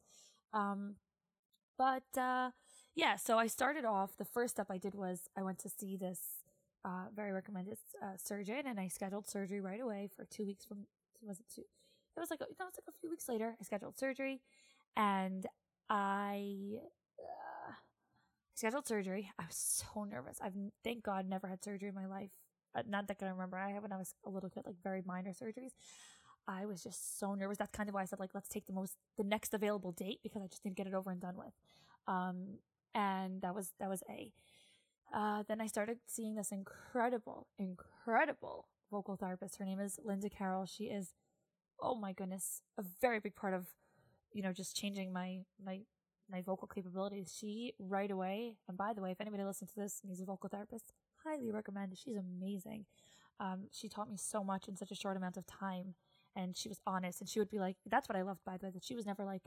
[0.54, 0.96] Um,
[1.78, 2.52] but uh,
[2.96, 4.18] yeah, so I started off.
[4.18, 6.20] The first step I did was I went to see this
[6.84, 10.86] uh, very recommended uh, surgeon, and I scheduled surgery right away for two weeks from.
[11.22, 11.62] Was it two?
[12.16, 13.56] It was like a, it was like a few weeks later.
[13.60, 14.42] I scheduled surgery,
[14.96, 15.46] and
[15.90, 16.80] I
[18.58, 19.32] scheduled surgery.
[19.40, 20.40] I was so nervous.
[20.42, 20.54] I've
[20.84, 22.32] thank God never had surgery in my life.
[22.76, 23.58] Uh, not that I remember.
[23.58, 25.72] I had when I was a little kid, like very minor surgeries.
[26.48, 27.58] I was just so nervous.
[27.58, 30.20] That's kind of why I said like let's take the most the next available date
[30.24, 31.54] because I just didn't get it over and done with.
[32.08, 32.60] Um,
[32.96, 34.32] and that was that was a.
[35.14, 39.58] Uh, then I started seeing this incredible, incredible vocal therapist.
[39.58, 40.66] Her name is Linda Carroll.
[40.66, 41.14] She is,
[41.80, 43.68] oh my goodness, a very big part of,
[44.34, 45.82] you know, just changing my my
[46.30, 47.36] my vocal capabilities.
[47.40, 50.50] She right away, and by the way, if anybody listens to this is a vocal
[50.50, 50.94] therapist,
[51.24, 51.98] highly recommend.
[51.98, 52.86] She's amazing.
[53.40, 55.96] Um, she taught me so much in such a short amount of time,
[56.36, 57.22] and she was honest.
[57.22, 59.06] And she would be like, "That's what I loved by the way." That she was
[59.06, 59.44] never like,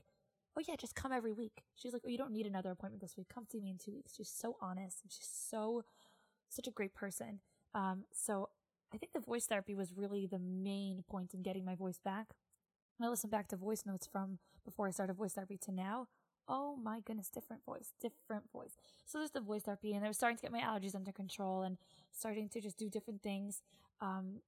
[0.57, 3.16] "Oh yeah, just come every week." She's like, "Oh, you don't need another appointment this
[3.16, 3.28] week.
[3.28, 5.85] Come see me in two weeks." She's so honest, and she's so
[6.48, 7.40] such a great person.
[7.74, 8.48] Um, so
[8.93, 12.35] I think the voice therapy was really the main point in getting my voice back.
[13.02, 16.09] I listened back to voice notes from before I started voice therapy to now,
[16.51, 18.77] oh my goodness, different voice, different voice.
[19.06, 21.62] So there's the voice therapy, and I was starting to get my allergies under control
[21.62, 21.78] and
[22.12, 23.62] starting to just do different things.
[24.01, 24.40] Um,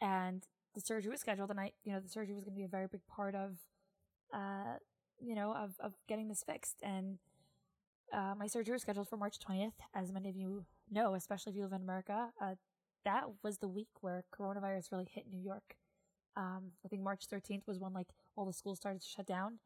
[0.00, 2.64] and the surgery was scheduled, and I, you know, the surgery was going to be
[2.64, 3.56] a very big part of,
[4.32, 4.76] uh,
[5.18, 6.76] you know, of of getting this fixed.
[6.82, 7.18] And
[8.12, 11.56] uh, my surgery was scheduled for March 20th, as many of you know, especially if
[11.56, 12.28] you live in America.
[12.40, 12.54] Uh,
[13.04, 15.76] that was the week where coronavirus really hit New York.
[16.36, 19.58] Um, I think March 13th was when like all the schools started to shut down,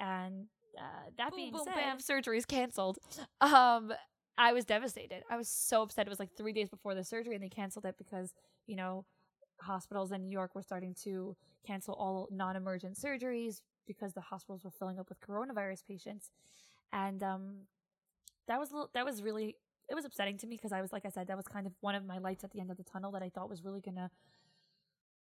[0.00, 0.46] and
[0.78, 2.98] uh, that boom, being boom, said, bam, surgery is canceled.
[3.40, 3.92] Um,
[4.38, 5.22] I was devastated.
[5.30, 6.06] I was so upset.
[6.06, 8.32] It was like three days before the surgery, and they canceled it because
[8.66, 9.04] you know
[9.60, 11.36] hospitals in New York were starting to
[11.66, 16.30] cancel all non-emergent surgeries because the hospitals were filling up with coronavirus patients,
[16.92, 17.54] and um,
[18.48, 19.56] that was that was really
[19.88, 21.72] it was upsetting to me because I was like I said that was kind of
[21.80, 23.80] one of my lights at the end of the tunnel that I thought was really
[23.80, 24.10] gonna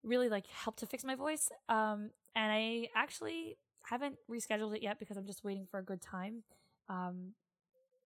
[0.02, 1.50] really like help to fix my voice.
[1.68, 6.00] Um, and I actually haven't rescheduled it yet because I'm just waiting for a good
[6.00, 6.42] time.
[6.88, 7.34] Um,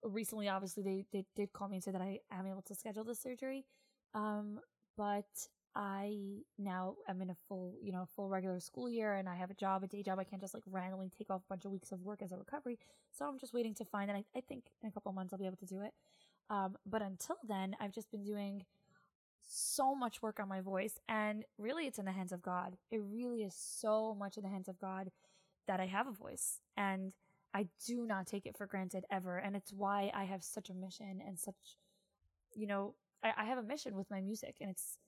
[0.03, 3.05] recently, obviously, they, they did call me and say that I am able to schedule
[3.05, 3.65] the surgery.
[4.15, 4.61] Um,
[4.97, 5.27] but
[5.75, 9.51] I now am in a full, you know, full regular school year and I have
[9.51, 10.19] a job, a day job.
[10.19, 12.37] I can't just like randomly take off a bunch of weeks of work as a
[12.37, 12.79] recovery.
[13.17, 15.39] So I'm just waiting to find, and I, I think in a couple months I'll
[15.39, 15.93] be able to do it.
[16.51, 18.65] Um, but until then, I've just been doing
[19.47, 22.77] so much work on my voice and really it's in the hands of God.
[22.91, 25.11] It really is so much in the hands of God
[25.69, 27.13] that I have a voice and
[27.55, 29.37] I do not take it for granted ever.
[29.39, 31.55] And it's why I have such a mission and such,
[32.55, 34.99] you know, I, I have a mission with my music and it's,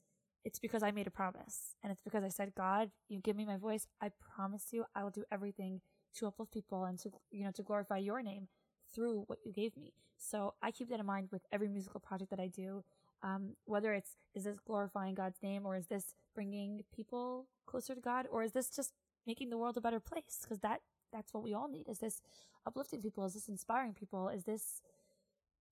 [0.44, 3.44] it's because I made a promise and it's because I said, God, you give me
[3.44, 3.86] my voice.
[4.00, 5.80] I promise you I will do everything
[6.16, 8.48] to uplift people and to, you know, to glorify your name
[8.94, 9.92] through what you gave me.
[10.18, 12.84] So I keep that in mind with every musical project that I do.
[13.22, 18.00] Um, whether it's, is this glorifying God's name or is this bringing people closer to
[18.00, 18.92] God or is this just
[19.26, 20.80] making the world a better place because that
[21.12, 22.22] that's what we all need is this
[22.66, 24.80] uplifting people is this inspiring people is this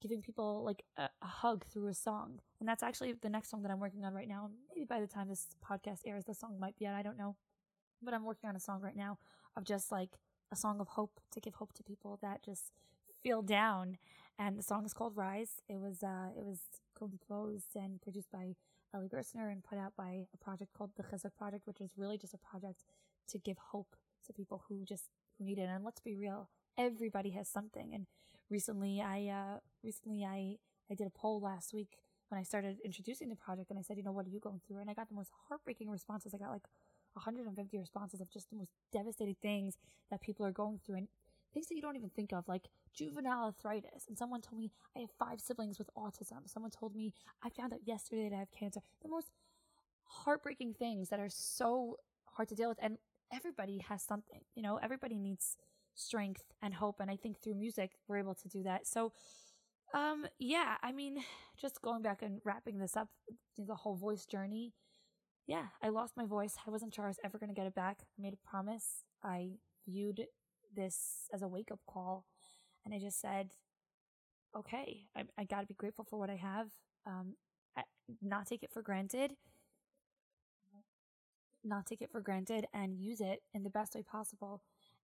[0.00, 2.38] giving people like a, a, hug through a song.
[2.60, 4.50] And that's actually the next song that i'm working on right now.
[4.68, 7.36] Maybe by the time this podcast airs the song might be out i don't know.
[8.02, 9.18] But i'm working on a song right now
[9.56, 10.10] of just like
[10.52, 12.72] a song of hope to give hope to people that just
[13.22, 13.98] feel down
[14.39, 16.60] and the song is called rise it was uh it was
[16.97, 18.55] composed and produced by
[18.94, 22.16] Eli Gerstner and put out by a project called the Chizuk Project, which is really
[22.16, 22.85] just a project
[23.28, 23.97] to give hope
[24.27, 25.05] to people who just
[25.36, 25.69] who need it.
[25.69, 27.93] And let's be real, everybody has something.
[27.94, 28.06] And
[28.51, 30.56] recently, I uh, recently I
[30.90, 31.98] I did a poll last week
[32.28, 34.60] when I started introducing the project and I said, you know, what are you going
[34.66, 34.78] through?
[34.78, 36.35] And I got the most heartbreaking responses.
[36.35, 36.66] I got like
[37.15, 39.77] 150 responses of just the most devastating things
[40.10, 41.09] that people are going through and
[41.52, 44.06] things that you don't even think of, like juvenile arthritis.
[44.09, 46.47] And someone told me I have five siblings with autism.
[46.47, 48.81] Someone told me I found out yesterday that I have cancer.
[49.02, 49.31] The most
[50.05, 52.78] heartbreaking things that are so hard to deal with.
[52.81, 52.98] And
[53.32, 55.56] everybody has something, you know, everybody needs
[55.94, 57.01] strength and hope.
[57.01, 58.86] And I think through music, we're able to do that.
[58.86, 59.12] So,
[59.94, 61.19] um, yeah, I mean,
[61.60, 63.09] just going back and wrapping this up,
[63.56, 64.73] the whole voice journey.
[65.47, 66.56] Yeah, I lost my voice.
[66.66, 67.98] I wasn't sure I was ever going to get it back.
[68.02, 69.05] I made a promise.
[69.24, 69.52] I
[69.86, 70.27] viewed
[70.77, 72.27] this as a wake up call.
[72.89, 73.51] And I just said,
[74.56, 76.69] okay, I, I got to be grateful for what I have,
[77.06, 77.35] um,
[77.77, 77.82] I,
[78.23, 79.32] not take it for granted,
[81.62, 84.62] not take it for granted, and use it in the best way possible.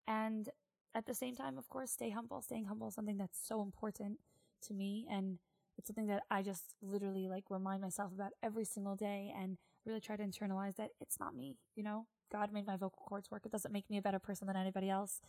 [0.09, 0.49] And
[0.95, 2.41] at the same time, of course, stay humble.
[2.41, 4.19] Staying humble is something that's so important
[4.63, 5.07] to me.
[5.11, 5.39] And
[5.77, 10.01] it's something that I just literally like remind myself about every single day and really
[10.01, 12.07] try to internalize that it's not me, you know?
[12.33, 13.43] God made my vocal cords work.
[13.45, 15.21] It doesn't make me a better person than anybody else.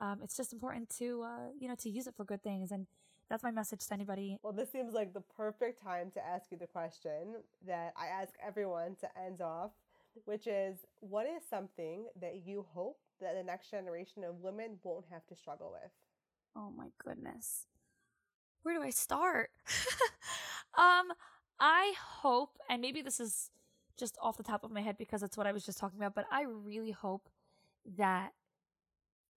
[0.00, 2.70] Um, it's just important to, uh, you know, to use it for good things.
[2.70, 2.86] And
[3.28, 4.38] that's my message to anybody.
[4.42, 8.34] Well, this seems like the perfect time to ask you the question that I ask
[8.44, 9.72] everyone to end off,
[10.24, 15.04] which is what is something that you hope that the next generation of women won't
[15.10, 15.90] have to struggle with?
[16.56, 17.66] Oh my goodness.
[18.62, 19.50] Where do I start?
[20.78, 21.12] um,
[21.60, 23.50] I hope, and maybe this is
[23.98, 26.14] just off the top of my head because it's what I was just talking about,
[26.14, 27.28] but I really hope
[27.96, 28.32] that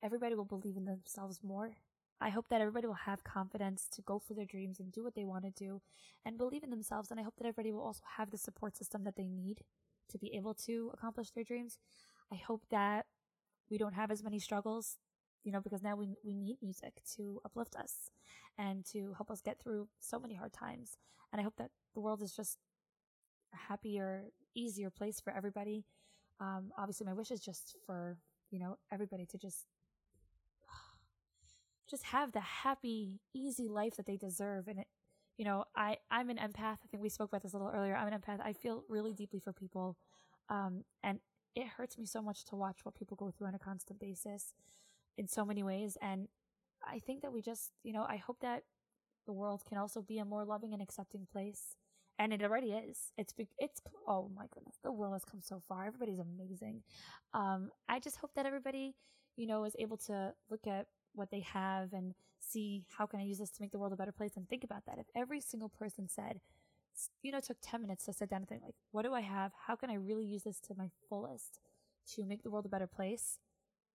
[0.04, 1.78] everybody will believe in themselves more.
[2.20, 5.16] I hope that everybody will have confidence to go for their dreams and do what
[5.16, 5.82] they want to do
[6.24, 7.10] and believe in themselves.
[7.10, 9.62] And I hope that everybody will also have the support system that they need
[10.10, 11.80] to be able to accomplish their dreams.
[12.32, 13.08] I hope that
[13.72, 14.98] we don't have as many struggles,
[15.44, 18.12] you know, because now we, we need music to uplift us
[18.58, 20.98] and to help us get through so many hard times.
[21.32, 22.60] And I hope that the world is just
[23.54, 25.86] a happier, easier place for everybody.
[26.40, 28.18] Um, obviously, my wish is just for
[28.52, 29.66] you know everybody to just
[31.90, 34.68] just have the happy, easy life that they deserve.
[34.68, 34.88] And it,
[35.38, 36.78] you know, I I'm an empath.
[36.84, 37.96] I think we spoke about this a little earlier.
[37.96, 38.40] I'm an empath.
[38.42, 39.98] I feel really deeply for people,
[40.50, 41.20] um, and
[41.56, 44.54] it hurts me so much to watch what people go through on a constant basis,
[45.18, 45.98] in so many ways.
[46.02, 46.28] And
[46.88, 48.64] I think that we just, you know, I hope that
[49.26, 51.76] the world can also be a more loving and accepting place
[52.22, 53.12] and it already is.
[53.18, 55.86] It's it's oh my goodness, the world has come so far.
[55.88, 56.84] Everybody's amazing.
[57.34, 58.96] Um, I just hope that everybody,
[59.36, 63.24] you know, is able to look at what they have and see how can I
[63.24, 64.98] use this to make the world a better place and think about that.
[64.98, 66.40] If every single person said,
[67.22, 69.52] you know, took 10 minutes to sit down and think like, what do I have?
[69.68, 71.60] How can I really use this to my fullest
[72.16, 73.40] to make the world a better place?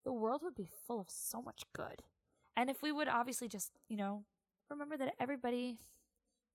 [0.04, 2.02] The world would be full of so much good.
[2.56, 4.24] And if we would obviously just, you know,
[4.70, 5.78] remember that everybody,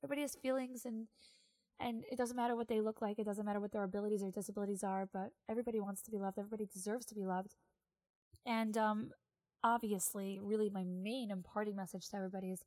[0.04, 1.08] everybody has feelings and
[1.80, 4.30] and it doesn't matter what they look like, it doesn't matter what their abilities or
[4.30, 7.56] disabilities are, but everybody wants to be loved, everybody deserves to be loved.
[8.46, 9.12] And um,
[9.64, 12.64] obviously, really, my main imparting message to everybody is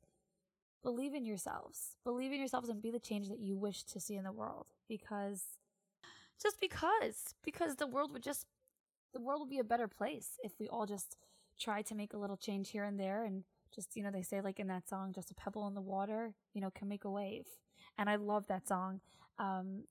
[0.83, 1.95] believe in yourselves.
[2.03, 4.67] Believe in yourselves and be the change that you wish to see in the world.
[4.87, 5.43] Because,
[6.41, 8.45] just because, because the world would just,
[9.13, 11.17] the world would be a better place if we all just
[11.59, 13.43] try to make a little change here and there and
[13.73, 16.33] just, you know, they say like in that song, just a pebble in the water,
[16.53, 17.45] you know, can make a wave
[17.97, 19.01] and I love that song.
[19.39, 19.83] Um,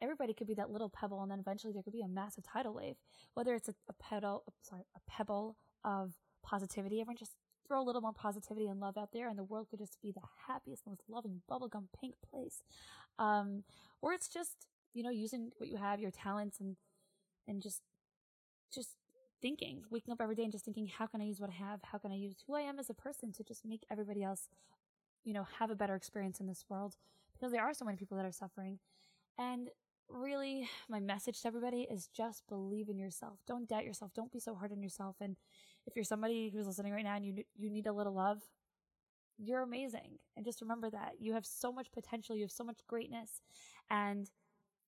[0.00, 2.74] everybody could be that little pebble, and then eventually there could be a massive tidal
[2.74, 2.96] wave.
[3.34, 6.12] Whether it's a, a pedal, sorry, a pebble of
[6.42, 7.36] positivity, everyone just
[7.66, 10.12] throw a little more positivity and love out there, and the world could just be
[10.12, 12.62] the happiest, most loving, bubblegum pink place.
[13.18, 13.64] Um,
[14.00, 16.76] or it's just you know using what you have, your talents, and
[17.46, 17.82] and just
[18.72, 18.90] just
[19.40, 21.80] thinking, waking up every day and just thinking, how can I use what I have?
[21.84, 24.48] How can I use who I am as a person to just make everybody else,
[25.24, 26.96] you know, have a better experience in this world?
[27.38, 28.78] because there are so many people that are suffering.
[29.38, 29.68] And
[30.08, 33.38] really, my message to everybody is just believe in yourself.
[33.46, 34.12] Don't doubt yourself.
[34.14, 35.16] Don't be so hard on yourself.
[35.20, 35.36] And
[35.88, 38.42] if you're somebody who's listening right now and you you need a little love,
[39.38, 40.18] you're amazing.
[40.36, 42.36] And just remember that you have so much potential.
[42.36, 43.40] You have so much greatness,
[43.90, 44.30] and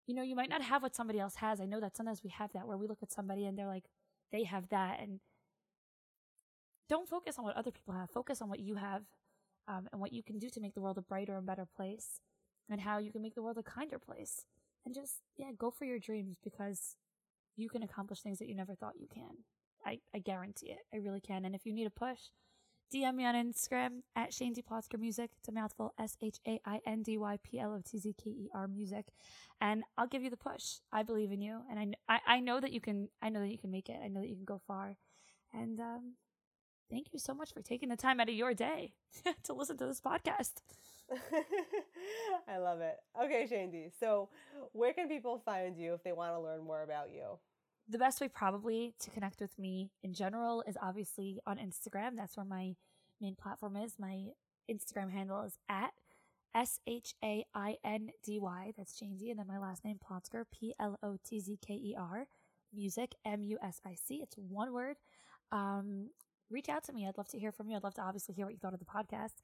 [0.06, 1.60] you know you might not have what somebody else has.
[1.60, 3.86] I know that sometimes we have that where we look at somebody and they're like
[4.30, 5.20] they have that, and
[6.88, 8.10] don't focus on what other people have.
[8.10, 9.02] Focus on what you have.
[9.68, 12.18] Um, and what you can do to make the world a brighter and better place
[12.68, 14.46] and how you can make the world a kinder place.
[14.84, 16.96] And just, yeah, go for your dreams because
[17.56, 19.44] you can accomplish things that you never thought you can.
[19.84, 20.78] I, I guarantee it.
[20.92, 21.44] I really can.
[21.44, 22.18] And if you need a push,
[22.92, 25.30] DM me on Instagram at Shaindy Plotzker Music.
[25.38, 28.14] It's a mouthful S H A I N D Y P L O T Z
[28.22, 29.06] K E R Music,
[29.60, 30.78] and I'll give you the push.
[30.92, 31.78] I believe in you, and
[32.08, 33.08] I, I I know that you can.
[33.22, 33.98] I know that you can make it.
[34.04, 34.96] I know that you can go far,
[35.54, 36.14] and um,
[36.90, 38.92] thank you so much for taking the time out of your day
[39.44, 40.54] to listen to this podcast.
[42.48, 42.96] I love it.
[43.22, 43.92] Okay, Shaindy.
[44.00, 44.30] So,
[44.72, 47.38] where can people find you if they want to learn more about you?
[47.88, 52.16] The best way, probably, to connect with me in general is obviously on Instagram.
[52.16, 52.76] That's where my
[53.20, 53.94] main platform is.
[53.98, 54.26] My
[54.70, 55.92] Instagram handle is at
[56.54, 58.72] S H A I N D Y.
[58.76, 59.30] That's Shaindy.
[59.30, 62.26] And then my last name, Plotzker, P L O T Z K E R.
[62.72, 64.20] Music, M U S I C.
[64.22, 64.96] It's one word.
[65.50, 66.10] Um,
[66.50, 67.06] reach out to me.
[67.06, 67.76] I'd love to hear from you.
[67.76, 69.34] I'd love to obviously hear what you thought of the podcast.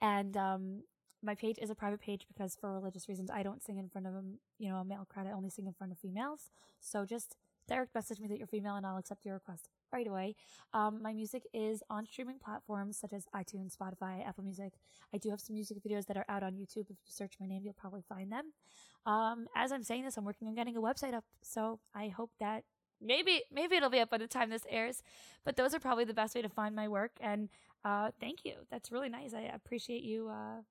[0.00, 0.82] And um,
[1.22, 4.08] my page is a private page because for religious reasons, I don't sing in front
[4.08, 4.22] of a,
[4.58, 5.26] you know, a male crowd.
[5.28, 6.50] I only sing in front of females.
[6.80, 7.36] So just
[7.68, 10.34] direct message me that you're female and I'll accept your request right away.
[10.72, 14.72] Um, my music is on streaming platforms such as iTunes, Spotify, Apple Music.
[15.14, 16.90] I do have some music videos that are out on YouTube.
[16.90, 18.52] If you search my name, you'll probably find them.
[19.04, 21.24] Um, as I'm saying this, I'm working on getting a website up.
[21.42, 22.64] So I hope that
[23.00, 25.02] maybe, maybe it'll be up by the time this airs,
[25.44, 27.12] but those are probably the best way to find my work.
[27.20, 27.48] And,
[27.84, 28.54] uh, thank you.
[28.70, 29.34] That's really nice.
[29.34, 30.62] I appreciate you, uh,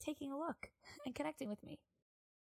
[0.00, 0.70] taking a look
[1.04, 1.78] and connecting with me.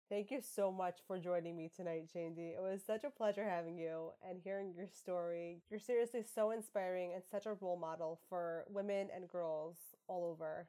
[0.09, 2.53] Thank you so much for joining me tonight, Shaindy.
[2.55, 5.61] It was such a pleasure having you and hearing your story.
[5.71, 9.77] You're seriously so inspiring and such a role model for women and girls
[10.07, 10.67] all over.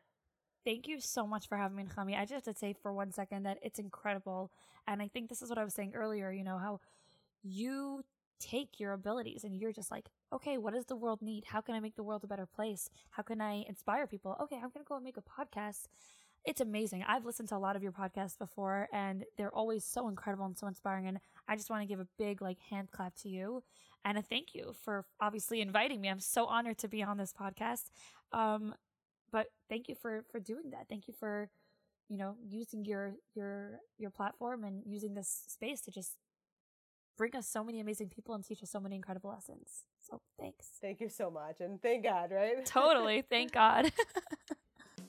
[0.64, 2.16] Thank you so much for having me, Khami.
[2.16, 4.50] I just have to say for one second that it's incredible.
[4.86, 6.80] And I think this is what I was saying earlier, you know, how
[7.42, 8.02] you
[8.40, 11.44] take your abilities and you're just like, okay, what does the world need?
[11.46, 12.88] How can I make the world a better place?
[13.10, 14.36] How can I inspire people?
[14.40, 15.86] Okay, I'm going to go and make a podcast
[16.44, 17.04] it's amazing.
[17.06, 20.56] I've listened to a lot of your podcasts before and they're always so incredible and
[20.56, 21.06] so inspiring.
[21.06, 21.18] And
[21.48, 23.62] I just want to give a big like hand clap to you
[24.04, 26.08] and a thank you for obviously inviting me.
[26.08, 27.84] I'm so honored to be on this podcast.
[28.32, 28.74] Um,
[29.32, 30.86] but thank you for, for doing that.
[30.88, 31.48] Thank you for,
[32.08, 36.12] you know, using your, your, your platform and using this space to just
[37.16, 39.84] bring us so many amazing people and teach us so many incredible lessons.
[40.00, 40.66] So thanks.
[40.80, 41.60] Thank you so much.
[41.60, 42.64] And thank God, right?
[42.66, 43.22] Totally.
[43.22, 43.90] Thank God.